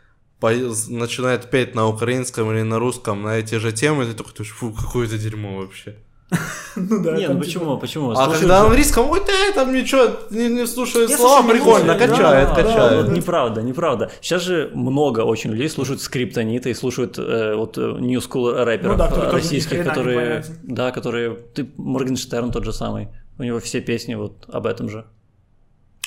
начинает 0.89 1.51
петь 1.51 1.75
на 1.75 1.87
украинском 1.89 2.51
или 2.53 2.63
на 2.63 2.79
русском 2.79 3.23
на 3.23 3.37
эти 3.37 3.57
же 3.57 3.73
темы, 3.73 4.07
ты 4.07 4.15
такой, 4.15 4.45
фу, 4.45 4.73
какое 4.73 5.07
это 5.07 5.19
дерьмо 5.19 5.59
вообще. 5.59 5.97
Ну 6.77 7.03
да. 7.03 7.17
Не, 7.17 7.29
ну 7.29 7.35
типа- 7.35 7.45
почему, 7.45 7.79
почему? 7.79 8.11
А 8.13 8.31
когда 8.31 8.61
на 8.61 8.67
английском, 8.67 9.11
ой, 9.11 9.21
да, 9.27 9.53
там 9.55 9.75
ничего, 9.75 10.05
не, 10.31 10.49
не 10.49 10.67
слушаю 10.67 11.09
слова, 11.09 11.47
прикольно, 11.47 11.95
качает, 11.99 12.49
качает. 12.49 13.07
да. 13.07 13.13
Неправда, 13.13 13.63
неправда. 13.63 14.11
Сейчас 14.23 14.43
же 14.43 14.71
много 14.75 15.21
очень 15.21 15.51
людей 15.51 15.69
слушают 15.69 16.01
скриптониты 16.01 16.71
и 16.71 16.75
слушают 16.75 17.19
э, 17.19 17.55
вот 17.55 17.77
э, 17.77 17.81
new 17.81 18.21
school 18.21 18.65
рэперов 18.65 18.97
Ну 18.97 19.31
российских, 19.31 19.85
которые, 19.85 20.45
да, 20.63 20.91
которые, 20.93 21.37
ты, 21.55 21.69
Моргенштерн 21.77 22.51
тот 22.51 22.65
же 22.65 22.73
самый, 22.73 23.09
у 23.39 23.43
него 23.43 23.61
все 23.61 23.81
песни 23.81 24.15
вот 24.15 24.47
об 24.49 24.67
этом 24.67 24.89
же. 24.89 25.05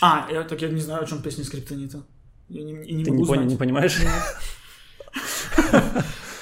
А, 0.01 0.27
я 0.31 0.43
так 0.43 0.61
я 0.61 0.69
не 0.69 0.81
знаю, 0.81 1.03
о 1.03 1.05
чем 1.05 1.21
песня 1.21 1.43
скриптонита. 1.43 2.03
Я 2.49 2.63
не, 2.63 2.73
не 2.73 3.03
Ты 3.03 3.11
могу 3.11 3.23
не, 3.23 3.27
понял, 3.27 3.43
не 3.45 3.55
понимаешь? 3.55 3.99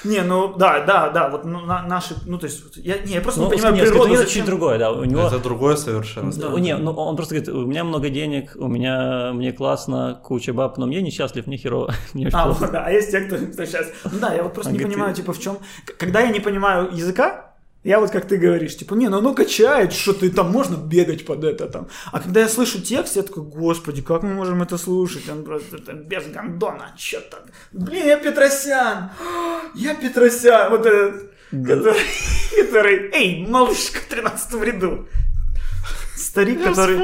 Не, 0.04 0.20
ну 0.22 0.54
да, 0.54 0.84
да, 0.84 1.08
да, 1.08 1.30
вот 1.30 1.46
ну, 1.46 1.60
на- 1.60 1.82
наши, 1.82 2.14
ну 2.26 2.38
то 2.38 2.44
есть, 2.46 2.62
я, 2.76 2.98
не, 2.98 3.14
я 3.14 3.20
просто 3.22 3.40
Ну, 3.40 3.46
не 3.46 3.52
понимаю 3.52 3.74
нет, 3.74 3.88
природу, 3.88 4.12
это 4.12 4.22
зачем- 4.22 4.34
чуть 4.34 4.44
другое, 4.44 4.78
да. 4.78 4.92
У 4.92 5.02
него 5.04 5.22
Это 5.22 5.38
другое 5.38 5.76
совершенно. 5.76 6.30
Да. 6.30 6.60
Не, 6.60 6.76
ну 6.76 6.92
он 6.92 7.16
просто 7.16 7.34
говорит, 7.34 7.54
у 7.54 7.64
меня 7.66 7.84
много 7.84 8.10
денег, 8.10 8.52
у 8.56 8.68
меня 8.68 9.32
мне 9.32 9.52
классно, 9.52 10.20
куча 10.22 10.52
баб, 10.52 10.76
но 10.76 10.86
мне 10.86 11.00
несчастлив, 11.00 11.46
мне 11.46 11.56
херово. 11.56 11.94
Мне 12.12 12.28
А, 12.32 12.48
вот, 12.48 12.70
да, 12.70 12.84
а 12.86 12.90
есть 12.90 13.10
те, 13.10 13.20
кто, 13.20 13.36
кто 13.36 13.64
сейчас... 13.64 13.86
Ну 14.04 14.18
да, 14.20 14.34
я 14.34 14.42
вот 14.42 14.52
просто 14.52 14.70
Он 14.70 14.74
не 14.74 14.78
говорит, 14.80 14.94
понимаю, 14.94 15.14
типа, 15.14 15.32
в 15.32 15.40
чем... 15.40 15.58
Когда 15.98 16.20
я 16.20 16.30
не 16.30 16.40
понимаю 16.40 16.90
языка, 16.92 17.53
я 17.84 18.00
вот 18.00 18.10
как 18.10 18.26
ты 18.26 18.38
говоришь, 18.38 18.76
типа, 18.78 18.94
не, 18.94 19.08
ну 19.08 19.18
оно 19.18 19.34
качает, 19.34 19.92
что 19.92 20.14
ты 20.14 20.30
там 20.30 20.50
можно 20.50 20.76
бегать 20.76 21.26
под 21.26 21.44
это 21.44 21.68
там. 21.68 21.88
А 22.12 22.18
когда 22.18 22.40
я 22.40 22.48
слышу 22.48 22.80
текст, 22.80 23.16
я 23.16 23.22
такой, 23.22 23.42
господи, 23.42 24.00
как 24.00 24.22
мы 24.22 24.32
можем 24.32 24.62
это 24.62 24.78
слушать? 24.78 25.28
Он 25.28 25.44
просто 25.44 25.78
там, 25.78 25.98
без 26.04 26.26
гандона, 26.26 26.94
что 26.96 27.20
там. 27.20 27.40
Блин, 27.72 28.06
я 28.06 28.16
Петросян! 28.16 29.10
Я 29.74 29.94
Петросян! 29.94 30.70
Вот 30.70 30.86
этот, 30.86 31.30
который, 31.50 31.94
который, 32.56 33.10
эй, 33.12 33.46
малышка 33.46 33.98
в 33.98 34.06
13 34.06 34.62
ряду. 34.62 35.06
Старик, 36.16 36.64
который... 36.64 36.98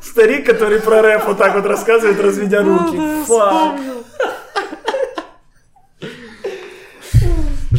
Старик, 0.00 0.46
который 0.46 0.80
про 0.80 1.02
рэп 1.02 1.26
вот 1.26 1.38
так 1.38 1.54
вот 1.54 1.66
рассказывает, 1.66 2.18
разведя 2.20 2.62
руки. 2.62 3.24
Фак. 3.26 3.80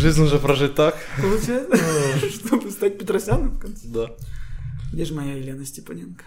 Жизнь 0.04 0.22
уже 0.22 0.38
прожить 0.38 0.76
так. 0.76 0.97
Получается, 1.16 2.28
чтобы 2.34 2.70
стать 2.72 2.97
Петросяном 2.97 3.51
в 3.51 3.60
конце. 3.60 3.88
Да. 3.88 4.12
Где 4.91 5.06
же 5.06 5.14
моя 5.14 5.36
Елена 5.36 5.66
Степаненко? 5.66 6.26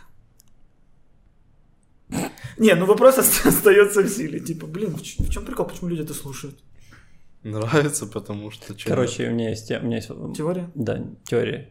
Не, 2.57 2.74
ну 2.74 2.87
вопрос 2.87 3.18
оста- 3.18 3.51
остается 3.51 4.01
в 4.01 4.09
силе. 4.09 4.41
Типа, 4.41 4.66
блин, 4.66 4.95
в 4.95 5.03
чем 5.03 5.45
прикол? 5.45 5.66
Почему 5.66 5.91
люди 5.91 6.01
это 6.01 6.14
слушают? 6.14 6.59
Нравится, 7.43 8.07
потому 8.07 8.51
что... 8.51 8.74
Короче, 8.83 9.29
у 9.29 9.33
меня 9.33 9.51
есть, 9.51 9.70
у 9.70 9.83
меня 9.83 9.97
есть 9.97 10.09
Теория? 10.35 10.70
Да, 10.74 11.05
теория. 11.24 11.70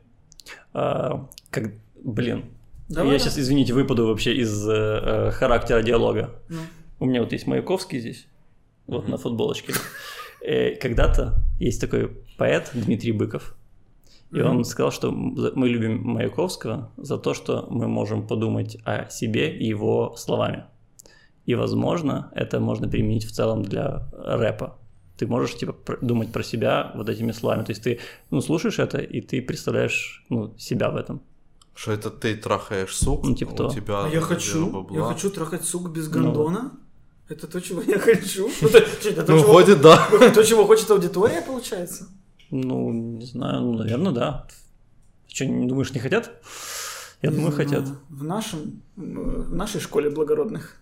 А, 0.73 1.27
как, 1.49 1.73
блин, 2.03 2.45
Давай, 2.87 3.13
я 3.13 3.17
да. 3.17 3.23
сейчас, 3.23 3.39
извините, 3.39 3.73
выпаду 3.73 4.05
вообще 4.05 4.35
из 4.35 4.69
э, 4.69 4.71
э, 4.71 5.31
характера 5.31 5.81
диалога. 5.81 6.39
Ну. 6.49 6.59
У 6.99 7.05
меня 7.05 7.23
вот 7.23 7.31
есть 7.31 7.47
Маяковский 7.47 7.99
здесь, 7.99 8.27
вот 8.85 9.07
на 9.07 9.17
футболочке. 9.17 9.73
Э, 10.41 10.75
Когда-то 10.75 11.37
есть 11.59 11.81
такой 11.81 12.09
поэт 12.37 12.71
Дмитрий 12.73 13.11
Быков, 13.11 13.55
и 14.31 14.41
он 14.41 14.65
сказал, 14.65 14.91
что 14.91 15.11
мы 15.11 15.69
любим 15.69 16.01
Маяковского 16.03 16.91
за 16.97 17.17
то, 17.17 17.33
что 17.33 17.67
мы 17.69 17.87
можем 17.87 18.27
подумать 18.27 18.77
о 18.83 19.07
себе 19.09 19.55
и 19.57 19.65
его 19.65 20.15
словами. 20.17 20.65
И, 21.45 21.55
возможно, 21.55 22.31
это 22.35 22.59
можно 22.59 22.89
применить 22.89 23.23
в 23.25 23.31
целом 23.31 23.61
для 23.63 24.09
рэпа. 24.17 24.77
Ты 25.17 25.27
можешь, 25.27 25.55
типа, 25.55 25.75
думать 26.01 26.31
про 26.33 26.43
себя 26.43 26.91
вот 26.95 27.07
этими 27.07 27.31
словами. 27.31 27.63
То 27.63 27.71
есть 27.71 27.83
ты, 27.83 27.99
ну, 28.31 28.41
слушаешь 28.41 28.79
это, 28.79 28.97
и 28.97 29.21
ты 29.21 29.41
представляешь, 29.41 30.25
ну, 30.29 30.53
себя 30.57 30.89
в 30.89 30.97
этом. 30.97 31.21
Что 31.73 31.91
это 31.91 32.09
ты 32.09 32.35
трахаешь 32.35 32.95
сук, 32.95 33.23
Ну, 33.23 33.35
типа 33.35 33.51
у 33.51 33.55
того. 33.55 33.69
тебя 33.69 34.05
А 34.05 34.09
я 34.09 34.21
хочу, 34.21 34.69
бабла. 34.71 34.97
я 34.97 35.03
хочу 35.13 35.29
трахать 35.29 35.63
сук 35.63 35.89
без 35.91 36.09
гондона. 36.09 36.71
Это 37.27 37.47
то, 37.47 37.59
чего 37.59 37.81
я 37.81 37.99
хочу. 37.99 38.49
Ну, 38.61 38.69
Ну, 39.27 39.43
ходит, 39.43 39.81
да. 39.81 40.07
то, 40.33 40.43
чего 40.43 40.65
хочет 40.65 40.89
аудитория, 40.91 41.41
получается. 41.41 42.07
Ну, 42.51 42.91
не 42.91 43.25
знаю, 43.25 43.61
ну, 43.61 43.73
наверное, 43.73 44.11
да. 44.11 44.47
Что, 45.27 45.45
не 45.45 45.67
думаешь, 45.67 45.91
не 45.93 45.99
хотят? 45.99 46.31
Я 47.21 47.31
думаю, 47.31 47.51
знаю. 47.51 47.69
хотят. 47.69 47.89
В 48.09 48.23
нашем, 48.23 48.81
в 48.95 49.53
нашей 49.53 49.81
школе 49.81 50.09
благородных 50.09 50.77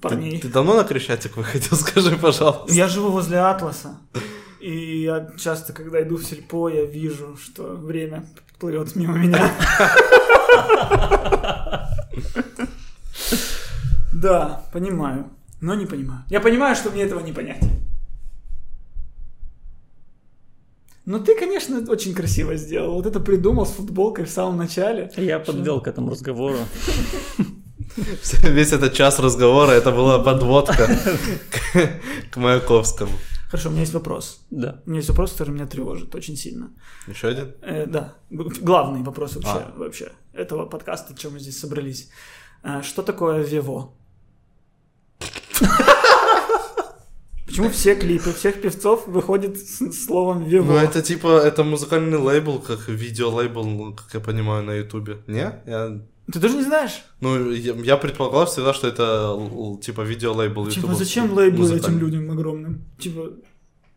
парней. 0.00 0.40
Ты, 0.40 0.48
ты 0.48 0.52
давно 0.52 0.74
на 0.74 0.84
Крещатик 0.84 1.36
выходил, 1.36 1.76
скажи, 1.76 2.16
пожалуйста. 2.16 2.72
Я 2.72 2.88
живу 2.88 3.10
возле 3.10 3.38
Атласа. 3.38 3.98
И 4.60 5.02
я 5.02 5.30
часто, 5.38 5.72
когда 5.72 6.02
иду 6.02 6.16
в 6.16 6.24
сельпо, 6.24 6.68
я 6.68 6.84
вижу, 6.84 7.36
что 7.36 7.74
время 7.74 8.26
плывет 8.58 8.96
мимо 8.96 9.16
меня. 9.18 9.52
Да, 14.12 14.64
понимаю, 14.72 15.30
но 15.60 15.74
не 15.74 15.86
понимаю. 15.86 16.24
Я 16.30 16.40
понимаю, 16.40 16.76
что 16.76 16.90
мне 16.90 17.02
этого 17.02 17.20
не 17.20 17.32
понять. 17.32 17.62
Но 21.04 21.18
ты, 21.18 21.34
конечно, 21.38 21.82
очень 21.88 22.14
красиво 22.14 22.56
сделал. 22.56 22.94
Вот 22.94 23.06
это 23.06 23.18
придумал 23.18 23.64
с 23.64 23.70
футболкой 23.70 24.26
в 24.26 24.30
самом 24.30 24.58
начале. 24.58 25.10
Я 25.16 25.38
подвел 25.38 25.80
к 25.80 25.88
этому 25.88 26.10
разговору. 26.10 26.58
Весь 28.42 28.72
этот 28.72 28.92
час 28.92 29.18
разговора, 29.18 29.70
это 29.72 29.90
была 29.90 30.18
подводка 30.18 30.86
к, 32.30 32.36
Маяковскому. 32.36 33.12
Хорошо, 33.50 33.68
у 33.70 33.72
меня 33.72 33.80
есть 33.80 33.94
вопрос. 33.94 34.44
Да. 34.50 34.82
У 34.84 34.90
меня 34.90 34.98
есть 34.98 35.08
вопрос, 35.08 35.32
который 35.32 35.52
меня 35.52 35.66
тревожит 35.66 36.14
очень 36.14 36.36
сильно. 36.36 36.70
Еще 37.06 37.28
один? 37.28 37.54
Э, 37.62 37.86
да, 37.86 38.14
главный 38.30 39.02
вопрос 39.02 39.36
вообще, 39.36 39.50
А. 39.50 39.72
вообще 39.76 40.12
этого 40.34 40.66
подкаста, 40.66 41.14
чем 41.16 41.32
мы 41.32 41.40
здесь 41.40 41.58
собрались. 41.58 42.10
А, 42.62 42.82
что 42.82 43.02
такое 43.02 43.42
Вево? 43.42 43.94
Почему 47.46 47.70
все 47.70 47.94
клипы 47.94 48.32
всех 48.32 48.60
певцов 48.60 49.06
выходят 49.06 49.56
с 49.58 50.04
словом 50.04 50.44
Вево? 50.44 50.72
Ну, 50.72 50.76
это 50.76 51.02
типа, 51.02 51.40
это 51.40 51.64
музыкальный 51.64 52.18
лейбл, 52.18 52.58
как 52.60 52.88
видеолейбл, 52.88 53.94
как 53.94 54.14
я 54.14 54.20
понимаю, 54.20 54.62
на 54.64 54.72
Ютубе. 54.74 55.18
Не? 55.26 55.52
Я... 55.66 56.00
Ты 56.30 56.40
тоже 56.40 56.56
не 56.56 56.62
знаешь? 56.62 57.02
Ну, 57.20 57.50
я, 57.50 57.72
я 57.74 57.96
предполагал 57.96 58.44
всегда, 58.46 58.74
что 58.74 58.86
это 58.86 59.80
типа 59.80 60.02
видеолейбл 60.02 60.66
Типа, 60.66 60.80
Ютуба. 60.80 60.94
зачем 60.94 61.32
лейблы 61.32 61.74
этим 61.74 61.98
людям 61.98 62.30
огромным? 62.30 62.84
Типа, 62.98 63.30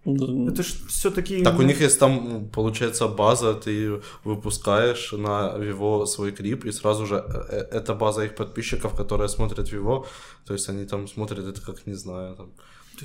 это 0.06 0.64
ж 0.64 0.74
все-таки... 0.88 1.43
Так 1.43 1.60
у 1.60 1.62
них 1.62 1.82
есть 1.82 1.99
там, 1.99 2.49
получается, 2.49 3.08
база, 3.08 3.54
ты 3.54 4.02
выпускаешь 4.24 5.12
на 5.12 5.56
Vivo 5.58 6.06
свой 6.06 6.32
клип, 6.32 6.66
и 6.66 6.72
сразу 6.72 7.06
же 7.06 7.16
э, 7.16 7.43
э, 7.49 7.78
это 7.78 7.93
база 7.93 8.24
их 8.24 8.36
подписчиков, 8.36 8.95
которые 8.95 9.30
смотрят 9.30 9.72
Vivo, 9.74 10.06
то 10.45 10.54
есть 10.54 10.70
они 10.70 10.86
там 10.86 11.08
смотрят 11.08 11.45
это 11.45 11.62
как, 11.62 11.88
не 11.88 11.95
знаю, 11.95 12.36
там... 12.36 12.52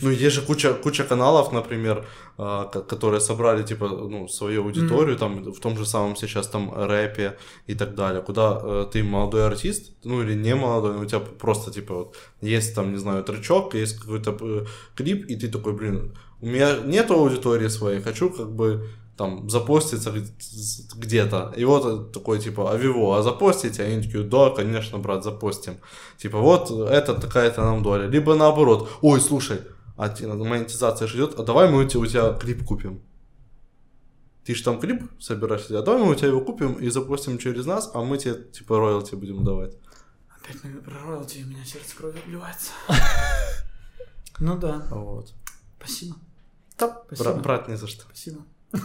Ну, 0.03 0.11
есть 0.11 0.35
же 0.35 0.43
куча, 0.43 0.75
куча 0.75 1.05
каналов, 1.05 1.53
например, 1.53 2.05
ко- 2.37 2.83
которые 2.89 3.21
собрали, 3.21 3.63
типа, 3.63 3.89
ну, 3.89 4.29
свою 4.29 4.63
аудиторию, 4.65 5.17
там, 5.17 5.45
в 5.53 5.61
том 5.61 5.77
же 5.79 5.87
самом 5.87 6.17
сейчас, 6.17 6.49
там, 6.49 6.73
рэпе 6.75 7.37
и 7.69 7.75
так 7.75 7.95
далее, 7.95 8.21
куда 8.23 8.61
э, 8.63 8.87
ты 8.93 9.03
молодой 9.03 9.47
артист, 9.47 9.93
ну, 10.05 10.23
или 10.23 10.35
не 10.35 10.55
молодой, 10.55 10.95
но 10.95 11.01
у 11.01 11.07
тебя 11.07 11.21
просто, 11.21 11.71
типа, 11.71 11.95
вот, 11.95 12.17
есть 12.43 12.75
там, 12.75 12.93
не 12.93 12.99
знаю, 12.99 13.23
тречок, 13.23 13.75
есть 13.75 13.99
какой-то 13.99 14.37
э, 14.41 14.67
клип, 14.97 15.31
и 15.31 15.37
ты 15.37 15.49
такой, 15.49 15.73
блин, 15.73 16.13
у 16.41 16.47
меня 16.47 16.79
нет 16.81 17.11
аудитории 17.11 17.69
своей, 17.69 18.01
хочу, 18.03 18.31
как 18.31 18.55
бы, 18.55 18.89
там, 19.17 19.49
запоститься 19.49 20.13
где-то. 20.97 21.55
И 21.57 21.65
вот 21.65 22.13
такой, 22.13 22.39
типа, 22.39 22.71
а 22.73 22.77
Виво, 22.77 23.19
а 23.19 23.23
запостите? 23.23 23.83
А 23.83 23.87
они 23.87 24.03
такие, 24.03 24.25
да, 24.25 24.51
конечно, 24.51 24.99
брат, 24.99 25.25
запостим. 25.25 25.79
Типа, 26.19 26.39
вот, 26.39 26.71
это 26.71 27.15
такая-то 27.15 27.63
нам 27.63 27.83
доля. 27.83 28.07
Либо 28.07 28.35
наоборот, 28.35 28.89
ой, 29.01 29.21
слушай, 29.21 29.61
а 29.97 30.15
монетизация 30.23 31.09
же 31.09 31.17
идет, 31.17 31.39
а 31.41 31.43
давай 31.43 31.71
мы 31.71 31.85
у 31.85 31.89
тебя, 31.89 32.01
у 32.01 32.07
тебя 32.07 32.33
клип 32.35 32.65
купим. 32.65 33.01
Ты 34.45 34.55
же 34.55 34.63
там 34.63 34.79
клип 34.79 35.03
собираешь, 35.19 35.71
а 35.71 35.83
давай 35.83 36.03
мы 36.03 36.11
у 36.13 36.15
тебя 36.15 36.29
его 36.29 36.41
купим 36.43 36.75
и 36.75 36.89
запустим 36.91 37.39
через 37.39 37.65
нас, 37.67 37.91
а 37.95 38.03
мы 38.05 38.19
тебе, 38.19 38.35
типа, 38.35 38.79
роялти 38.79 39.15
будем 39.15 39.43
давать. 39.45 39.73
Опять 40.39 40.63
на- 40.63 40.81
про 40.83 41.01
роялти 41.07 41.43
у 41.43 41.49
меня 41.49 41.65
сердце 41.65 41.97
кровью 41.97 42.21
обливается. 42.25 42.71
Ну 44.39 44.59
да, 44.59 44.87
Вот. 44.91 45.33
спасибо. 45.79 46.17
Да, 46.79 47.03
Спасибо. 47.07 47.33
бра- 47.33 47.43
брат, 47.43 47.69
не 47.69 47.77
за 47.77 47.87
что. 47.87 48.03
Спасибо. 48.03 48.41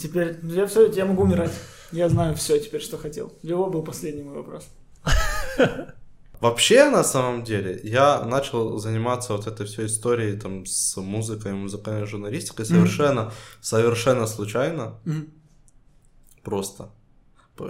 Теперь 0.00 0.38
я 0.42 0.66
все, 0.66 0.90
я 0.90 1.04
могу 1.06 1.22
умирать. 1.22 1.52
Я 1.92 2.08
знаю 2.08 2.34
все 2.36 2.58
теперь, 2.60 2.80
что 2.82 2.98
хотел. 2.98 3.32
Лево 3.42 3.68
был 3.70 3.82
последний 3.82 4.22
мой 4.22 4.34
вопрос. 4.36 4.66
Вообще, 6.40 6.88
на 6.88 7.04
самом 7.04 7.44
деле, 7.44 7.80
я 7.84 8.22
начал 8.24 8.78
заниматься 8.78 9.34
вот 9.34 9.46
этой 9.46 9.66
всей 9.66 9.86
историей 9.86 10.38
там 10.38 10.64
с 10.64 10.96
музыкой, 10.96 11.52
музыкальной 11.52 12.06
журналистикой 12.06 12.64
совершенно, 12.64 13.32
совершенно 13.60 14.26
случайно, 14.26 14.94
Мгм. 15.04 15.28
просто. 16.42 16.88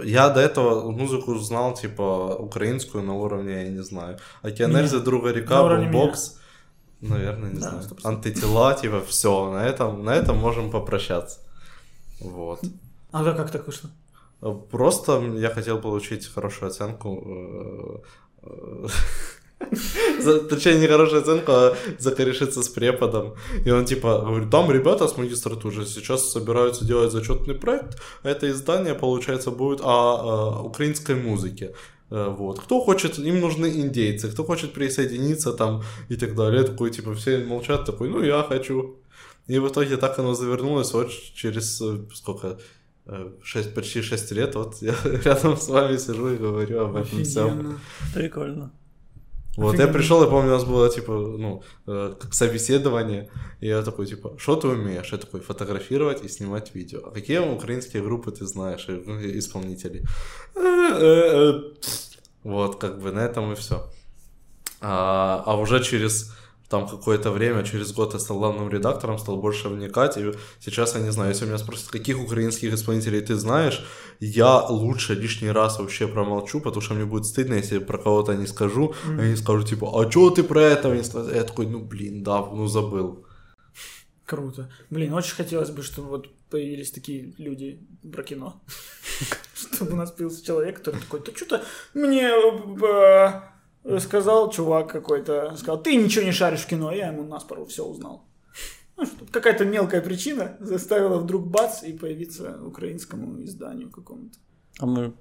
Я 0.05 0.29
до 0.29 0.39
этого 0.39 0.89
музыку 0.89 1.37
знал, 1.39 1.73
типа, 1.73 2.37
украинскую 2.39 3.03
на 3.03 3.13
уровне, 3.13 3.63
я 3.63 3.69
не 3.69 3.83
знаю, 3.83 4.19
Океанельза, 4.41 5.01
Друга 5.01 5.31
река. 5.33 5.61
Бомбокс. 5.63 6.39
Наверное, 7.01 7.49
не 7.51 7.59
Да, 7.59 7.69
знаю. 7.69 7.83
100%. 7.83 7.99
Антитела, 8.03 8.73
типа, 8.73 9.01
все, 9.07 9.51
на 9.51 9.65
этом, 9.65 10.03
на 10.05 10.11
этом 10.15 10.37
можем 10.37 10.69
попрощаться. 10.71 11.39
Вот. 12.19 12.59
А 13.11 13.23
да, 13.23 13.33
как 13.33 13.51
так 13.51 13.65
вышло? 13.67 13.89
Просто 14.71 15.21
я 15.37 15.49
хотел 15.49 15.79
получить 15.81 16.27
хорошую 16.27 16.69
оценку. 16.69 18.03
э, 18.43 18.47
э, 18.47 18.87
за- 20.21 20.39
Точнее, 20.39 20.79
не 20.79 20.87
хорошую 20.87 21.21
оценку, 21.21 21.51
а 21.51 21.75
закорешиться 21.99 22.61
с 22.63 22.69
преподом. 22.69 23.33
И 23.65 23.71
он 23.71 23.85
типа 23.85 24.21
говорит, 24.21 24.49
там 24.49 24.71
ребята 24.71 25.07
с 25.07 25.17
магистратуры 25.17 25.85
сейчас 25.85 26.31
собираются 26.31 26.85
делать 26.85 27.11
зачетный 27.11 27.55
проект. 27.55 27.99
Это 28.23 28.49
издание, 28.49 28.93
получается, 28.95 29.51
будет 29.51 29.81
о, 29.83 30.59
э, 30.61 30.65
украинской 30.67 31.15
музыке. 31.15 31.73
Э, 32.11 32.35
Вот. 32.37 32.59
Кто 32.59 32.81
хочет, 32.81 33.17
им 33.19 33.39
нужны 33.39 33.67
индейцы, 33.67 34.29
кто 34.29 34.43
хочет 34.43 34.73
присоединиться 34.73 35.53
там 35.53 35.81
и 36.09 36.15
так 36.15 36.35
далее. 36.35 36.63
Такой, 36.63 36.91
типа, 36.91 37.13
все 37.13 37.43
молчат, 37.45 37.85
такой, 37.85 38.09
ну 38.09 38.21
я 38.23 38.43
хочу. 38.43 38.97
И 39.47 39.59
в 39.59 39.67
итоге 39.67 39.97
так 39.97 40.19
оно 40.19 40.33
завернулось 40.33 40.93
вот 40.93 41.09
через 41.09 41.81
э, 41.81 41.99
сколько, 42.13 42.59
э, 43.05 43.31
шесть, 43.43 43.73
почти 43.73 44.01
6 44.01 44.31
лет, 44.31 44.55
вот 44.55 44.81
я 44.81 44.95
рядом 45.25 45.57
с 45.57 45.67
вами 45.69 45.97
сижу 45.97 46.29
и 46.33 46.37
говорю 46.37 46.85
об 46.85 46.95
этом 46.95 47.23
всем. 47.23 47.47
Офигенно. 47.47 47.79
Прикольно. 48.13 48.71
Вот, 49.57 49.77
я 49.77 49.87
пришел, 49.87 50.23
я 50.23 50.29
помню, 50.29 50.49
у 50.49 50.53
нас 50.53 50.63
было, 50.63 50.89
типа, 50.89 51.11
ну, 51.11 51.63
э, 51.85 52.15
как 52.19 52.33
собеседование, 52.33 53.29
и 53.59 53.67
я 53.67 53.81
такой, 53.81 54.05
типа, 54.05 54.35
что 54.37 54.55
ты 54.55 54.67
умеешь? 54.67 55.11
Я 55.11 55.17
такой, 55.17 55.41
фотографировать 55.41 56.23
и 56.23 56.29
снимать 56.29 56.73
видео. 56.73 57.01
А 57.05 57.11
какие 57.11 57.39
украинские 57.39 58.01
группы 58.01 58.31
ты 58.31 58.45
знаешь, 58.45 58.85
ну, 58.87 59.19
исполнители? 59.21 60.03
«Э, 60.55 60.59
э, 60.59 61.01
э». 61.01 61.61
Вот, 62.43 62.79
как 62.79 62.99
бы 63.01 63.11
на 63.11 63.19
этом 63.19 63.51
и 63.51 63.55
все. 63.55 63.89
А, 64.79 65.43
а 65.45 65.57
уже 65.57 65.83
через 65.83 66.33
там 66.71 66.87
какое-то 66.87 67.31
время, 67.31 67.63
через 67.63 67.91
год 67.91 68.13
я 68.13 68.19
стал 68.19 68.39
главным 68.39 68.69
редактором, 68.69 69.19
стал 69.19 69.37
больше 69.37 69.69
вникать, 69.69 70.17
и 70.17 70.31
сейчас 70.59 70.95
я 70.95 71.01
не 71.01 71.11
знаю, 71.11 71.29
если 71.29 71.45
меня 71.45 71.57
спросят, 71.57 71.89
каких 71.89 72.17
украинских 72.17 72.73
исполнителей 72.73 73.21
ты 73.21 73.35
знаешь, 73.35 73.85
я 74.21 74.61
лучше 74.69 75.13
лишний 75.13 75.51
раз 75.51 75.79
вообще 75.79 76.07
промолчу, 76.07 76.61
потому 76.61 76.81
что 76.81 76.93
мне 76.93 77.05
будет 77.05 77.25
стыдно, 77.25 77.55
если 77.55 77.79
про 77.79 77.97
кого-то 77.97 78.35
не 78.35 78.47
скажу, 78.47 78.93
mm. 79.05 79.21
они 79.21 79.35
скажут, 79.35 79.69
типа, 79.69 79.91
а 79.93 80.09
чё 80.09 80.29
ты 80.29 80.43
про 80.43 80.61
это? 80.61 80.93
Я 81.35 81.43
такой, 81.43 81.67
ну 81.67 81.79
блин, 81.79 82.23
да, 82.23 82.39
ну 82.39 82.67
забыл. 82.67 83.25
Круто. 84.25 84.69
Блин, 84.89 85.13
очень 85.13 85.35
хотелось 85.35 85.71
бы, 85.71 85.83
чтобы 85.83 86.07
вот 86.07 86.29
появились 86.49 86.91
такие 86.91 87.33
люди 87.37 87.79
про 88.13 88.23
кино. 88.23 88.61
Чтобы 89.53 89.91
у 89.91 89.95
нас 89.95 90.11
появился 90.11 90.45
человек, 90.45 90.77
который 90.77 91.01
такой, 91.01 91.19
да 91.25 91.31
что-то 91.35 91.63
мне 91.93 92.29
э, 92.29 93.41
сказал 93.99 94.51
чувак 94.51 94.89
какой-то, 94.91 95.55
сказал, 95.57 95.81
ты 95.81 95.95
ничего 95.95 96.25
не 96.25 96.31
шаришь 96.31 96.61
в 96.61 96.67
кино, 96.67 96.91
я 96.91 97.07
ему 97.07 97.23
наспору 97.23 97.65
все 97.65 97.83
узнал. 97.83 98.23
Ну, 98.97 99.05
что 99.05 99.25
какая-то 99.31 99.65
мелкая 99.65 100.01
причина 100.01 100.57
заставила 100.59 101.17
вдруг 101.17 101.47
бац 101.47 101.83
и 101.83 101.93
появиться 101.93 102.59
украинскому 102.63 103.43
изданию 103.43 103.89
какому-то. 103.89 104.37
А 104.79 104.85
мы, 104.85 105.13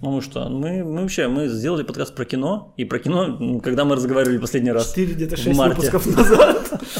ну 0.00 0.10
мы 0.10 0.22
что? 0.22 0.48
Мы, 0.48 0.84
мы 0.84 1.02
вообще, 1.02 1.28
мы 1.28 1.48
сделали 1.48 1.82
подкаст 1.82 2.14
про 2.14 2.24
кино, 2.24 2.72
и 2.78 2.84
про 2.84 2.98
кино, 2.98 3.60
когда 3.60 3.84
мы 3.84 3.96
разговаривали 3.96 4.38
последний 4.38 4.72
раз. 4.72 4.88
Четыре 4.90 5.14
где-то 5.14 5.36
В 5.36 5.38
шесть 5.38 5.58
марте. 5.58 5.90
выпусков 5.90 6.16
назад. 6.16 6.82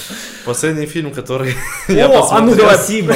Последний 0.47 0.87
фильм, 0.87 1.13
который 1.13 1.55
я 1.89 2.07
О, 2.07 2.19
а 2.19 2.21
посмотрел. 2.21 2.51
ну 2.51 2.55
давай. 2.55 2.77
Спасибо. 2.77 3.15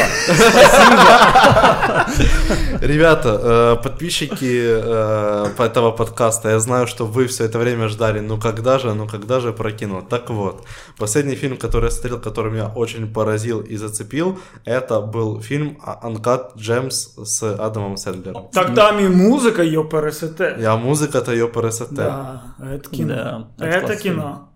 Ребята, 2.80 3.76
э, 3.78 3.82
подписчики 3.82 4.60
э, 4.60 5.46
этого 5.58 5.92
подкаста, 5.92 6.50
я 6.50 6.58
знаю, 6.58 6.86
что 6.86 7.06
вы 7.06 7.26
все 7.26 7.44
это 7.44 7.58
время 7.58 7.88
ждали, 7.88 8.20
ну 8.20 8.38
когда 8.38 8.78
же, 8.78 8.94
ну 8.94 9.06
когда 9.06 9.40
же 9.40 9.52
про 9.52 9.70
кино. 9.70 10.02
Так 10.02 10.30
вот, 10.30 10.64
последний 10.98 11.36
фильм, 11.36 11.56
который 11.56 11.84
я 11.84 11.90
смотрел, 11.90 12.18
который 12.20 12.52
меня 12.52 12.72
очень 12.74 13.12
поразил 13.12 13.60
и 13.60 13.76
зацепил, 13.76 14.40
это 14.64 15.00
был 15.00 15.40
фильм 15.40 15.78
Uncut 16.02 16.56
Gems 16.56 17.24
с 17.24 17.42
Адамом 17.42 17.96
Сэндлером. 17.96 18.48
Так 18.52 18.74
там 18.74 18.98
и 18.98 19.08
музыка, 19.08 19.62
ЕПРСТ. 19.62 20.40
Я 20.58 20.76
музыка-то 20.76 21.32
ЕПРСТ. 21.32 21.90
Да, 21.90 22.42
это 22.58 22.90
кино. 22.90 23.48
Да, 23.56 23.66
это 23.66 23.96
кино. 23.96 24.49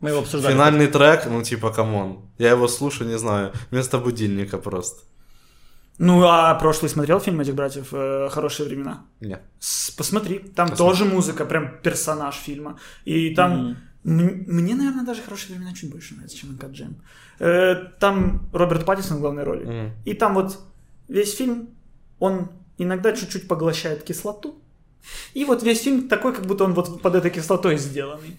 Мы 0.00 0.10
его 0.10 0.18
обсуждали. 0.20 0.52
Финальный 0.54 0.86
трек, 0.88 1.26
ну 1.26 1.42
типа, 1.42 1.70
come 1.72 1.98
on. 1.98 2.18
Я 2.38 2.50
его 2.50 2.68
слушаю, 2.68 3.08
не 3.10 3.18
знаю, 3.18 3.52
вместо 3.70 3.98
будильника 3.98 4.58
просто. 4.58 5.00
Ну, 5.98 6.22
а 6.24 6.54
прошлый 6.54 6.90
смотрел 6.90 7.20
фильм 7.20 7.40
этих 7.40 7.54
братьев 7.54 7.88
э, 7.92 8.28
«Хорошие 8.30 8.68
времена»? 8.68 9.04
Не. 9.20 9.38
С- 9.58 9.90
Посмотри, 9.90 10.38
там 10.40 10.68
Посмотрю. 10.68 10.76
тоже 10.98 11.04
музыка, 11.06 11.44
прям 11.46 11.78
персонаж 11.82 12.34
фильма. 12.36 12.78
И 13.06 13.34
там... 13.34 13.76
м- 14.04 14.44
Мне, 14.46 14.74
наверное, 14.74 15.06
даже 15.06 15.22
«Хорошие 15.22 15.54
времена» 15.56 15.72
чуть 15.74 15.90
больше 15.90 16.14
нравится, 16.14 16.36
чем 16.36 16.50
«Uncut 16.50 16.72
Gem». 16.72 16.94
Э, 17.38 17.76
Там 17.98 18.46
Роберт 18.52 18.84
Паттисон 18.84 19.16
в 19.16 19.20
главной 19.20 19.44
роли. 19.44 19.66
М. 19.66 19.90
И 20.04 20.12
там 20.12 20.34
вот 20.34 20.58
весь 21.08 21.34
фильм, 21.34 21.68
он 22.18 22.50
иногда 22.76 23.12
чуть-чуть 23.16 23.48
поглощает 23.48 24.02
кислоту. 24.02 24.54
И 25.32 25.46
вот 25.46 25.62
весь 25.62 25.82
фильм 25.82 26.08
такой, 26.08 26.34
как 26.34 26.44
будто 26.44 26.64
он 26.64 26.74
вот 26.74 27.00
под 27.00 27.14
этой 27.14 27.30
кислотой 27.30 27.78
сделанный. 27.78 28.36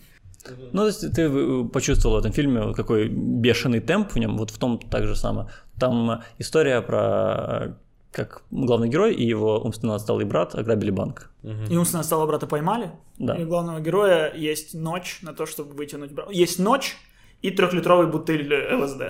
Ну, 0.72 0.82
то 0.82 0.88
есть 0.88 1.14
ты 1.14 1.22
э, 1.24 1.64
почувствовал 1.66 2.16
в 2.16 2.20
этом 2.20 2.32
фильме 2.32 2.74
какой 2.74 3.08
бешеный 3.08 3.80
темп 3.80 4.12
в 4.12 4.18
нем, 4.18 4.38
вот 4.38 4.52
в 4.52 4.58
том 4.58 4.80
так 4.80 5.06
же 5.06 5.16
самое. 5.16 5.50
Там 5.80 6.22
история 6.40 6.82
про 6.82 7.68
э, 7.68 7.74
как 8.12 8.44
главный 8.52 8.90
герой 8.90 9.14
и 9.14 9.26
его 9.26 9.60
умственно 9.60 9.96
отсталый 9.96 10.26
брат 10.26 10.56
ограбили 10.56 10.92
банк. 10.92 11.32
И 11.44 11.78
умственно 11.78 12.04
стало 12.04 12.26
брата 12.26 12.48
поймали. 12.48 12.92
Да. 13.20 13.36
И 13.36 13.44
у 13.44 13.48
главного 13.48 13.80
героя 13.80 14.34
есть 14.34 14.74
ночь 14.74 15.20
на 15.22 15.34
то, 15.34 15.46
чтобы 15.46 15.74
вытянуть 15.74 16.12
брата. 16.12 16.32
Есть 16.32 16.60
ночь 16.60 16.98
и 17.42 17.52
трехлитровый 17.52 18.08
бутыль 18.08 18.52
э, 18.52 18.76
ЛСД. 18.76 19.02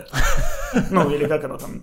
Ну, 0.92 1.10
или 1.10 1.26
как 1.26 1.46
оно 1.46 1.58
там, 1.58 1.82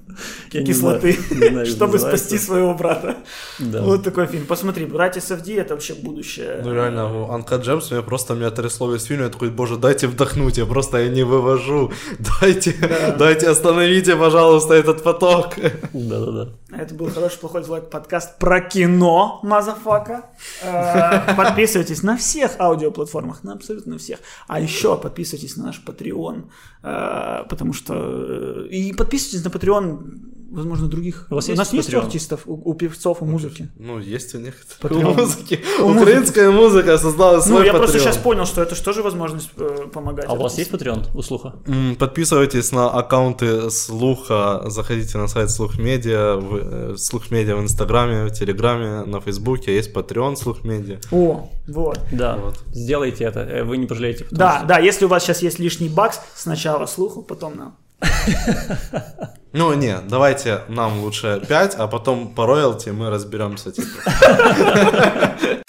кислоты, 0.51 1.17
чтобы 1.65 1.99
спасти 1.99 2.39
своего 2.39 2.75
брата. 2.75 3.17
Вот 3.59 4.05
такой 4.05 4.27
фильм. 4.27 4.45
Посмотри, 4.47 4.85
«Братья 4.85 5.23
Савди»— 5.23 5.55
это 5.55 5.73
вообще 5.75 5.95
будущее. 5.95 6.61
Ну 6.63 6.75
реально, 6.75 7.07
у 7.07 7.27
Uncut 7.29 7.63
Gems 7.63 7.91
меня 7.91 8.03
просто 8.03 8.35
меня 8.35 8.51
трясло 8.51 8.93
весь 8.93 9.05
фильм, 9.05 9.23
я 9.23 9.31
такой, 9.31 9.51
боже, 9.51 9.79
дайте 9.79 10.07
вдохнуть, 10.07 10.59
я 10.59 10.67
просто 10.67 10.99
я 10.99 11.09
не 11.09 11.23
вывожу, 11.23 11.93
дайте, 12.41 12.75
дайте 13.19 13.49
остановите, 13.49 14.17
пожалуйста, 14.17 14.75
этот 14.75 15.03
поток. 15.03 15.55
Да-да-да. 15.95 16.51
Это 16.77 16.95
был 16.95 17.09
хороший, 17.09 17.39
плохой, 17.39 17.63
злой 17.63 17.81
подкаст 17.83 18.39
про 18.39 18.61
кино, 18.61 19.41
motherfucker. 19.43 20.27
Э, 20.63 21.35
Подписывайтесь 21.37 22.03
на 22.03 22.17
всех 22.17 22.53
аудиоплатформах, 22.59 23.45
на 23.45 23.53
абсолютно 23.55 23.97
всех. 23.97 24.19
А 24.49 24.61
еще 24.61 24.97
подписывайтесь 24.97 25.57
на 25.57 25.67
наш 25.67 25.81
Patreon, 25.87 26.34
э, 26.83 27.45
потому 27.49 27.73
что... 27.73 27.95
э, 27.95 28.69
И 28.71 28.93
подписывайтесь 28.93 29.45
на 29.45 29.51
Patreon, 29.51 30.03
возможно, 30.55 30.89
других. 30.89 31.27
У 31.31 31.35
вас 31.35 31.47
У 31.49 31.51
есть 31.53 31.59
нас 31.59 31.73
есть 31.73 31.89
у 31.93 31.97
Patreon? 31.99 32.05
артистов, 32.05 32.41
у, 32.47 32.71
у 32.71 32.75
певцов, 32.75 33.19
у 33.23 33.25
музыки. 33.27 33.69
Ну, 33.79 33.99
есть 33.99 34.35
у 34.35 34.39
них 34.39 34.55
Patreon. 34.81 35.05
у 35.07 35.15
музыки. 35.15 35.61
У. 35.81 35.91
Украинская 35.91 36.51
музыка 36.51 36.99
создала 36.99 37.37
Ну, 37.37 37.43
свой 37.43 37.67
я 37.67 37.73
просто 37.73 37.99
Patreon. 37.99 38.01
сейчас 38.01 38.17
понял, 38.17 38.47
что 38.47 38.63
это 38.63 38.75
же 38.75 38.83
тоже 38.83 39.03
возможность 39.03 39.51
э, 39.57 39.87
помогать. 39.93 40.27
А 40.29 40.33
у 40.35 40.37
вас 40.43 40.59
есть. 40.59 40.71
Patreon 40.71 41.09
у 41.15 41.23
слуха? 41.23 41.55
Подписывайтесь 41.99 42.73
на 42.73 42.91
аккаунты 42.91 43.71
Слуха, 43.71 44.63
заходите 44.67 45.19
на 45.19 45.29
сайт 45.29 45.51
Слух 45.51 45.79
Медиа, 45.79 46.37
в, 46.37 46.57
э, 46.93 46.97
Слух 46.97 47.31
Медиа 47.31 47.57
в 47.57 47.61
Инстаграме, 47.63 48.25
в 48.27 48.31
Телеграме, 48.33 49.05
на 49.05 49.21
Фейсбуке, 49.21 49.75
есть 49.75 49.93
Patreon 49.95 50.37
Слух 50.37 50.65
Медиа. 50.65 50.99
О, 51.13 51.49
вот. 51.69 51.99
Да. 52.13 52.37
Вот. 52.37 52.59
Сделайте 52.73 53.25
это, 53.25 53.41
э, 53.41 53.65
вы 53.65 53.77
не 53.77 53.87
пожалеете. 53.87 54.27
Да, 54.31 54.59
что- 54.59 54.67
да, 54.67 54.79
если 54.79 55.05
у 55.05 55.09
вас 55.09 55.23
сейчас 55.25 55.43
есть 55.43 55.59
лишний 55.59 55.89
бакс, 55.89 56.21
сначала 56.35 56.87
слуху, 56.87 57.23
потом 57.23 57.57
нам. 57.57 57.77
Ну, 59.57 59.73
не, 59.75 59.97
давайте 60.09 60.63
нам 60.69 60.99
лучше 61.01 61.41
5, 61.49 61.77
а 61.79 61.87
потом 61.87 62.35
по 62.35 62.45
роялти 62.45 62.89
мы 62.89 63.09
разберемся. 63.09 63.71
Типа. 63.71 63.87